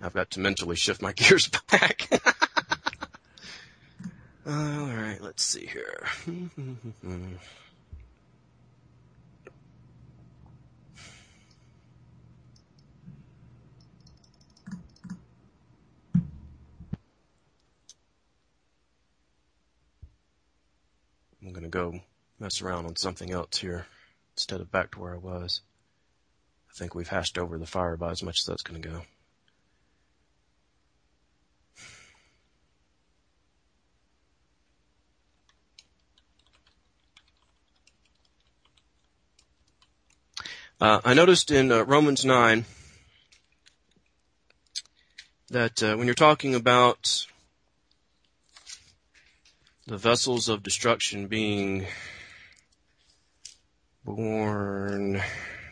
I've 0.00 0.14
got 0.14 0.30
to 0.30 0.40
mentally 0.40 0.76
shift 0.76 1.02
my 1.02 1.12
gears 1.20 1.48
back. 1.70 2.08
Uh, 4.46 4.52
all 4.52 4.86
right, 4.96 5.18
let's 5.20 5.44
see 5.44 5.66
here. 5.66 6.02
I'm 21.62 21.68
gonna 21.68 21.90
go 21.92 22.00
mess 22.38 22.62
around 22.62 22.86
on 22.86 22.96
something 22.96 23.30
else 23.30 23.58
here 23.58 23.84
instead 24.34 24.62
of 24.62 24.72
back 24.72 24.92
to 24.92 24.98
where 24.98 25.12
I 25.12 25.18
was. 25.18 25.60
I 26.70 26.72
think 26.72 26.94
we've 26.94 27.06
hashed 27.06 27.36
over 27.36 27.58
the 27.58 27.66
fire 27.66 27.92
about 27.92 28.12
as 28.12 28.22
much 28.22 28.38
as 28.38 28.46
that's 28.46 28.62
gonna 28.62 28.78
go. 28.78 29.02
Uh, 40.80 41.02
I 41.04 41.12
noticed 41.12 41.50
in 41.50 41.70
uh, 41.70 41.84
Romans 41.84 42.24
9 42.24 42.64
that 45.50 45.82
uh, 45.82 45.96
when 45.96 46.06
you're 46.06 46.14
talking 46.14 46.54
about 46.54 47.26
the 49.90 49.98
vessels 49.98 50.48
of 50.48 50.62
destruction 50.62 51.26
being 51.26 51.84
borne 54.04 55.20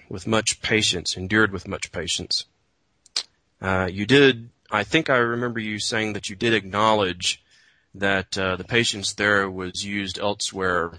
with 0.09 0.27
much 0.27 0.61
patience, 0.61 1.17
endured 1.17 1.53
with 1.53 1.69
much 1.69 1.93
patience, 1.93 2.45
uh, 3.63 3.89
you 3.89 4.05
did, 4.07 4.51
I 4.73 4.83
think 4.83 5.09
I 5.09 5.19
remember 5.19 5.61
you 5.61 5.79
saying 5.79 6.15
that 6.15 6.29
you 6.29 6.35
did 6.35 6.53
acknowledge 6.53 7.45
that 7.95 8.37
uh, 8.37 8.57
the 8.57 8.65
patience 8.65 9.13
there 9.13 9.49
was 9.49 9.85
used 9.85 10.19
elsewhere 10.19 10.99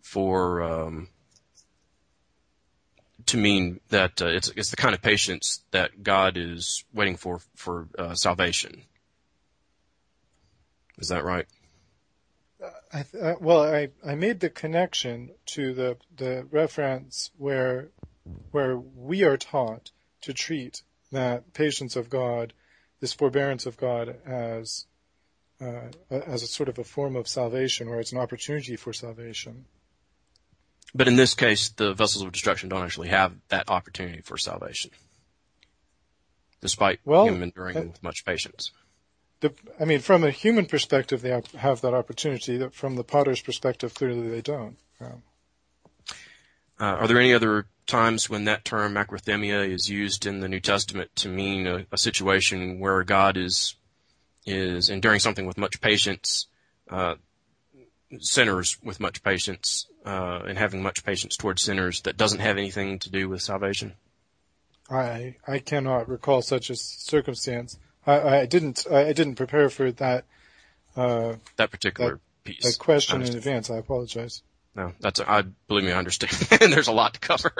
for 0.00 0.62
um, 0.62 1.08
to 3.26 3.36
mean 3.36 3.80
that 3.88 4.22
uh, 4.22 4.26
it's 4.26 4.48
it's 4.56 4.70
the 4.70 4.76
kind 4.76 4.94
of 4.94 5.02
patience 5.02 5.62
that 5.72 6.04
God 6.04 6.36
is 6.36 6.84
waiting 6.94 7.16
for 7.16 7.40
for 7.56 7.88
uh, 7.98 8.14
salvation. 8.14 8.82
Is 10.98 11.08
that 11.08 11.24
right? 11.24 11.46
I 12.92 13.02
th- 13.04 13.22
uh, 13.22 13.36
well, 13.40 13.62
I, 13.62 13.88
I 14.06 14.14
made 14.14 14.40
the 14.40 14.50
connection 14.50 15.30
to 15.46 15.72
the 15.72 15.96
the 16.14 16.46
reference 16.50 17.30
where 17.36 17.90
where 18.50 18.76
we 18.76 19.24
are 19.24 19.36
taught 19.36 19.90
to 20.22 20.32
treat 20.32 20.82
that 21.10 21.52
patience 21.52 21.96
of 21.96 22.10
God, 22.10 22.52
this 23.00 23.12
forbearance 23.12 23.66
of 23.66 23.76
God, 23.76 24.16
as 24.26 24.86
uh, 25.60 25.88
as 26.10 26.42
a 26.42 26.46
sort 26.46 26.68
of 26.68 26.78
a 26.78 26.84
form 26.84 27.16
of 27.16 27.28
salvation, 27.28 27.88
or 27.88 27.98
it's 27.98 28.12
an 28.12 28.18
opportunity 28.18 28.76
for 28.76 28.92
salvation. 28.92 29.64
But 30.94 31.08
in 31.08 31.16
this 31.16 31.34
case, 31.34 31.70
the 31.70 31.94
vessels 31.94 32.24
of 32.24 32.32
destruction 32.32 32.68
don't 32.68 32.82
actually 32.84 33.08
have 33.08 33.32
that 33.48 33.70
opportunity 33.70 34.20
for 34.20 34.36
salvation, 34.36 34.90
despite 36.60 37.00
Well, 37.04 37.24
him 37.24 37.42
enduring 37.42 37.88
with 37.88 38.02
much 38.02 38.26
patience. 38.26 38.70
The, 39.42 39.52
I 39.80 39.84
mean, 39.84 39.98
from 39.98 40.22
a 40.22 40.30
human 40.30 40.66
perspective, 40.66 41.20
they 41.20 41.30
have- 41.56 41.80
that 41.80 41.94
opportunity. 41.94 42.64
From 42.70 42.94
the 42.94 43.02
potter's 43.02 43.42
perspective, 43.42 43.92
clearly 43.92 44.28
they 44.28 44.40
don't. 44.40 44.78
Um, 45.00 45.22
Uh, 46.80 46.96
are 47.00 47.06
there 47.06 47.20
any 47.20 47.34
other 47.34 47.66
times 47.86 48.30
when 48.30 48.44
that 48.44 48.64
term 48.64 48.94
makrothumia 48.94 49.68
is 49.68 49.88
used 49.88 50.26
in 50.26 50.40
the 50.40 50.48
New 50.48 50.58
Testament 50.60 51.14
to 51.16 51.28
mean 51.28 51.66
a, 51.66 51.86
a 51.92 51.98
situation 51.98 52.80
where 52.80 53.04
God 53.04 53.36
is 53.36 53.76
is 54.46 54.88
enduring 54.88 55.20
something 55.20 55.46
with 55.46 55.56
much 55.56 55.80
patience, 55.80 56.48
uh, 56.90 57.14
sinners 58.18 58.78
with 58.82 58.98
much 58.98 59.22
patience, 59.22 59.86
uh, 60.04 60.40
and 60.46 60.58
having 60.58 60.82
much 60.82 61.04
patience 61.04 61.36
towards 61.36 61.62
sinners 61.62 62.00
that 62.00 62.16
doesn't 62.16 62.40
have 62.40 62.58
anything 62.58 62.98
to 62.98 63.10
do 63.10 63.28
with 63.28 63.42
salvation? 63.42 63.94
I 64.90 65.36
I 65.46 65.58
cannot 65.58 66.08
recall 66.08 66.42
such 66.42 66.70
a 66.70 66.76
circumstance. 66.76 67.78
I, 68.06 68.40
I 68.40 68.46
didn't 68.46 68.86
I, 68.90 69.12
didn't 69.12 69.36
prepare 69.36 69.68
for 69.70 69.92
that 69.92 70.24
uh, 70.96 71.34
That 71.56 71.70
particular 71.70 72.20
piece. 72.44 72.64
that 72.64 72.78
question 72.78 73.22
in 73.22 73.36
advance. 73.36 73.70
I 73.70 73.76
apologize. 73.76 74.42
No, 74.74 74.92
that's 75.00 75.20
I 75.20 75.42
believe 75.68 75.84
me, 75.84 75.92
I 75.92 75.98
understand. 75.98 76.32
There's 76.72 76.88
a 76.88 76.92
lot 76.92 77.14
to 77.14 77.20
cover. 77.20 77.52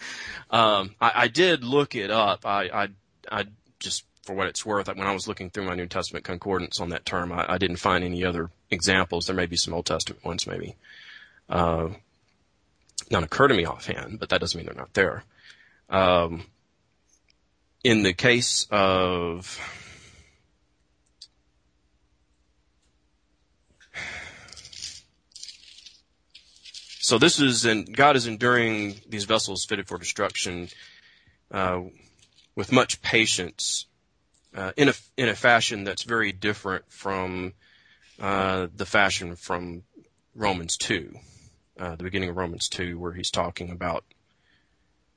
um, 0.50 0.94
I, 1.00 1.12
I 1.14 1.28
did 1.28 1.64
look 1.64 1.94
it 1.96 2.10
up. 2.10 2.46
I, 2.46 2.68
I, 2.68 2.88
I 3.30 3.46
just 3.80 4.04
for 4.22 4.34
what 4.34 4.46
it's 4.46 4.64
worth, 4.64 4.86
when 4.86 5.00
I 5.00 5.12
was 5.12 5.26
looking 5.26 5.50
through 5.50 5.64
my 5.64 5.74
New 5.74 5.86
Testament 5.86 6.24
concordance 6.24 6.80
on 6.80 6.90
that 6.90 7.04
term, 7.04 7.32
I, 7.32 7.54
I 7.54 7.58
didn't 7.58 7.76
find 7.76 8.04
any 8.04 8.24
other 8.24 8.50
examples. 8.70 9.26
There 9.26 9.34
may 9.34 9.46
be 9.46 9.56
some 9.56 9.74
Old 9.74 9.86
Testament 9.86 10.24
ones, 10.24 10.46
maybe. 10.46 10.76
Uh, 11.48 11.88
none 13.10 13.24
occur 13.24 13.48
to 13.48 13.54
me 13.54 13.64
offhand, 13.64 14.20
but 14.20 14.28
that 14.28 14.40
doesn't 14.40 14.56
mean 14.56 14.66
they're 14.66 14.74
not 14.74 14.94
there. 14.94 15.24
Um, 15.88 16.44
in 17.82 18.02
the 18.02 18.12
case 18.12 18.66
of 18.70 19.58
So 27.10 27.18
this 27.18 27.40
is, 27.40 27.64
and 27.64 27.92
God 27.92 28.14
is 28.14 28.28
enduring 28.28 28.94
these 29.08 29.24
vessels 29.24 29.64
fitted 29.64 29.88
for 29.88 29.98
destruction 29.98 30.68
uh, 31.50 31.80
with 32.54 32.70
much 32.70 33.02
patience, 33.02 33.86
uh, 34.54 34.70
in 34.76 34.90
a 34.90 34.94
in 35.16 35.28
a 35.28 35.34
fashion 35.34 35.82
that's 35.82 36.04
very 36.04 36.30
different 36.30 36.84
from 36.88 37.54
uh, 38.20 38.68
the 38.76 38.86
fashion 38.86 39.34
from 39.34 39.82
Romans 40.36 40.76
two, 40.76 41.16
uh, 41.80 41.96
the 41.96 42.04
beginning 42.04 42.28
of 42.28 42.36
Romans 42.36 42.68
two, 42.68 42.96
where 42.96 43.12
he's 43.12 43.32
talking 43.32 43.72
about. 43.72 44.04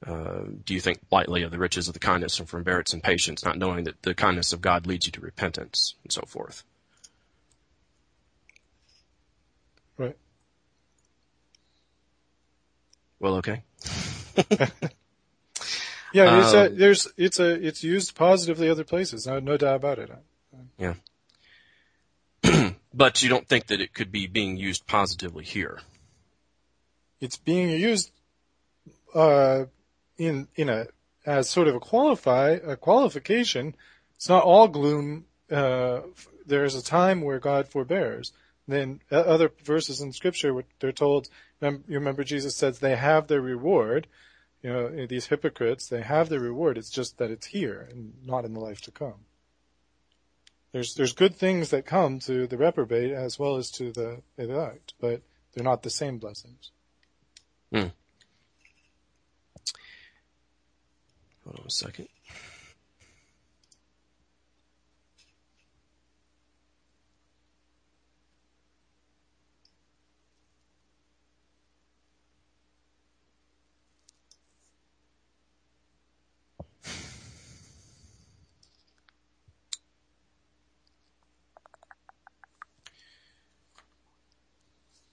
Uh, 0.04 0.46
do 0.66 0.74
you 0.74 0.80
think 0.80 0.98
lightly 1.12 1.44
of 1.44 1.52
the 1.52 1.60
riches 1.60 1.88
of 1.88 1.94
the 1.94 2.00
kindness 2.00 2.40
and 2.40 2.50
forbearance 2.50 2.94
and 2.94 3.04
patience, 3.04 3.46
not 3.46 3.60
knowing 3.60 3.84
that 3.84 4.02
the 4.02 4.16
kindness 4.16 4.52
of 4.52 4.62
God 4.62 4.88
leads 4.88 5.06
you 5.06 5.12
to 5.12 5.22
repentance 5.22 5.94
and 6.02 6.12
so 6.12 6.24
forth? 6.26 6.64
Right. 9.96 10.18
Well, 13.20 13.36
okay. 13.36 13.64
Yeah, 16.14 16.44
it's 16.44 16.54
a, 16.54 16.66
Um, 16.68 16.78
there's 16.78 17.08
it's 17.18 17.40
a 17.40 17.50
it's 17.50 17.84
used 17.84 18.16
positively 18.16 18.70
other 18.70 18.84
places. 18.84 19.26
No, 19.26 19.40
no 19.40 19.58
doubt 19.58 19.78
about 19.78 19.98
it. 19.98 20.12
Yeah. 20.78 20.94
but 22.94 23.24
you 23.24 23.30
don't 23.30 23.48
think 23.48 23.68
that 23.68 23.82
it 23.82 23.96
could 23.96 24.12
be 24.12 24.28
being 24.28 24.56
used 24.56 24.86
positively 24.86 25.44
here? 25.44 25.80
It's 27.20 27.38
being 27.38 27.72
used 27.72 28.12
uh, 29.16 29.66
in 30.18 30.48
in 30.56 30.70
a 30.70 30.86
as 31.26 31.50
sort 31.50 31.68
of 31.68 31.76
a 31.76 31.80
qualify 31.80 32.60
a 32.64 32.76
qualification. 32.76 33.76
It's 34.16 34.30
not 34.30 34.44
all 34.44 34.68
gloom. 34.68 35.26
Uh, 35.52 36.02
there's 36.46 36.76
a 36.76 36.84
time 36.84 37.22
where 37.22 37.40
God 37.40 37.68
forbears. 37.68 38.34
Then 38.68 39.02
uh, 39.12 39.16
other 39.16 39.52
verses 39.64 40.00
in 40.00 40.14
Scripture, 40.14 40.64
they're 40.80 40.92
told. 40.92 41.28
You 41.64 41.96
remember 41.96 42.24
Jesus 42.24 42.56
says 42.56 42.80
they 42.80 42.96
have 42.96 43.28
their 43.28 43.42
reward. 43.42 44.08
You 44.62 44.72
know, 44.72 44.86
eh, 44.88 45.06
these 45.08 45.28
hypocrites, 45.28 45.88
they 45.88 46.02
have 46.02 46.30
their 46.30 46.40
reward. 46.40 46.78
It's 46.78 46.90
just 46.90 47.18
that 47.18 47.32
it's 47.32 47.48
here 47.48 47.88
and 47.92 48.14
not 48.26 48.46
in 48.46 48.54
the 48.54 48.60
life 48.60 48.82
to 48.82 48.92
come. 48.92 49.26
There's 50.72 50.96
there's 50.96 51.14
good 51.14 51.36
things 51.36 51.70
that 51.70 51.86
come 51.86 52.20
to 52.22 52.48
the 52.48 52.58
reprobate 52.58 53.12
as 53.12 53.38
well 53.38 53.58
as 53.58 53.70
to 53.72 53.92
the 53.92 54.22
elect, 54.38 54.94
but 55.00 55.22
they're 55.54 55.64
not 55.64 55.84
the 55.84 55.90
same 55.90 56.18
blessings. 56.18 56.72
Hmm. 57.72 57.88
Hold 61.44 61.60
on 61.60 61.66
a 61.68 61.72
second. 61.72 62.08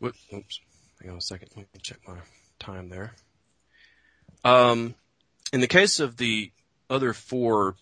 Oops. 0.02 0.60
Hang 1.00 1.10
on 1.10 1.18
a 1.18 1.20
second. 1.20 1.48
Let 1.56 1.66
me 1.74 1.80
check 1.82 1.98
my 2.06 2.16
time 2.58 2.88
there. 2.88 3.14
Um, 4.44 4.94
in 5.52 5.60
the 5.60 5.66
case 5.66 6.00
of 6.00 6.16
the 6.16 6.52
other 6.88 7.12
four 7.12 7.76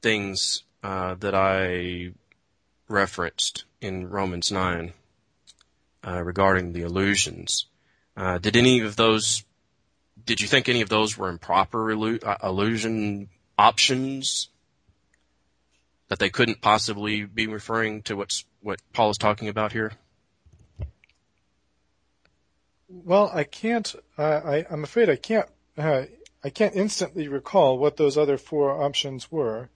things 0.00 0.64
uh, 0.82 1.14
that 1.14 1.34
I 1.34 2.12
referenced 2.88 3.64
in 3.80 4.10
Romans 4.10 4.50
9 4.50 4.92
uh, 6.06 6.22
regarding 6.22 6.72
the 6.72 6.82
illusions, 6.82 7.66
uh, 8.16 8.38
did 8.38 8.56
any 8.56 8.80
of 8.80 8.96
those, 8.96 9.44
did 10.24 10.40
you 10.40 10.48
think 10.48 10.68
any 10.68 10.82
of 10.82 10.88
those 10.88 11.16
were 11.16 11.28
improper 11.28 11.86
illu- 11.86 12.24
uh, 12.24 12.36
illusion 12.42 13.28
options? 13.58 14.48
That 16.08 16.18
they 16.18 16.28
couldn't 16.28 16.60
possibly 16.60 17.24
be 17.24 17.46
referring 17.46 18.02
to 18.02 18.16
what's 18.16 18.44
what 18.60 18.82
Paul 18.92 19.08
is 19.08 19.16
talking 19.16 19.48
about 19.48 19.72
here? 19.72 19.92
Well, 22.92 23.30
I 23.32 23.44
can't. 23.44 23.94
I, 24.18 24.66
I'm 24.70 24.84
afraid 24.84 25.08
I 25.08 25.16
can't. 25.16 25.48
Uh, 25.76 26.04
I 26.44 26.50
can't 26.50 26.74
instantly 26.74 27.28
recall 27.28 27.78
what 27.78 27.96
those 27.96 28.18
other 28.18 28.36
four 28.36 28.82
options 28.82 29.30
were. 29.30 29.70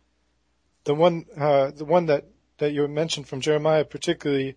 The 0.85 0.95
one, 0.95 1.27
uh, 1.37 1.71
the 1.71 1.85
one 1.85 2.07
that 2.07 2.27
that 2.59 2.73
you 2.73 2.87
mentioned 2.89 3.29
from 3.29 3.41
Jeremiah, 3.41 3.85
particularly 3.85 4.57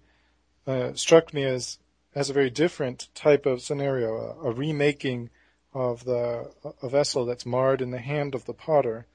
uh, 0.68 0.94
struck 0.94 1.34
me 1.34 1.44
as 1.44 1.80
as 2.14 2.30
a 2.30 2.34
very 2.34 2.50
different 2.50 3.08
type 3.16 3.46
of 3.46 3.62
scenario, 3.62 4.16
a, 4.16 4.50
a 4.50 4.52
remaking 4.52 5.30
of 5.74 6.04
the 6.04 6.52
a 6.82 6.90
vessel 6.90 7.26
that's 7.26 7.46
marred 7.46 7.82
in 7.82 7.92
the 7.92 8.00
hand 8.00 8.36
of 8.36 8.46
the 8.46 8.54
potter, 8.54 9.06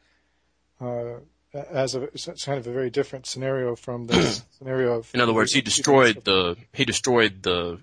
uh, 0.80 1.16
as 1.52 1.94
a 1.94 2.08
kind 2.44 2.58
of 2.58 2.66
a 2.66 2.72
very 2.72 2.90
different 2.90 3.26
scenario 3.26 3.76
from 3.76 4.06
the 4.06 4.42
scenario 4.58 4.94
of. 4.94 5.10
In 5.14 5.20
other 5.20 5.34
words, 5.34 5.52
he 5.52 5.60
destroyed 5.60 6.24
the 6.24 6.56
he 6.72 6.84
destroyed 6.84 7.42
the 7.42 7.80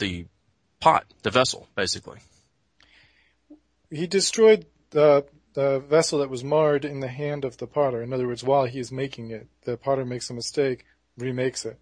the 0.00 0.26
pot, 0.80 1.04
the 1.22 1.30
vessel, 1.30 1.68
basically. 1.76 2.18
he 3.90 4.06
destroyed 4.08 4.66
the 4.90 5.24
the 5.54 5.80
vessel 5.80 6.20
that 6.20 6.30
was 6.30 6.44
marred 6.44 6.84
in 6.84 7.00
the 7.00 7.08
hand 7.08 7.44
of 7.44 7.56
the 7.56 7.66
potter. 7.66 8.02
In 8.02 8.12
other 8.12 8.26
words, 8.26 8.44
while 8.44 8.66
he 8.66 8.78
is 8.78 8.92
making 8.92 9.30
it, 9.30 9.48
the 9.64 9.76
potter 9.76 10.04
makes 10.04 10.30
a 10.30 10.34
mistake, 10.34 10.84
remakes 11.18 11.64
it. 11.64 11.78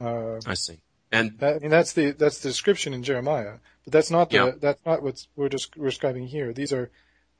Uh, 0.00 0.40
I 0.46 0.54
see. 0.54 0.80
And 1.12 1.38
that, 1.38 1.60
mean, 1.62 1.70
that's 1.70 1.92
the 1.92 2.10
that's 2.12 2.40
the 2.40 2.48
description 2.48 2.92
in 2.92 3.02
Jeremiah, 3.02 3.58
but 3.84 3.92
that's 3.92 4.10
not 4.10 4.30
the 4.30 4.36
Yeah. 4.36 4.50
that's 4.58 4.84
not 4.84 5.02
what 5.02 5.26
we're 5.36 5.48
just 5.48 5.72
describing 5.78 6.26
here. 6.26 6.52
These 6.52 6.72
are 6.72 6.90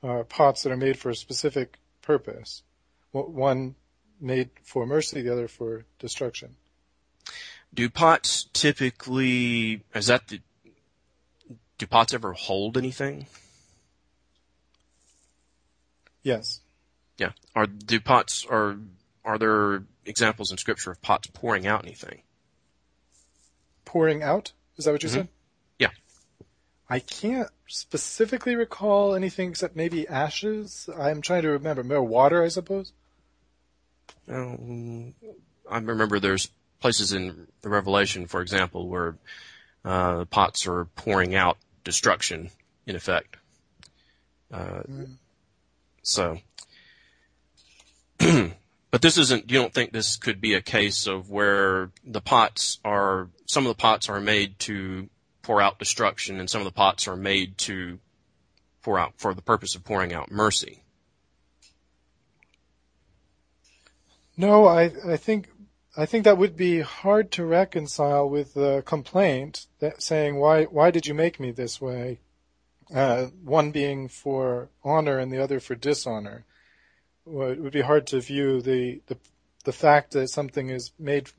uh, 0.03 0.23
pots 0.23 0.63
that 0.63 0.71
are 0.71 0.77
made 0.77 0.97
for 0.97 1.09
a 1.09 1.15
specific 1.15 1.79
purpose. 2.01 2.63
One 3.11 3.75
made 4.21 4.49
for 4.63 4.85
mercy, 4.85 5.21
the 5.21 5.31
other 5.31 5.47
for 5.47 5.85
destruction. 5.99 6.55
Do 7.75 7.89
pots 7.89 8.47
typically 8.53 9.81
is 9.93 10.07
that 10.07 10.27
the 10.27 10.41
do 11.77 11.85
pots 11.85 12.13
ever 12.13 12.33
hold 12.33 12.77
anything? 12.77 13.27
Yes. 16.23 16.61
Yeah. 17.17 17.31
Are 17.55 17.67
do 17.67 17.99
pots 17.99 18.45
are 18.49 18.77
are 19.23 19.37
there 19.37 19.83
examples 20.05 20.51
in 20.51 20.57
scripture 20.57 20.91
of 20.91 21.01
pots 21.01 21.27
pouring 21.27 21.67
out 21.67 21.83
anything? 21.83 22.21
pouring 23.95 24.21
out. 24.21 24.51
Is 24.75 24.83
that 24.83 24.91
what 24.91 25.03
you 25.03 25.07
said? 25.07 25.29
Yeah. 25.79 25.91
I 26.89 26.99
can't 26.99 27.47
specifically 27.67 28.55
recall 28.55 29.15
anything 29.15 29.51
except 29.51 29.75
maybe 29.77 30.05
ashes. 30.05 30.89
I'm 30.99 31.21
trying 31.21 31.43
to 31.43 31.49
remember. 31.49 31.81
More 31.81 32.03
water, 32.03 32.43
I 32.43 32.49
suppose. 32.49 32.91
Um, 34.27 35.13
I 35.71 35.77
remember 35.77 36.19
there's 36.19 36.49
places 36.79 37.13
in 37.13 37.47
the 37.61 37.69
Revelation, 37.69 38.27
for 38.27 38.41
example, 38.41 38.87
where 38.87 39.17
uh, 39.83 40.25
pots 40.25 40.67
are 40.67 40.85
pouring 40.95 41.35
out 41.35 41.57
destruction, 41.83 42.49
in 42.85 42.95
effect. 42.95 43.37
Uh, 44.51 44.83
So, 46.01 46.37
but 48.19 49.01
this 49.01 49.17
isn't. 49.17 49.49
You 49.49 49.59
don't 49.59 49.73
think 49.73 49.91
this 49.91 50.17
could 50.17 50.39
be 50.39 50.53
a 50.53 50.61
case 50.61 51.07
of 51.07 51.31
where 51.31 51.89
the 52.05 52.21
pots 52.21 52.79
are? 52.85 53.29
Some 53.47 53.65
of 53.65 53.75
the 53.75 53.81
pots 53.81 54.07
are 54.07 54.21
made 54.21 54.59
to 54.59 55.09
pour 55.41 55.61
out 55.61 55.79
destruction, 55.79 56.39
and 56.39 56.47
some 56.47 56.61
of 56.61 56.65
the 56.65 56.71
pots 56.71 57.07
are 57.07 57.15
made 57.15 57.57
to 57.59 57.97
pour 58.83 58.99
out 58.99 59.13
for 59.17 59.33
the 59.33 59.41
purpose 59.41 59.73
of 59.73 59.83
pouring 59.83 60.13
out 60.13 60.29
mercy. 60.31 60.83
No, 64.37 64.67
I, 64.67 64.91
I 65.07 65.17
think 65.17 65.49
I 65.97 66.05
think 66.05 66.25
that 66.25 66.37
would 66.37 66.57
be 66.57 66.81
hard 66.81 67.31
to 67.33 67.45
reconcile 67.45 68.29
with 68.29 68.53
the 68.53 68.83
complaint 68.85 69.67
that 69.79 70.01
saying 70.01 70.35
why 70.35 70.65
why 70.65 70.91
did 70.91 71.07
you 71.07 71.13
make 71.13 71.39
me 71.39 71.51
this 71.51 71.79
way? 71.79 72.19
Uh, 72.93 73.27
one 73.43 73.71
being 73.71 74.09
for 74.09 74.69
honor 74.83 75.17
and 75.17 75.31
the 75.31 75.41
other 75.41 75.59
for 75.59 75.73
dishonor. 75.73 76.45
Well, 77.25 77.49
it 77.49 77.61
would 77.61 77.71
be 77.71 77.81
hard 77.81 78.07
to 78.07 78.19
view 78.19 78.61
the, 78.61 79.01
the 79.07 79.17
the 79.63 79.71
fact 79.71 80.11
that 80.11 80.27
something 80.29 80.69
is 80.69 80.91
made 80.99 81.29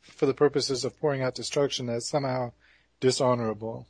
for 0.00 0.26
the 0.26 0.34
purposes 0.34 0.84
of 0.84 0.98
pouring 0.98 1.22
out 1.22 1.34
destruction 1.34 1.88
as 1.90 2.08
somehow 2.08 2.52
dishonorable. 3.00 3.86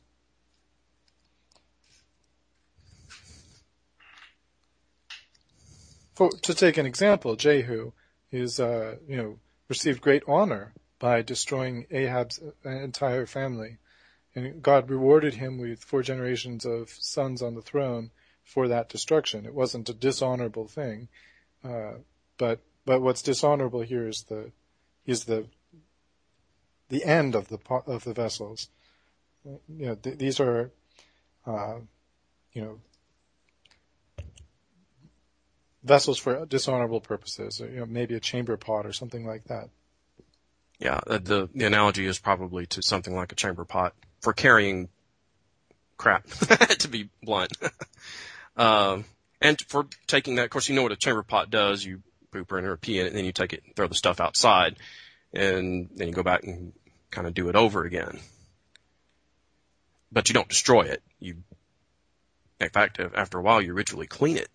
For, 6.13 6.29
to 6.29 6.53
take 6.53 6.77
an 6.77 6.85
example, 6.85 7.37
Jehu 7.37 7.93
is 8.31 8.59
uh, 8.59 8.97
you 9.07 9.15
know 9.15 9.39
received 9.69 10.01
great 10.01 10.23
honor 10.27 10.73
by 10.97 11.21
destroying 11.21 11.85
Ahab's 11.91 12.41
entire 12.65 13.25
family, 13.25 13.77
and 14.35 14.61
God 14.61 14.89
rewarded 14.89 15.35
him 15.35 15.57
with 15.57 15.83
four 15.83 16.01
generations 16.01 16.65
of 16.65 16.89
sons 16.89 17.41
on 17.41 17.55
the 17.55 17.61
throne 17.61 18.11
for 18.43 18.67
that 18.67 18.89
destruction. 18.89 19.45
It 19.45 19.53
wasn't 19.53 19.89
a 19.89 19.93
dishonorable 19.93 20.67
thing, 20.67 21.07
uh, 21.63 21.93
but 22.37 22.59
but 22.85 23.01
what's 23.01 23.21
dishonorable 23.21 23.81
here 23.81 24.07
is 24.07 24.23
the 24.23 24.51
is 25.05 25.25
the 25.25 25.45
the 26.89 27.05
end 27.05 27.35
of 27.35 27.47
the 27.47 27.59
of 27.85 28.03
the 28.03 28.13
vessels. 28.13 28.69
You 29.45 29.85
know, 29.85 29.95
th- 29.95 30.17
these 30.17 30.39
are, 30.39 30.71
uh, 31.45 31.77
you 32.51 32.61
know, 32.61 32.79
vessels 35.83 36.17
for 36.17 36.45
dishonorable 36.45 37.01
purposes. 37.01 37.59
You 37.59 37.79
know, 37.79 37.85
maybe 37.85 38.15
a 38.15 38.19
chamber 38.19 38.57
pot 38.57 38.85
or 38.85 38.93
something 38.93 39.25
like 39.25 39.45
that. 39.45 39.69
Yeah, 40.79 40.99
uh, 41.05 41.19
the 41.21 41.49
the 41.53 41.65
analogy 41.65 42.05
is 42.05 42.19
probably 42.19 42.65
to 42.67 42.81
something 42.81 43.13
like 43.13 43.31
a 43.31 43.35
chamber 43.35 43.65
pot 43.65 43.93
for 44.21 44.33
carrying 44.33 44.89
crap, 45.97 46.25
to 46.79 46.87
be 46.87 47.09
blunt, 47.21 47.51
um, 48.57 49.05
and 49.41 49.59
for 49.67 49.87
taking 50.07 50.35
that. 50.35 50.45
Of 50.45 50.49
course, 50.49 50.69
you 50.69 50.75
know 50.75 50.83
what 50.83 50.93
a 50.93 50.97
chamber 50.97 51.23
pot 51.23 51.49
does. 51.49 51.83
You 51.83 52.01
poop 52.31 52.51
in 52.53 52.65
or 52.65 52.77
pee 52.77 52.99
in 52.99 53.05
it, 53.05 53.09
and 53.09 53.17
then 53.17 53.25
you 53.25 53.33
take 53.33 53.53
it, 53.53 53.63
and 53.65 53.75
throw 53.75 53.87
the 53.87 53.95
stuff 53.95 54.21
outside, 54.21 54.77
and 55.33 55.89
then 55.95 56.07
you 56.07 56.13
go 56.13 56.23
back 56.23 56.43
and 56.43 56.73
kind 57.11 57.27
of 57.27 57.33
do 57.33 57.49
it 57.49 57.55
over 57.55 57.83
again. 57.83 58.19
But 60.11 60.29
you 60.29 60.33
don't 60.33 60.49
destroy 60.49 60.83
it. 60.83 61.03
You, 61.19 61.43
in 62.59 62.69
fact, 62.69 62.99
after 62.99 63.37
a 63.37 63.41
while, 63.41 63.61
you 63.61 63.73
ritually 63.73 64.07
clean 64.07 64.37
it, 64.37 64.49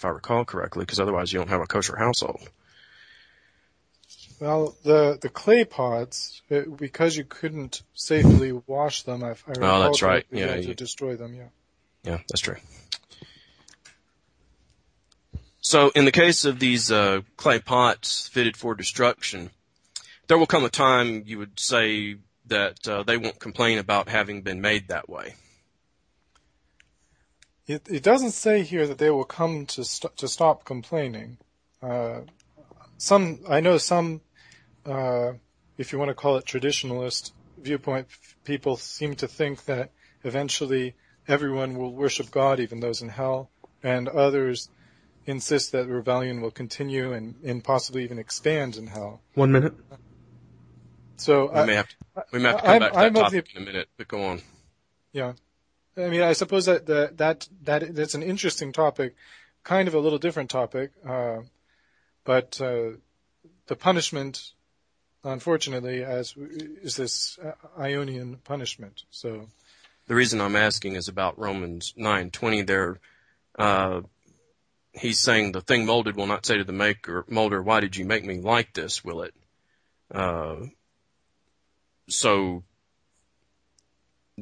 if 0.00 0.04
I 0.06 0.08
recall 0.08 0.46
correctly, 0.46 0.82
because 0.86 0.98
otherwise 0.98 1.30
you 1.30 1.38
don't 1.38 1.50
have 1.50 1.60
a 1.60 1.66
kosher 1.66 1.94
household. 1.94 2.40
Well, 4.40 4.74
the 4.82 5.18
the 5.20 5.28
clay 5.28 5.66
pots, 5.66 6.40
uh, 6.50 6.62
because 6.74 7.18
you 7.18 7.24
couldn't 7.24 7.82
safely 7.92 8.52
wash 8.66 9.02
them, 9.02 9.22
I, 9.22 9.32
I 9.32 9.32
recall 9.48 9.82
Oh, 9.82 9.82
that's 9.84 10.00
right. 10.00 10.24
you 10.30 10.38
Yeah, 10.38 10.46
had 10.46 10.62
to 10.62 10.68
you- 10.68 10.74
destroy 10.74 11.16
them. 11.16 11.34
Yeah. 11.34 11.48
Yeah, 12.02 12.18
that's 12.30 12.40
true. 12.40 12.56
So, 15.60 15.90
in 15.94 16.06
the 16.06 16.12
case 16.12 16.46
of 16.46 16.58
these 16.58 16.90
uh, 16.90 17.20
clay 17.36 17.58
pots 17.58 18.26
fitted 18.28 18.56
for 18.56 18.74
destruction, 18.74 19.50
there 20.28 20.38
will 20.38 20.46
come 20.46 20.64
a 20.64 20.70
time 20.70 21.24
you 21.26 21.36
would 21.38 21.60
say 21.60 22.16
that 22.46 22.88
uh, 22.88 23.02
they 23.02 23.18
won't 23.18 23.38
complain 23.38 23.76
about 23.76 24.08
having 24.08 24.40
been 24.40 24.62
made 24.62 24.88
that 24.88 25.10
way. 25.10 25.34
It, 27.66 27.86
it 27.88 28.02
doesn't 28.02 28.32
say 28.32 28.62
here 28.62 28.86
that 28.86 28.98
they 28.98 29.10
will 29.10 29.24
come 29.24 29.66
to 29.66 29.84
st- 29.84 30.16
to 30.16 30.28
stop 30.28 30.64
complaining. 30.64 31.38
Uh, 31.82 32.20
some 32.98 33.40
I 33.48 33.60
know 33.60 33.78
some, 33.78 34.20
uh, 34.84 35.32
if 35.78 35.92
you 35.92 35.98
want 35.98 36.08
to 36.10 36.14
call 36.14 36.36
it 36.36 36.44
traditionalist 36.44 37.32
viewpoint, 37.58 38.08
people 38.44 38.76
seem 38.76 39.14
to 39.16 39.28
think 39.28 39.64
that 39.66 39.90
eventually 40.24 40.94
everyone 41.28 41.76
will 41.78 41.92
worship 41.94 42.30
God, 42.30 42.58
even 42.60 42.80
those 42.80 43.02
in 43.02 43.08
hell, 43.10 43.50
and 43.82 44.08
others 44.08 44.68
insist 45.26 45.72
that 45.72 45.86
rebellion 45.86 46.40
will 46.40 46.50
continue 46.50 47.12
and, 47.12 47.34
and 47.44 47.62
possibly 47.62 48.02
even 48.02 48.18
expand 48.18 48.76
in 48.76 48.86
hell. 48.88 49.20
One 49.34 49.52
minute. 49.52 49.74
So 51.18 51.50
We 51.52 51.58
I- 51.60 51.64
may 51.66 51.74
have 51.74 51.88
to, 51.88 51.96
we 52.32 52.38
may 52.40 52.48
have 52.48 52.56
to 52.56 52.62
come 52.62 52.70
I'm- 52.70 52.80
back 52.80 52.92
to 52.92 52.98
I'm 52.98 53.12
that 53.14 53.24
of 53.26 53.30
the- 53.32 53.38
topic 53.42 53.54
in 53.56 53.62
a 53.62 53.64
minute, 53.66 53.88
but 53.96 54.08
go 54.08 54.24
on. 54.24 54.42
Yeah. 55.12 55.34
I 55.96 56.08
mean, 56.08 56.22
I 56.22 56.32
suppose 56.32 56.66
that 56.66 56.86
that 56.86 57.18
that, 57.18 57.48
that 57.62 57.94
that's 57.94 58.14
an 58.14 58.22
interesting 58.22 58.72
topic, 58.72 59.14
kind 59.64 59.88
of 59.88 59.94
a 59.94 59.98
little 59.98 60.18
different 60.18 60.50
topic, 60.50 60.92
uh, 61.06 61.38
but 62.24 62.60
uh, 62.60 62.90
the 63.66 63.76
punishment, 63.76 64.52
unfortunately, 65.24 66.04
as 66.04 66.34
is 66.36 66.96
this 66.96 67.38
uh, 67.38 67.52
aionian 67.78 68.42
punishment. 68.44 69.02
So 69.10 69.48
The 70.06 70.14
reason 70.14 70.40
I'm 70.40 70.56
asking 70.56 70.94
is 70.94 71.08
about 71.08 71.38
Romans 71.38 71.94
9:20. 71.96 72.66
There, 72.66 72.98
uh, 73.58 74.02
he's 74.92 75.18
saying 75.18 75.52
the 75.52 75.60
thing 75.60 75.86
molded 75.86 76.16
will 76.16 76.26
not 76.26 76.46
say 76.46 76.56
to 76.58 76.64
the 76.64 76.72
maker, 76.72 77.24
molder, 77.28 77.62
why 77.62 77.80
did 77.80 77.96
you 77.96 78.04
make 78.04 78.24
me 78.24 78.40
like 78.40 78.72
this? 78.72 79.04
Will 79.04 79.22
it? 79.22 79.34
Uh, 80.12 80.66
so 82.08 82.64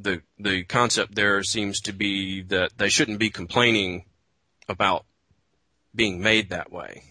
the 0.02 0.22
the 0.38 0.64
concept 0.64 1.14
there 1.14 1.42
seems 1.42 1.80
to 1.82 1.92
be 1.92 2.42
that 2.42 2.76
they 2.78 2.88
shouldn't 2.88 3.18
be 3.18 3.30
complaining 3.30 4.04
about 4.68 5.04
being 5.94 6.20
made 6.20 6.50
that 6.50 6.70
way. 6.72 7.02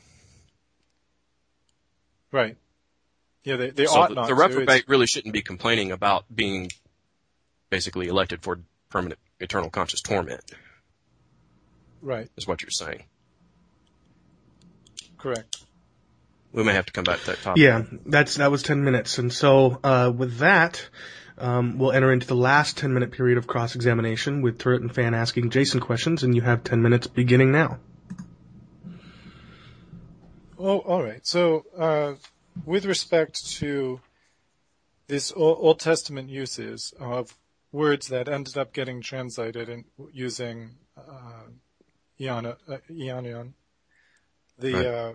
right, 2.32 2.56
yeah, 3.44 3.56
they 3.56 3.70
they 3.72 3.86
so 3.86 3.94
ought 4.00 4.10
the, 4.10 4.16
not 4.16 4.28
the 4.28 4.36
to. 4.36 4.42
reprobate 4.42 4.70
It's- 4.82 4.90
really 4.90 5.08
shouldn't 5.08 5.34
be 5.34 5.42
complaining 5.42 5.92
about 5.92 6.26
being 6.34 6.72
basically 7.70 8.08
elected 8.08 8.42
for 8.44 8.60
permanent 8.90 9.20
eternal 9.40 9.70
conscious 9.70 10.02
torment. 10.02 10.42
Right, 12.02 12.30
Is 12.38 12.48
what 12.48 12.62
you're 12.62 12.70
saying. 12.72 13.04
correct. 15.18 15.58
We 16.54 16.64
may 16.64 16.74
have 16.74 16.86
to 16.86 16.94
come 16.94 17.04
back 17.04 17.20
to 17.22 17.26
that 17.28 17.42
topic. 17.42 17.62
Yeah, 17.62 17.84
that's 18.06 18.36
that 18.36 18.52
was 18.52 18.64
ten 18.64 18.84
minutes, 18.84 19.18
and 19.18 19.32
so 19.34 19.80
uh, 19.84 20.12
with 20.16 20.38
that, 20.38 20.88
um, 21.38 21.78
we'll 21.78 21.92
enter 21.92 22.12
into 22.12 22.28
the 22.28 22.36
last 22.36 22.78
ten 22.78 22.94
minute 22.94 23.12
period 23.12 23.38
of 23.38 23.48
cross 23.48 23.76
examination 23.76 24.42
with 24.42 24.58
Turretin 24.58 24.94
Fan 24.94 25.14
asking 25.14 25.50
Jason 25.52 25.80
questions, 25.80 26.24
and 26.24 26.36
you 26.36 26.42
have 26.42 26.64
ten 26.64 26.82
minutes 26.82 27.08
beginning 27.08 27.52
now. 27.52 27.80
Oh, 30.60 30.80
all 30.80 31.04
right. 31.04 31.26
So, 31.26 31.66
uh, 31.78 32.14
with 32.66 32.86
respect 32.86 33.46
to 33.58 34.02
this 35.08 35.32
O- 35.36 35.56
Old 35.56 35.80
Testament 35.80 36.30
uses 36.30 36.94
of 37.00 37.38
words 37.72 38.08
that 38.08 38.28
ended 38.28 38.58
up 38.58 38.74
getting 38.74 39.02
translated 39.02 39.70
and 39.70 39.86
using 40.12 40.72
uh, 40.98 41.44
Iana, 42.20 42.58
uh, 42.68 42.78
aionian, 42.90 43.54
the 44.58 44.74
Right. 44.74 44.86
uh, 44.86 45.14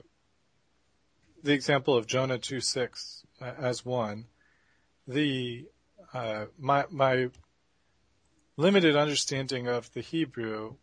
the 1.42 1.52
example 1.52 1.96
of 1.96 2.06
Jonah 2.06 2.38
two 2.38 2.60
six 2.60 3.24
uh, 3.40 3.52
as 3.58 3.84
one, 3.84 4.26
the 5.08 5.66
uh, 6.12 6.46
my 6.58 6.84
my 6.90 7.30
limited 8.56 8.96
understanding 8.96 9.66
of 9.66 9.92
the 9.92 10.00
Hebrew 10.00 10.74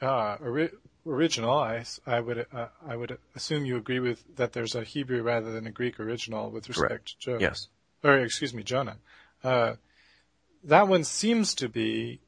uh, 0.00 0.36
ori- 0.40 0.70
original, 1.06 1.56
I, 1.56 1.84
I 2.06 2.20
would 2.20 2.46
uh, 2.52 2.66
I 2.86 2.96
would 2.96 3.18
assume 3.34 3.64
you 3.64 3.76
agree 3.76 4.00
with 4.00 4.36
that 4.36 4.52
there's 4.52 4.74
a 4.74 4.82
Hebrew 4.82 5.22
rather 5.22 5.52
than 5.52 5.66
a 5.66 5.70
Greek 5.70 6.00
original 6.00 6.50
with 6.50 6.68
respect 6.68 6.88
Correct. 6.88 7.08
to 7.08 7.18
Jonah. 7.18 7.40
Yes. 7.40 7.68
Or 8.02 8.18
excuse 8.18 8.52
me, 8.52 8.62
Jonah. 8.62 8.98
Uh, 9.44 9.74
that 10.64 10.88
one 10.88 11.04
seems 11.04 11.54
to 11.56 11.68
be 11.68 12.20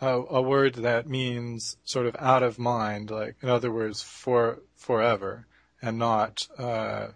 a, 0.00 0.14
a 0.14 0.42
word 0.42 0.74
that 0.76 1.08
means 1.08 1.76
sort 1.84 2.06
of 2.06 2.16
out 2.18 2.42
of 2.42 2.58
mind, 2.58 3.10
like 3.10 3.36
in 3.42 3.48
other 3.48 3.70
words, 3.70 4.02
for 4.02 4.60
forever, 4.76 5.46
and 5.82 5.98
not 5.98 6.46
uh, 6.58 7.08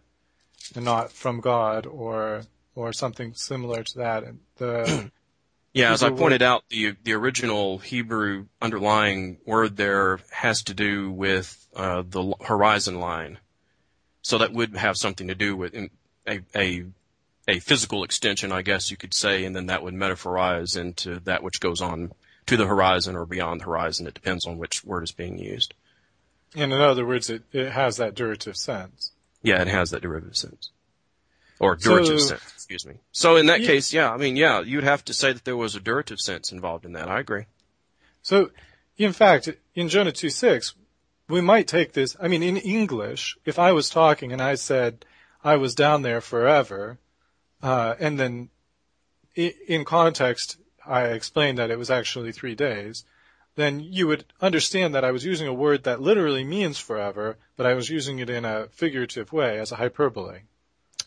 and 0.75 0.85
not 0.85 1.13
from 1.13 1.41
God 1.41 1.87
or 1.87 2.43
or 2.75 2.93
something 2.93 3.35
similar 3.35 3.83
to 3.83 3.99
that. 3.99 4.25
And 4.25 4.41
The 4.57 5.11
Yeah, 5.75 5.93
as 5.93 6.05
I 6.05 6.07
Hebrew 6.07 6.21
pointed 6.21 6.43
out, 6.43 6.63
the 6.71 6.95
the 7.03 7.15
original 7.15 7.79
Hebrew 7.79 8.47
underlying 8.63 9.39
word 9.45 9.77
there 9.77 10.21
has 10.31 10.63
to 10.65 10.75
do 10.75 11.11
with 11.11 11.67
uh, 11.75 12.05
the 12.09 12.35
horizon 12.45 13.01
line, 13.01 13.39
so 14.23 14.39
that 14.39 14.53
would 14.53 14.77
have 14.77 14.97
something 14.97 15.27
to 15.27 15.35
do 15.35 15.57
with 15.57 15.75
a 15.75 16.41
a 16.55 16.85
a 17.49 17.59
physical 17.59 18.05
extension, 18.05 18.53
I 18.53 18.63
guess 18.63 18.93
you 18.93 18.97
could 18.97 19.13
say, 19.13 19.45
and 19.45 19.55
then 19.55 19.67
that 19.67 19.83
would 19.83 19.95
metaphorize 19.95 20.77
into 20.77 21.19
that 21.21 21.43
which 21.43 21.59
goes 21.61 21.81
on 21.81 22.13
to 22.47 22.57
the 22.57 22.67
horizon 22.67 23.17
or 23.17 23.27
beyond 23.27 23.61
the 23.61 23.65
horizon. 23.65 24.07
It 24.07 24.15
depends 24.15 24.47
on 24.47 24.59
which 24.59 24.85
word 24.85 25.03
is 25.03 25.13
being 25.13 25.39
used. 25.39 25.75
and 26.55 26.73
in 26.73 26.81
other 26.81 27.05
words, 27.05 27.29
it, 27.29 27.43
it 27.53 27.73
has 27.73 27.97
that 27.97 28.15
durative 28.15 28.57
sense. 28.57 29.11
Yeah, 29.43 29.61
it 29.61 29.69
has 29.69 29.91
that 29.91 30.03
derivative 30.03 30.37
sense. 30.37 30.71
Or 31.61 31.79
So- 31.79 31.99
durative 31.99 32.21
sense, 32.21 32.43
excuse 32.55 32.85
me. 32.85 32.95
So 33.13 33.37
in 33.37 33.47
that 33.47 33.61
Yeah. 33.61 33.67
case, 33.67 33.93
yeah, 33.93 34.13
I 34.13 34.17
mean, 34.17 34.37
yeah, 34.37 34.61
you'd 34.61 34.85
have 34.85 35.05
to 35.07 35.15
say 35.15 35.33
that 35.33 35.45
there 35.45 35.57
was 35.57 35.77
a 35.77 35.81
durative 35.81 36.19
sense 36.19 36.51
involved 36.53 36.85
in 36.85 36.93
that. 36.95 37.09
I 37.09 37.21
agree. 37.21 37.47
So, 38.23 38.51
in 38.97 39.13
fact, 39.13 39.49
in 39.75 39.89
Jonah 39.89 40.13
2 40.13 40.31
6, 40.31 40.75
we 41.29 41.41
might 41.41 41.69
take 41.69 41.93
this. 41.93 42.17
I 42.21 42.29
mean, 42.29 42.43
in 42.43 42.57
English, 42.57 43.37
if 43.45 43.59
I 43.59 43.73
was 43.73 43.89
talking 43.89 44.33
and 44.33 44.43
I 44.43 44.57
said 44.57 45.05
I 45.43 45.57
was 45.57 45.75
down 45.75 46.03
there 46.03 46.21
forever, 46.21 46.99
uh, 47.63 47.95
and 47.99 48.19
then 48.19 48.51
in 49.35 49.85
context, 49.85 50.59
I 50.87 51.05
explained 51.05 51.59
that 51.59 51.71
it 51.71 51.79
was 51.79 51.91
actually 51.91 52.33
three 52.33 52.55
days, 52.55 53.05
then 53.57 53.81
you 53.81 54.07
would 54.07 54.25
understand 54.41 54.95
that 54.95 55.05
I 55.05 55.13
was 55.13 55.25
using 55.25 55.47
a 55.47 55.55
word 55.55 55.85
that 55.85 56.01
literally 56.01 56.45
means 56.45 56.79
forever, 56.79 57.37
but 57.57 57.67
I 57.67 57.75
was 57.75 57.89
using 57.89 58.19
it 58.19 58.29
in 58.31 58.45
a 58.45 58.69
figurative 58.69 59.33
way 59.33 59.59
as 59.59 59.73
a 59.73 59.77
hyperbole. 59.77 60.41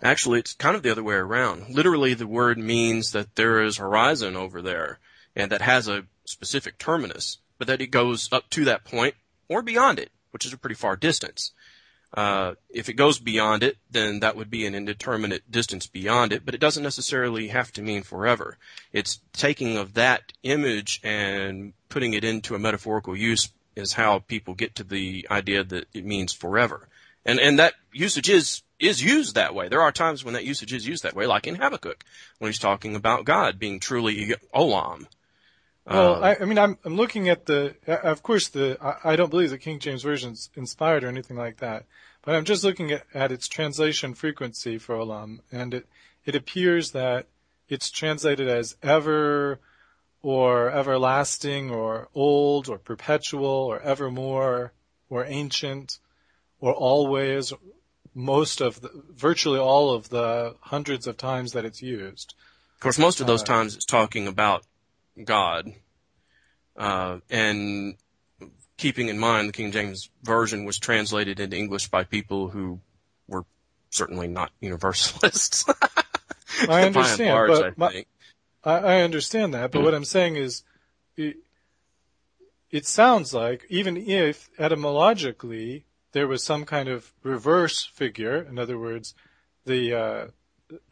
Actually, 0.02 0.40
it's 0.40 0.54
kind 0.54 0.76
of 0.76 0.84
the 0.84 0.92
other 0.92 1.04
way 1.04 1.16
around. 1.16 1.74
Literally, 1.74 2.14
the 2.14 2.28
word 2.28 2.58
means 2.58 3.12
that 3.12 3.36
there 3.36 3.64
is 3.64 3.78
horizon 3.78 4.36
over 4.36 4.62
there, 4.62 5.00
and 5.36 5.52
that 5.52 5.62
has 5.62 5.88
a 5.88 6.06
specific 6.26 6.78
terminus, 6.78 7.40
but 7.58 7.68
that 7.68 7.82
it 7.82 7.88
goes 7.88 8.30
up 8.32 8.50
to 8.52 8.66
that 8.66 8.84
point 8.84 9.16
or 9.48 9.62
beyond 9.62 10.00
it, 10.00 10.12
which 10.32 10.46
is 10.46 10.54
a 10.54 10.58
pretty 10.58 10.76
far 10.76 10.96
distance. 10.96 11.52
Uh, 12.14 12.54
if 12.70 12.88
it 12.88 12.94
goes 12.94 13.20
beyond 13.20 13.64
it, 13.64 13.78
then 13.92 14.22
that 14.22 14.36
would 14.36 14.50
be 14.50 14.66
an 14.66 14.76
indeterminate 14.76 15.52
distance 15.52 15.88
beyond 15.88 16.32
it, 16.32 16.46
but 16.46 16.56
it 16.56 16.62
doesn't 16.62 16.84
necessarily 16.84 17.50
have 17.50 17.72
to 17.72 17.82
mean 17.82 18.02
forever. 18.02 18.58
It's 18.94 19.20
taking 19.34 19.78
of 19.78 19.96
that 19.96 20.32
image 20.44 21.02
and 21.04 21.74
putting 21.90 22.14
it 22.14 22.24
into 22.24 22.56
a 22.56 22.60
metaphorical 22.60 23.16
use 23.16 23.50
is 23.76 23.94
how 23.94 24.20
people 24.20 24.54
get 24.54 24.76
to 24.76 24.84
the 24.84 25.28
idea 25.30 25.64
that 25.64 25.88
it 25.94 26.06
means 26.06 26.34
forever. 26.34 26.88
And, 27.26 27.40
and 27.40 27.60
that 27.60 27.74
usage 27.92 28.30
is, 28.30 28.62
is 28.80 29.04
used 29.04 29.36
that 29.36 29.56
way. 29.56 29.68
There 29.70 29.82
are 29.82 29.92
times 29.92 30.24
when 30.24 30.34
that 30.36 30.46
usage 30.46 30.74
is 30.74 30.88
used 30.88 31.04
that 31.04 31.16
way, 31.16 31.26
like 31.26 31.48
in 31.48 31.56
Habakkuk, 31.56 32.04
when 32.40 32.50
he's 32.50 32.60
talking 32.60 32.96
about 32.96 33.26
God 33.26 33.60
being 33.60 33.80
truly 33.80 34.36
olam. 34.54 35.08
Well, 35.86 36.16
Um, 36.16 36.24
I, 36.24 36.38
I 36.42 36.46
mean, 36.46 36.60
I'm, 36.60 36.78
I'm 36.84 36.96
looking 36.96 37.30
at 37.30 37.46
the, 37.46 37.76
uh, 37.88 37.96
of 38.04 38.22
course, 38.22 38.50
the, 38.50 38.78
I, 38.82 39.14
I 39.14 39.16
don't 39.16 39.32
believe 39.32 39.50
the 39.50 39.58
King 39.58 39.80
James 39.80 40.04
Version 40.04 40.34
is 40.34 40.50
inspired 40.56 41.04
or 41.04 41.08
anything 41.08 41.38
like 41.38 41.58
that, 41.58 41.86
but 42.24 42.36
I'm 42.36 42.44
just 42.44 42.64
looking 42.64 42.92
at, 42.92 43.06
at 43.14 43.32
its 43.32 43.48
translation 43.48 44.14
frequency 44.14 44.78
for 44.78 44.96
olam, 44.96 45.40
and 45.52 45.74
it, 45.74 45.88
it 46.26 46.36
appears 46.36 46.92
that 46.92 47.28
it's 47.70 47.90
translated 47.90 48.48
as 48.48 48.76
ever, 48.84 49.60
or 50.22 50.70
everlasting, 50.72 51.72
or 51.72 52.10
old, 52.14 52.68
or 52.68 52.78
perpetual, 52.78 53.46
or 53.46 53.80
evermore, 53.80 54.74
or 55.10 55.24
ancient, 55.26 56.00
or 56.60 56.74
always, 56.74 57.54
most 58.18 58.62
of 58.62 58.82
the, 58.82 58.90
virtually 59.16 59.60
all 59.60 59.94
of 59.94 60.10
the 60.10 60.56
hundreds 60.62 61.06
of 61.06 61.18
times 61.18 61.52
that 61.54 61.66
it's 61.66 61.84
used. 61.84 62.34
Of 62.76 62.80
course, 62.80 62.98
most 62.98 63.22
of 63.22 63.28
those 63.28 63.44
Uh, 63.44 63.46
times 63.46 63.76
it's 63.76 63.86
talking 63.86 64.28
about 64.28 64.66
God, 65.24 65.72
uh, 66.76 67.20
and 67.30 67.96
keeping 68.78 69.10
in 69.10 69.20
mind 69.20 69.50
the 69.50 69.54
King 69.54 69.72
James 69.72 70.10
version 70.24 70.66
was 70.66 70.80
translated 70.80 71.40
into 71.40 71.56
English 71.56 71.90
by 71.90 72.04
people 72.04 72.50
who 72.50 72.80
were 73.28 73.46
certainly 73.92 74.28
not 74.28 74.52
universalists. 74.62 75.64
I 76.70 76.84
understand, 76.84 77.36
large, 77.36 77.50
but 77.50 77.66
I 77.66 77.74
my- 77.78 78.06
I, 78.64 78.78
I 78.96 79.02
understand 79.02 79.54
that, 79.54 79.72
but 79.72 79.84
what 79.84 79.94
I'm 79.94 80.06
saying 80.06 80.38
is, 80.38 80.64
it, 81.16 81.38
it 82.72 82.86
sounds 82.88 83.34
like 83.34 83.66
even 83.70 83.96
if 83.96 84.50
etymologically 84.58 85.86
there 86.18 86.28
was 86.28 86.44
some 86.44 86.66
kind 86.66 86.90
of 86.90 87.14
reverse 87.22 87.86
figure, 87.86 88.42
in 88.42 88.58
other 88.58 88.80
words, 88.80 89.14
the 89.66 89.94
uh, 89.94 90.28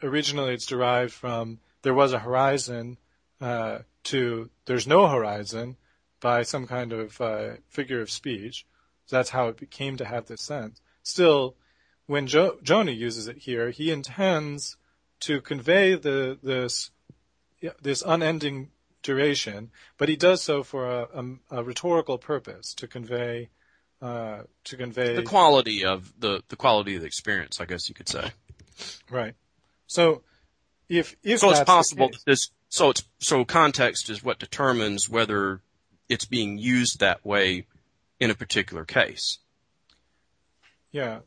originally 0.03 0.53
it's 0.53 0.67
derived 0.67 1.11
from 1.11 1.57
there 1.81 1.95
was 1.95 2.13
a 2.13 2.19
horizon 2.19 2.99
uh, 3.41 3.79
to 4.03 4.51
there's 4.65 4.85
no 4.85 5.07
horizon 5.07 5.77
by 6.19 6.43
some 6.43 6.67
kind 6.67 6.93
of 6.93 7.19
uh, 7.19 7.53
figure 7.67 8.01
of 8.01 8.11
speech. 8.11 8.67
So 9.07 9.15
that's 9.15 9.31
how 9.31 9.47
it 9.47 9.71
came 9.71 9.97
to 9.97 10.05
have 10.05 10.27
this 10.27 10.41
sense. 10.41 10.79
Still, 11.01 11.55
when 12.05 12.27
jo- 12.27 12.59
Jonah 12.61 12.91
uses 12.91 13.27
it 13.27 13.39
here, 13.39 13.71
he 13.71 13.89
intends 13.89 14.77
to 15.21 15.41
convey 15.41 15.95
the 15.95 16.37
this 16.43 16.91
this 17.81 18.03
unending 18.05 18.69
duration, 19.01 19.71
but 19.97 20.07
he 20.07 20.15
does 20.15 20.43
so 20.43 20.61
for 20.61 20.85
a, 20.85 21.07
a, 21.15 21.23
a 21.57 21.63
rhetorical 21.63 22.19
purpose 22.19 22.75
to 22.75 22.87
convey 22.87 23.49
uh, 24.01 24.41
to 24.65 24.77
convey 24.77 25.15
The 25.15 25.23
quality 25.23 25.85
of 25.85 26.11
the, 26.19 26.43
the 26.49 26.55
quality 26.55 26.95
of 26.95 27.01
the 27.01 27.07
experience, 27.07 27.59
I 27.59 27.65
guess 27.65 27.89
you 27.89 27.95
could 27.95 28.09
say. 28.09 28.31
right. 29.09 29.35
So 29.87 30.23
if 30.89 31.15
if 31.23 31.39
So 31.39 31.51
it's 31.51 31.63
possible 31.63 32.09
that 32.09 32.25
this, 32.25 32.49
so 32.69 32.89
it's, 32.89 33.03
so 33.19 33.45
context 33.45 34.09
is 34.09 34.23
what 34.23 34.39
determines 34.39 35.09
whether 35.09 35.61
it's 36.09 36.25
being 36.25 36.57
used 36.57 36.99
that 36.99 37.25
way 37.25 37.65
in 38.19 38.29
a 38.29 38.35
particular 38.35 38.85
case. 38.85 39.39
Yeah, 40.91 41.19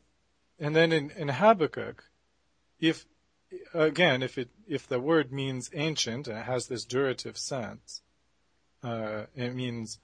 and 0.59 0.75
then 0.75 0.91
in, 0.91 1.11
in 1.11 1.27
Habakkuk, 1.29 2.03
if 2.79 3.05
again, 3.73 4.23
if 4.23 4.37
it 4.37 4.49
if 4.67 4.87
the 4.87 4.99
word 4.99 5.31
means 5.31 5.69
ancient 5.73 6.27
and 6.27 6.37
it 6.37 6.45
has 6.45 6.67
this 6.67 6.85
durative 6.85 7.37
sense, 7.37 8.01
uh, 8.83 9.23
it 9.35 9.53
means 9.53 9.99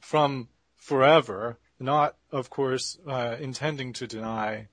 from 0.00 0.48
forever, 0.76 1.58
not 1.78 2.16
of 2.32 2.50
course 2.50 2.98
uh, 3.06 3.36
intending 3.38 3.92
to 3.94 4.06
deny 4.06 4.68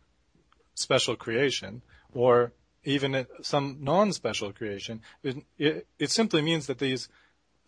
special 0.75 1.15
creation 1.15 1.81
or 2.13 2.51
even 2.83 3.25
some 3.41 3.77
non-special 3.81 4.51
creation. 4.53 5.01
It, 5.23 5.37
it, 5.57 5.87
it 5.99 6.11
simply 6.11 6.41
means 6.41 6.67
that 6.67 6.79
these 6.79 7.09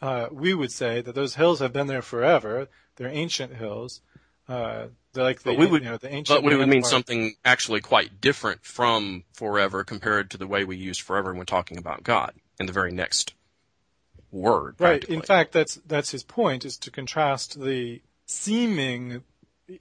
uh, 0.02 0.28
we 0.32 0.54
would 0.54 0.72
say 0.72 1.02
that 1.02 1.16
those 1.16 1.36
hills 1.36 1.60
have 1.60 1.72
been 1.72 1.88
there 1.88 2.02
forever. 2.02 2.68
They're 2.98 3.08
ancient 3.08 3.56
hills. 3.56 4.02
Uh, 4.48 4.88
they're 5.14 5.24
like 5.24 5.42
the, 5.42 5.52
But 5.52 5.58
we 5.58 5.66
would- 5.68 5.84
you 5.84 5.90
know, 5.90 5.98
the 5.98 6.10
ancient 6.14 6.44
But 6.44 6.52
it 6.52 6.58
would 6.58 6.68
mean 6.68 6.82
landmark- 6.82 6.92
something 6.92 7.36
actually 7.46 7.80
quite 7.82 8.20
different 8.22 8.66
from 8.66 9.24
forever 9.34 9.84
compared 9.84 10.30
to 10.32 10.38
the 10.38 10.48
way 10.48 10.64
we 10.66 10.76
use 10.76 10.98
forever 10.98 11.34
when 11.34 11.46
talking 11.46 11.78
about 11.78 12.04
God 12.04 12.34
in 12.60 12.66
the 12.66 12.74
very 12.74 12.92
next 12.92 13.34
word. 14.32 14.76
Right. 14.80 15.04
In 15.06 15.22
fact, 15.22 15.54
that's 15.54 15.76
that's 15.88 16.12
his 16.12 16.24
point 16.24 16.66
is 16.66 16.78
to 16.80 16.92
contrast 16.92 17.60
the 17.60 18.02
seeming 18.26 19.24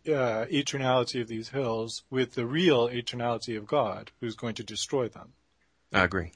uh, 0.07 0.47
eternality 0.51 1.21
of 1.21 1.29
these 1.29 1.51
hills 1.51 2.03
with 2.11 2.35
the 2.35 2.47
real 2.47 2.89
eternality 2.89 3.57
of 3.57 3.67
God, 3.67 4.11
who's 4.21 4.35
going 4.35 4.55
to 4.57 4.65
destroy 4.65 5.09
them. 5.09 5.33
I 5.93 6.05
agree. 6.05 6.33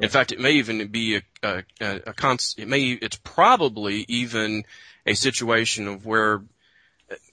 In 0.00 0.08
fact, 0.08 0.32
it 0.32 0.40
may 0.40 0.52
even 0.52 0.88
be 0.88 1.16
a, 1.16 1.22
a, 1.42 1.62
a, 1.80 2.00
a 2.08 2.12
cons- 2.12 2.56
it 2.58 2.66
may, 2.66 2.90
it's 2.90 3.20
probably 3.22 4.04
even 4.08 4.64
a 5.06 5.14
situation 5.14 5.86
of 5.86 6.04
where 6.04 6.42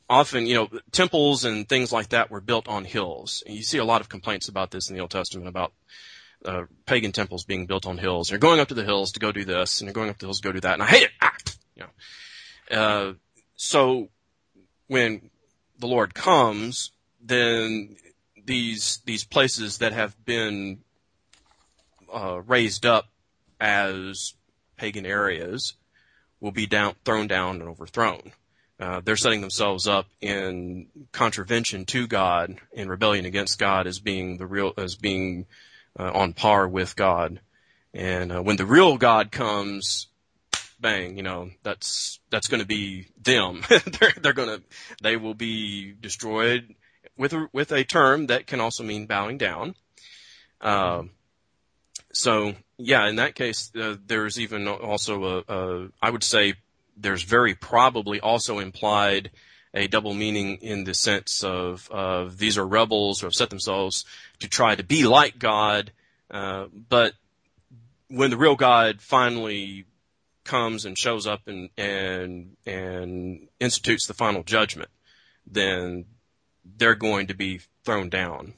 often, 0.08 0.46
you 0.46 0.54
know, 0.56 0.70
temples 0.92 1.46
and 1.46 1.68
things 1.68 1.92
like 1.92 2.10
that 2.10 2.30
were 2.30 2.42
built 2.42 2.68
on 2.68 2.86
hills. 2.86 3.44
And 3.48 3.56
you 3.56 3.64
see 3.64 3.80
a 3.80 3.86
lot 3.86 4.02
of 4.02 4.10
complaints 4.10 4.50
about 4.50 4.70
this 4.70 4.90
in 4.90 4.96
the 4.96 5.02
Old 5.02 5.10
Testament 5.10 5.48
about 5.48 5.74
uh, 6.46 6.64
pagan 6.86 7.12
temples 7.12 7.44
being 7.44 7.66
built 7.66 7.88
on 7.88 7.98
hills. 7.98 8.30
You're 8.30 8.40
going 8.40 8.60
up 8.60 8.68
to 8.68 8.76
the 8.76 8.84
hills 8.84 9.14
to 9.14 9.20
go 9.20 9.32
do 9.32 9.46
this, 9.46 9.82
and 9.82 9.88
you're 9.88 9.94
going 9.94 10.10
up 10.10 10.20
the 10.20 10.28
hills 10.28 10.42
to 10.42 10.48
go 10.48 10.52
do 10.52 10.60
that, 10.60 10.74
and 10.74 10.84
I 10.84 10.88
hate 10.88 11.04
it. 11.04 11.12
Ah! 11.22 11.34
You 11.76 11.84
know. 11.84 12.78
Uh, 12.78 13.14
so 13.64 14.10
when 14.88 15.30
the 15.80 15.88
Lord 15.88 16.14
comes, 16.14 16.92
then 17.22 17.96
these 18.46 19.00
these 19.06 19.24
places 19.24 19.78
that 19.78 19.94
have 19.94 20.14
been 20.26 20.80
uh, 22.14 22.42
raised 22.46 22.86
up 22.86 23.08
as 23.60 24.34
pagan 24.78 25.06
areas 25.06 25.76
will 26.42 26.52
be 26.52 26.66
down, 26.66 26.96
thrown 27.06 27.28
down 27.28 27.62
and 27.62 27.70
overthrown. 27.70 28.34
Uh, 28.80 29.02
they're 29.04 29.16
setting 29.16 29.40
themselves 29.40 29.88
up 29.88 30.08
in 30.20 30.88
contravention 31.14 31.86
to 31.86 32.06
God, 32.06 32.60
in 32.74 32.90
rebellion 32.90 33.26
against 33.26 33.60
God, 33.60 33.88
as 33.88 34.00
being 34.00 34.38
the 34.38 34.46
real, 34.46 34.74
as 34.78 34.96
being 34.96 35.46
uh, 35.98 36.12
on 36.12 36.34
par 36.34 36.68
with 36.68 36.98
God. 36.98 37.40
And 37.94 38.32
uh, 38.32 38.42
when 38.42 38.58
the 38.58 38.66
real 38.66 38.98
God 38.98 39.32
comes, 39.32 40.08
bang, 40.84 41.18
you 41.18 41.24
know, 41.24 41.50
that's 41.64 42.20
that's 42.30 42.48
going 42.48 42.60
to 42.60 42.68
be 42.68 43.08
them. 43.22 43.64
they're 43.70 44.14
they're 44.22 44.34
going 44.34 44.60
to 44.60 44.64
they 45.02 45.18
will 45.18 45.34
be 45.34 45.94
destroyed 46.00 46.76
with 47.18 47.34
a, 47.34 47.48
with 47.52 47.72
a 47.72 47.84
term 47.84 48.28
that 48.28 48.46
can 48.46 48.60
also 48.60 48.84
mean 48.84 49.08
bowing 49.08 49.40
down. 49.40 49.76
Um, 50.62 51.10
so 52.12 52.54
yeah, 52.78 53.08
in 53.08 53.16
that 53.16 53.34
case, 53.34 53.72
uh, 53.76 53.96
there's 54.06 54.40
even 54.40 54.68
also 54.68 55.24
a, 55.24 55.54
a, 55.54 55.88
I 56.02 56.10
would 56.10 56.24
say 56.24 56.54
there's 56.96 57.24
very 57.24 57.56
probably 57.56 58.20
also 58.20 58.60
implied 58.60 59.32
a 59.74 59.88
double 59.88 60.14
meaning 60.14 60.58
in 60.58 60.84
the 60.84 60.94
sense 60.94 61.44
of, 61.44 61.90
of 61.92 62.38
these 62.38 62.58
are 62.58 62.68
rebels 62.68 63.20
who 63.20 63.26
have 63.26 63.34
set 63.34 63.50
themselves 63.50 64.06
to 64.40 64.48
try 64.48 64.76
to 64.76 64.84
be 64.84 65.08
like 65.08 65.40
God, 65.40 65.92
uh, 66.30 66.66
but 66.90 67.14
when 68.08 68.30
the 68.30 68.38
real 68.38 68.56
God 68.56 69.02
finally 69.02 69.86
comes 70.44 70.86
and 70.86 70.98
shows 70.98 71.28
up 71.28 71.42
and 71.48 71.70
and 71.78 72.56
and 72.66 73.48
institutes 73.60 74.08
the 74.08 74.14
final 74.14 74.44
judgment, 74.44 74.90
then 75.46 76.06
they're 76.78 76.96
going 76.96 77.28
to 77.28 77.34
be 77.34 77.62
thrown 77.84 78.10
down, 78.10 78.54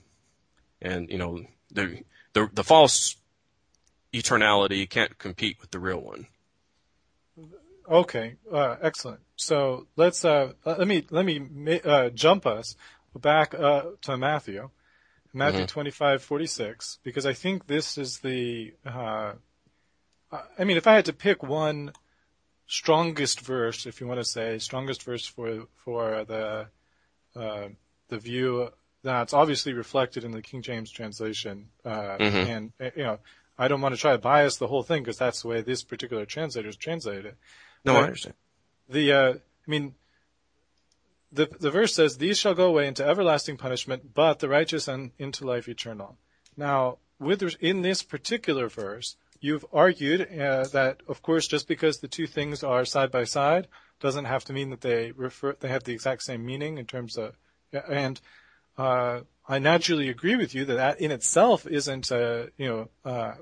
and 0.81 1.09
you 1.09 1.17
know 1.17 1.45
the 1.71 2.03
the 2.33 2.49
the 2.53 2.63
false 2.63 3.15
eternality 4.13 4.89
can't 4.89 5.17
compete 5.17 5.57
with 5.61 5.71
the 5.71 5.79
real 5.79 5.99
one. 5.99 6.27
Okay, 7.87 8.35
uh, 8.51 8.77
excellent. 8.81 9.19
So 9.35 9.87
let's 9.95 10.25
uh, 10.25 10.53
let 10.65 10.87
me 10.87 11.05
let 11.09 11.25
me 11.25 11.81
uh, 11.83 12.09
jump 12.09 12.45
us 12.45 12.75
back 13.15 13.53
uh, 13.53 13.83
to 14.01 14.17
Matthew, 14.17 14.69
Matthew 15.33 15.61
mm-hmm. 15.61 15.67
twenty 15.67 15.91
five 15.91 16.23
forty 16.23 16.47
six, 16.47 16.99
because 17.03 17.25
I 17.25 17.33
think 17.33 17.67
this 17.67 17.97
is 17.97 18.19
the. 18.19 18.73
Uh, 20.35 20.41
I 20.59 20.63
mean, 20.63 20.77
if 20.77 20.87
I 20.87 20.95
had 20.95 21.05
to 21.05 21.13
pick 21.13 21.43
one 21.43 21.91
strongest 22.67 23.41
verse, 23.41 23.85
if 23.85 24.01
you 24.01 24.07
want 24.07 24.19
to 24.19 24.25
say 24.25 24.57
strongest 24.59 25.03
verse 25.03 25.25
for 25.25 25.67
for 25.75 26.25
the 26.25 26.67
uh, 27.35 27.67
the 28.09 28.17
view 28.17 28.69
that's 29.03 29.33
obviously 29.33 29.73
reflected 29.73 30.23
in 30.23 30.31
the 30.31 30.41
King 30.41 30.61
James 30.61 30.91
translation, 30.91 31.69
mm-hmm. 31.85 32.35
and 32.35 32.73
you 32.95 33.03
know, 33.03 33.19
I 33.57 33.67
don't 33.67 33.81
want 33.81 33.95
to 33.95 34.01
try 34.01 34.11
to 34.11 34.17
bias 34.17 34.57
the 34.57 34.67
whole 34.67 34.83
thing 34.83 35.03
because 35.03 35.17
that's 35.17 35.41
the 35.41 35.47
way 35.47 35.61
this 35.61 35.83
particular 35.83 36.25
translator 36.25 36.67
has 36.67 36.75
translated 36.75 37.25
it. 37.25 37.37
No, 37.85 37.93
but 37.93 37.99
I 37.99 38.03
understand. 38.03 38.35
The, 38.89 39.11
uh, 39.11 39.33
I 39.33 39.71
mean, 39.71 39.95
the 41.31 41.47
the 41.59 41.71
verse 41.71 41.93
says, 41.93 42.17
"These 42.17 42.39
shall 42.39 42.55
go 42.55 42.67
away 42.67 42.87
into 42.87 43.05
everlasting 43.05 43.57
punishment, 43.57 44.13
but 44.13 44.39
the 44.39 44.49
righteous 44.49 44.87
and 44.87 45.11
into 45.17 45.45
life 45.45 45.69
eternal." 45.69 46.17
Now, 46.57 46.97
with 47.19 47.41
in 47.61 47.83
this 47.83 48.03
particular 48.03 48.67
verse, 48.67 49.15
you've 49.45 49.65
argued 49.71 50.21
uh, 50.21 50.63
that, 50.73 51.01
of 51.07 51.21
course, 51.21 51.47
just 51.47 51.67
because 51.67 51.99
the 51.99 52.07
two 52.07 52.25
things 52.25 52.63
are 52.63 52.83
side 52.83 53.11
by 53.11 53.23
side 53.23 53.67
doesn't 53.99 54.25
have 54.25 54.43
to 54.45 54.53
mean 54.53 54.71
that 54.71 54.81
they 54.81 55.11
refer 55.11 55.55
they 55.59 55.69
have 55.69 55.83
the 55.83 55.93
exact 55.93 56.23
same 56.23 56.45
meaning 56.45 56.77
in 56.77 56.85
terms 56.85 57.17
of, 57.17 57.37
and 57.87 58.19
uh, 58.77 59.21
I 59.47 59.59
naturally 59.59 60.09
agree 60.09 60.35
with 60.35 60.55
you 60.55 60.65
that 60.65 60.75
that 60.75 60.99
in 60.99 61.11
itself 61.11 61.67
isn't, 61.67 62.11
uh, 62.11 62.47
you 62.57 62.67
know, 62.67 62.89
uh, 63.05 63.35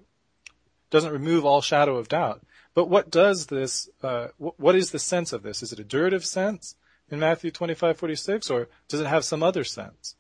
doesn't 0.92 1.12
remove 1.12 1.46
all 1.46 1.62
shadow 1.62 1.96
of 1.98 2.10
doubt. 2.10 2.42
But 2.76 2.90
what 2.90 3.10
does 3.10 3.48
this, 3.48 3.90
uh, 4.02 4.28
what 4.38 4.76
is 4.76 4.92
the 4.92 5.00
sense 5.00 5.32
of 5.32 5.42
this? 5.42 5.64
Is 5.64 5.72
it 5.72 5.80
a 5.80 5.84
durative 5.84 6.26
sense 6.26 6.76
in 7.10 7.20
Matthew 7.20 7.52
25:46, 7.52 8.52
or 8.52 8.68
does 8.90 9.00
it 9.00 9.08
have 9.08 9.24
some 9.24 9.42
other 9.42 9.64
sense 9.64 10.16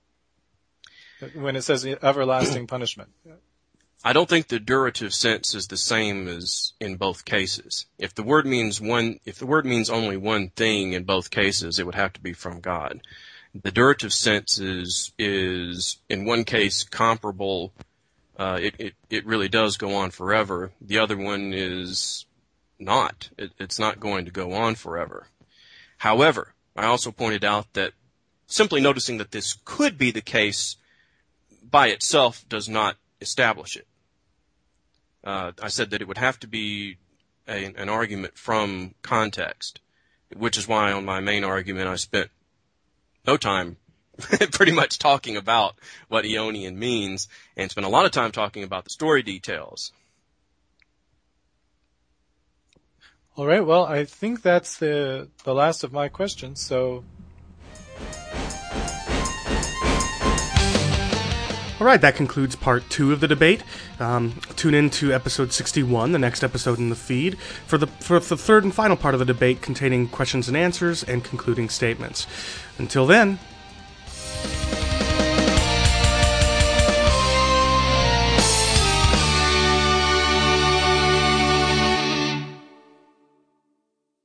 when 1.34 1.56
it 1.56 1.64
says 1.64 1.86
everlasting 1.86 2.68
punishment? 2.68 3.10
I 4.06 4.12
don't 4.12 4.28
think 4.28 4.48
the 4.48 4.60
durative 4.60 5.14
sense 5.14 5.56
is 5.56 5.68
the 5.68 5.78
same 5.78 6.28
as 6.28 6.74
in 6.82 6.98
both 6.98 7.24
cases. 7.24 7.86
If 7.98 8.14
the 8.14 8.24
word 8.24 8.46
means 8.46 8.82
one, 8.82 9.20
if 9.24 9.40
the 9.40 9.46
word 9.46 9.66
means 9.66 9.90
only 9.90 10.18
one 10.18 10.50
thing 10.50 10.92
in 10.92 11.06
both 11.06 11.32
cases, 11.32 11.80
it 11.80 11.86
would 11.86 11.96
have 11.96 12.12
to 12.14 12.22
be 12.22 12.34
from 12.34 12.60
God. 12.60 13.00
The 13.56 13.72
durative 13.72 14.12
sense 14.12 14.60
is, 14.60 15.14
is 15.18 16.00
in 16.10 16.26
one 16.26 16.44
case 16.44 16.84
comparable. 16.84 17.72
Uh, 18.36 18.60
it, 18.62 18.76
it, 18.78 18.94
it 19.10 19.26
really 19.26 19.48
does 19.48 19.78
go 19.78 19.96
on 19.96 20.12
forever. 20.12 20.72
The 20.82 21.00
other 21.00 21.16
one 21.16 21.54
is 21.54 22.26
not. 22.80 23.30
It, 23.38 23.52
it's 23.58 23.80
not 23.80 24.02
going 24.02 24.26
to 24.26 24.32
go 24.32 24.52
on 24.52 24.76
forever. 24.76 25.28
However, 25.98 26.54
I 26.76 26.88
also 26.88 27.12
pointed 27.12 27.46
out 27.46 27.72
that 27.74 27.94
simply 28.48 28.82
noticing 28.82 29.20
that 29.20 29.32
this 29.32 29.58
could 29.64 29.98
be 29.98 30.12
the 30.12 30.22
case 30.22 30.76
by 31.64 31.88
itself 31.88 32.44
does 32.50 32.68
not 32.68 32.98
establish 33.22 33.78
it. 33.78 33.88
Uh, 35.24 35.52
I 35.62 35.70
said 35.70 35.92
that 35.92 36.02
it 36.02 36.08
would 36.08 36.18
have 36.18 36.40
to 36.42 36.48
be 36.48 36.98
a, 37.48 37.66
an 37.66 37.90
argument 37.90 38.38
from 38.38 38.94
context, 39.02 39.80
which 40.36 40.58
is 40.58 40.68
why 40.68 40.92
on 40.92 41.06
my 41.06 41.20
main 41.20 41.44
argument 41.44 41.88
I 41.88 41.96
spent 41.96 42.30
no 43.26 43.38
time 43.38 43.78
pretty 44.52 44.72
much 44.72 45.00
talking 45.00 45.38
about 45.38 45.76
what 46.08 46.26
aionian 46.26 46.76
means 46.76 47.28
and 47.56 47.72
spent 47.72 47.86
a 47.86 47.90
lot 47.90 48.06
of 48.06 48.12
time 48.12 48.32
talking 48.32 48.64
about 48.64 48.84
the 48.84 48.90
story 48.90 49.24
details. 49.24 49.92
All 53.36 53.48
right. 53.48 53.66
Well, 53.66 53.86
I 53.86 54.06
think 54.06 54.44
that's 54.44 54.78
the 54.78 55.30
the 55.44 55.56
last 55.56 55.84
of 55.84 55.92
my 55.92 56.08
questions. 56.10 56.62
So. 56.62 57.04
All 61.84 61.88
right, 61.88 62.00
that 62.00 62.16
concludes 62.16 62.56
part 62.56 62.90
two 62.90 63.12
of 63.12 63.20
the 63.20 63.28
debate. 63.28 63.62
Um, 64.00 64.40
tune 64.56 64.74
in 64.74 64.90
to 64.92 65.12
episode 65.12 65.52
61, 65.52 66.14
the 66.14 66.18
next 66.18 66.42
episode 66.42 66.80
in 66.80 66.88
the 66.88 66.96
feed, 66.96 67.38
for 67.38 67.78
the 67.78 67.88
for 67.88 68.22
the 68.22 68.38
third 68.38 68.64
and 68.64 68.74
final 68.74 68.96
part 68.96 69.14
of 69.14 69.20
the 69.20 69.26
debate 69.26 69.62
containing 69.62 70.08
questions 70.08 70.48
and 70.48 70.56
answers 70.56 71.04
and 71.04 71.26
concluding 71.26 71.68
statements. 71.68 72.26
Until 72.78 73.06
then, 73.06 73.38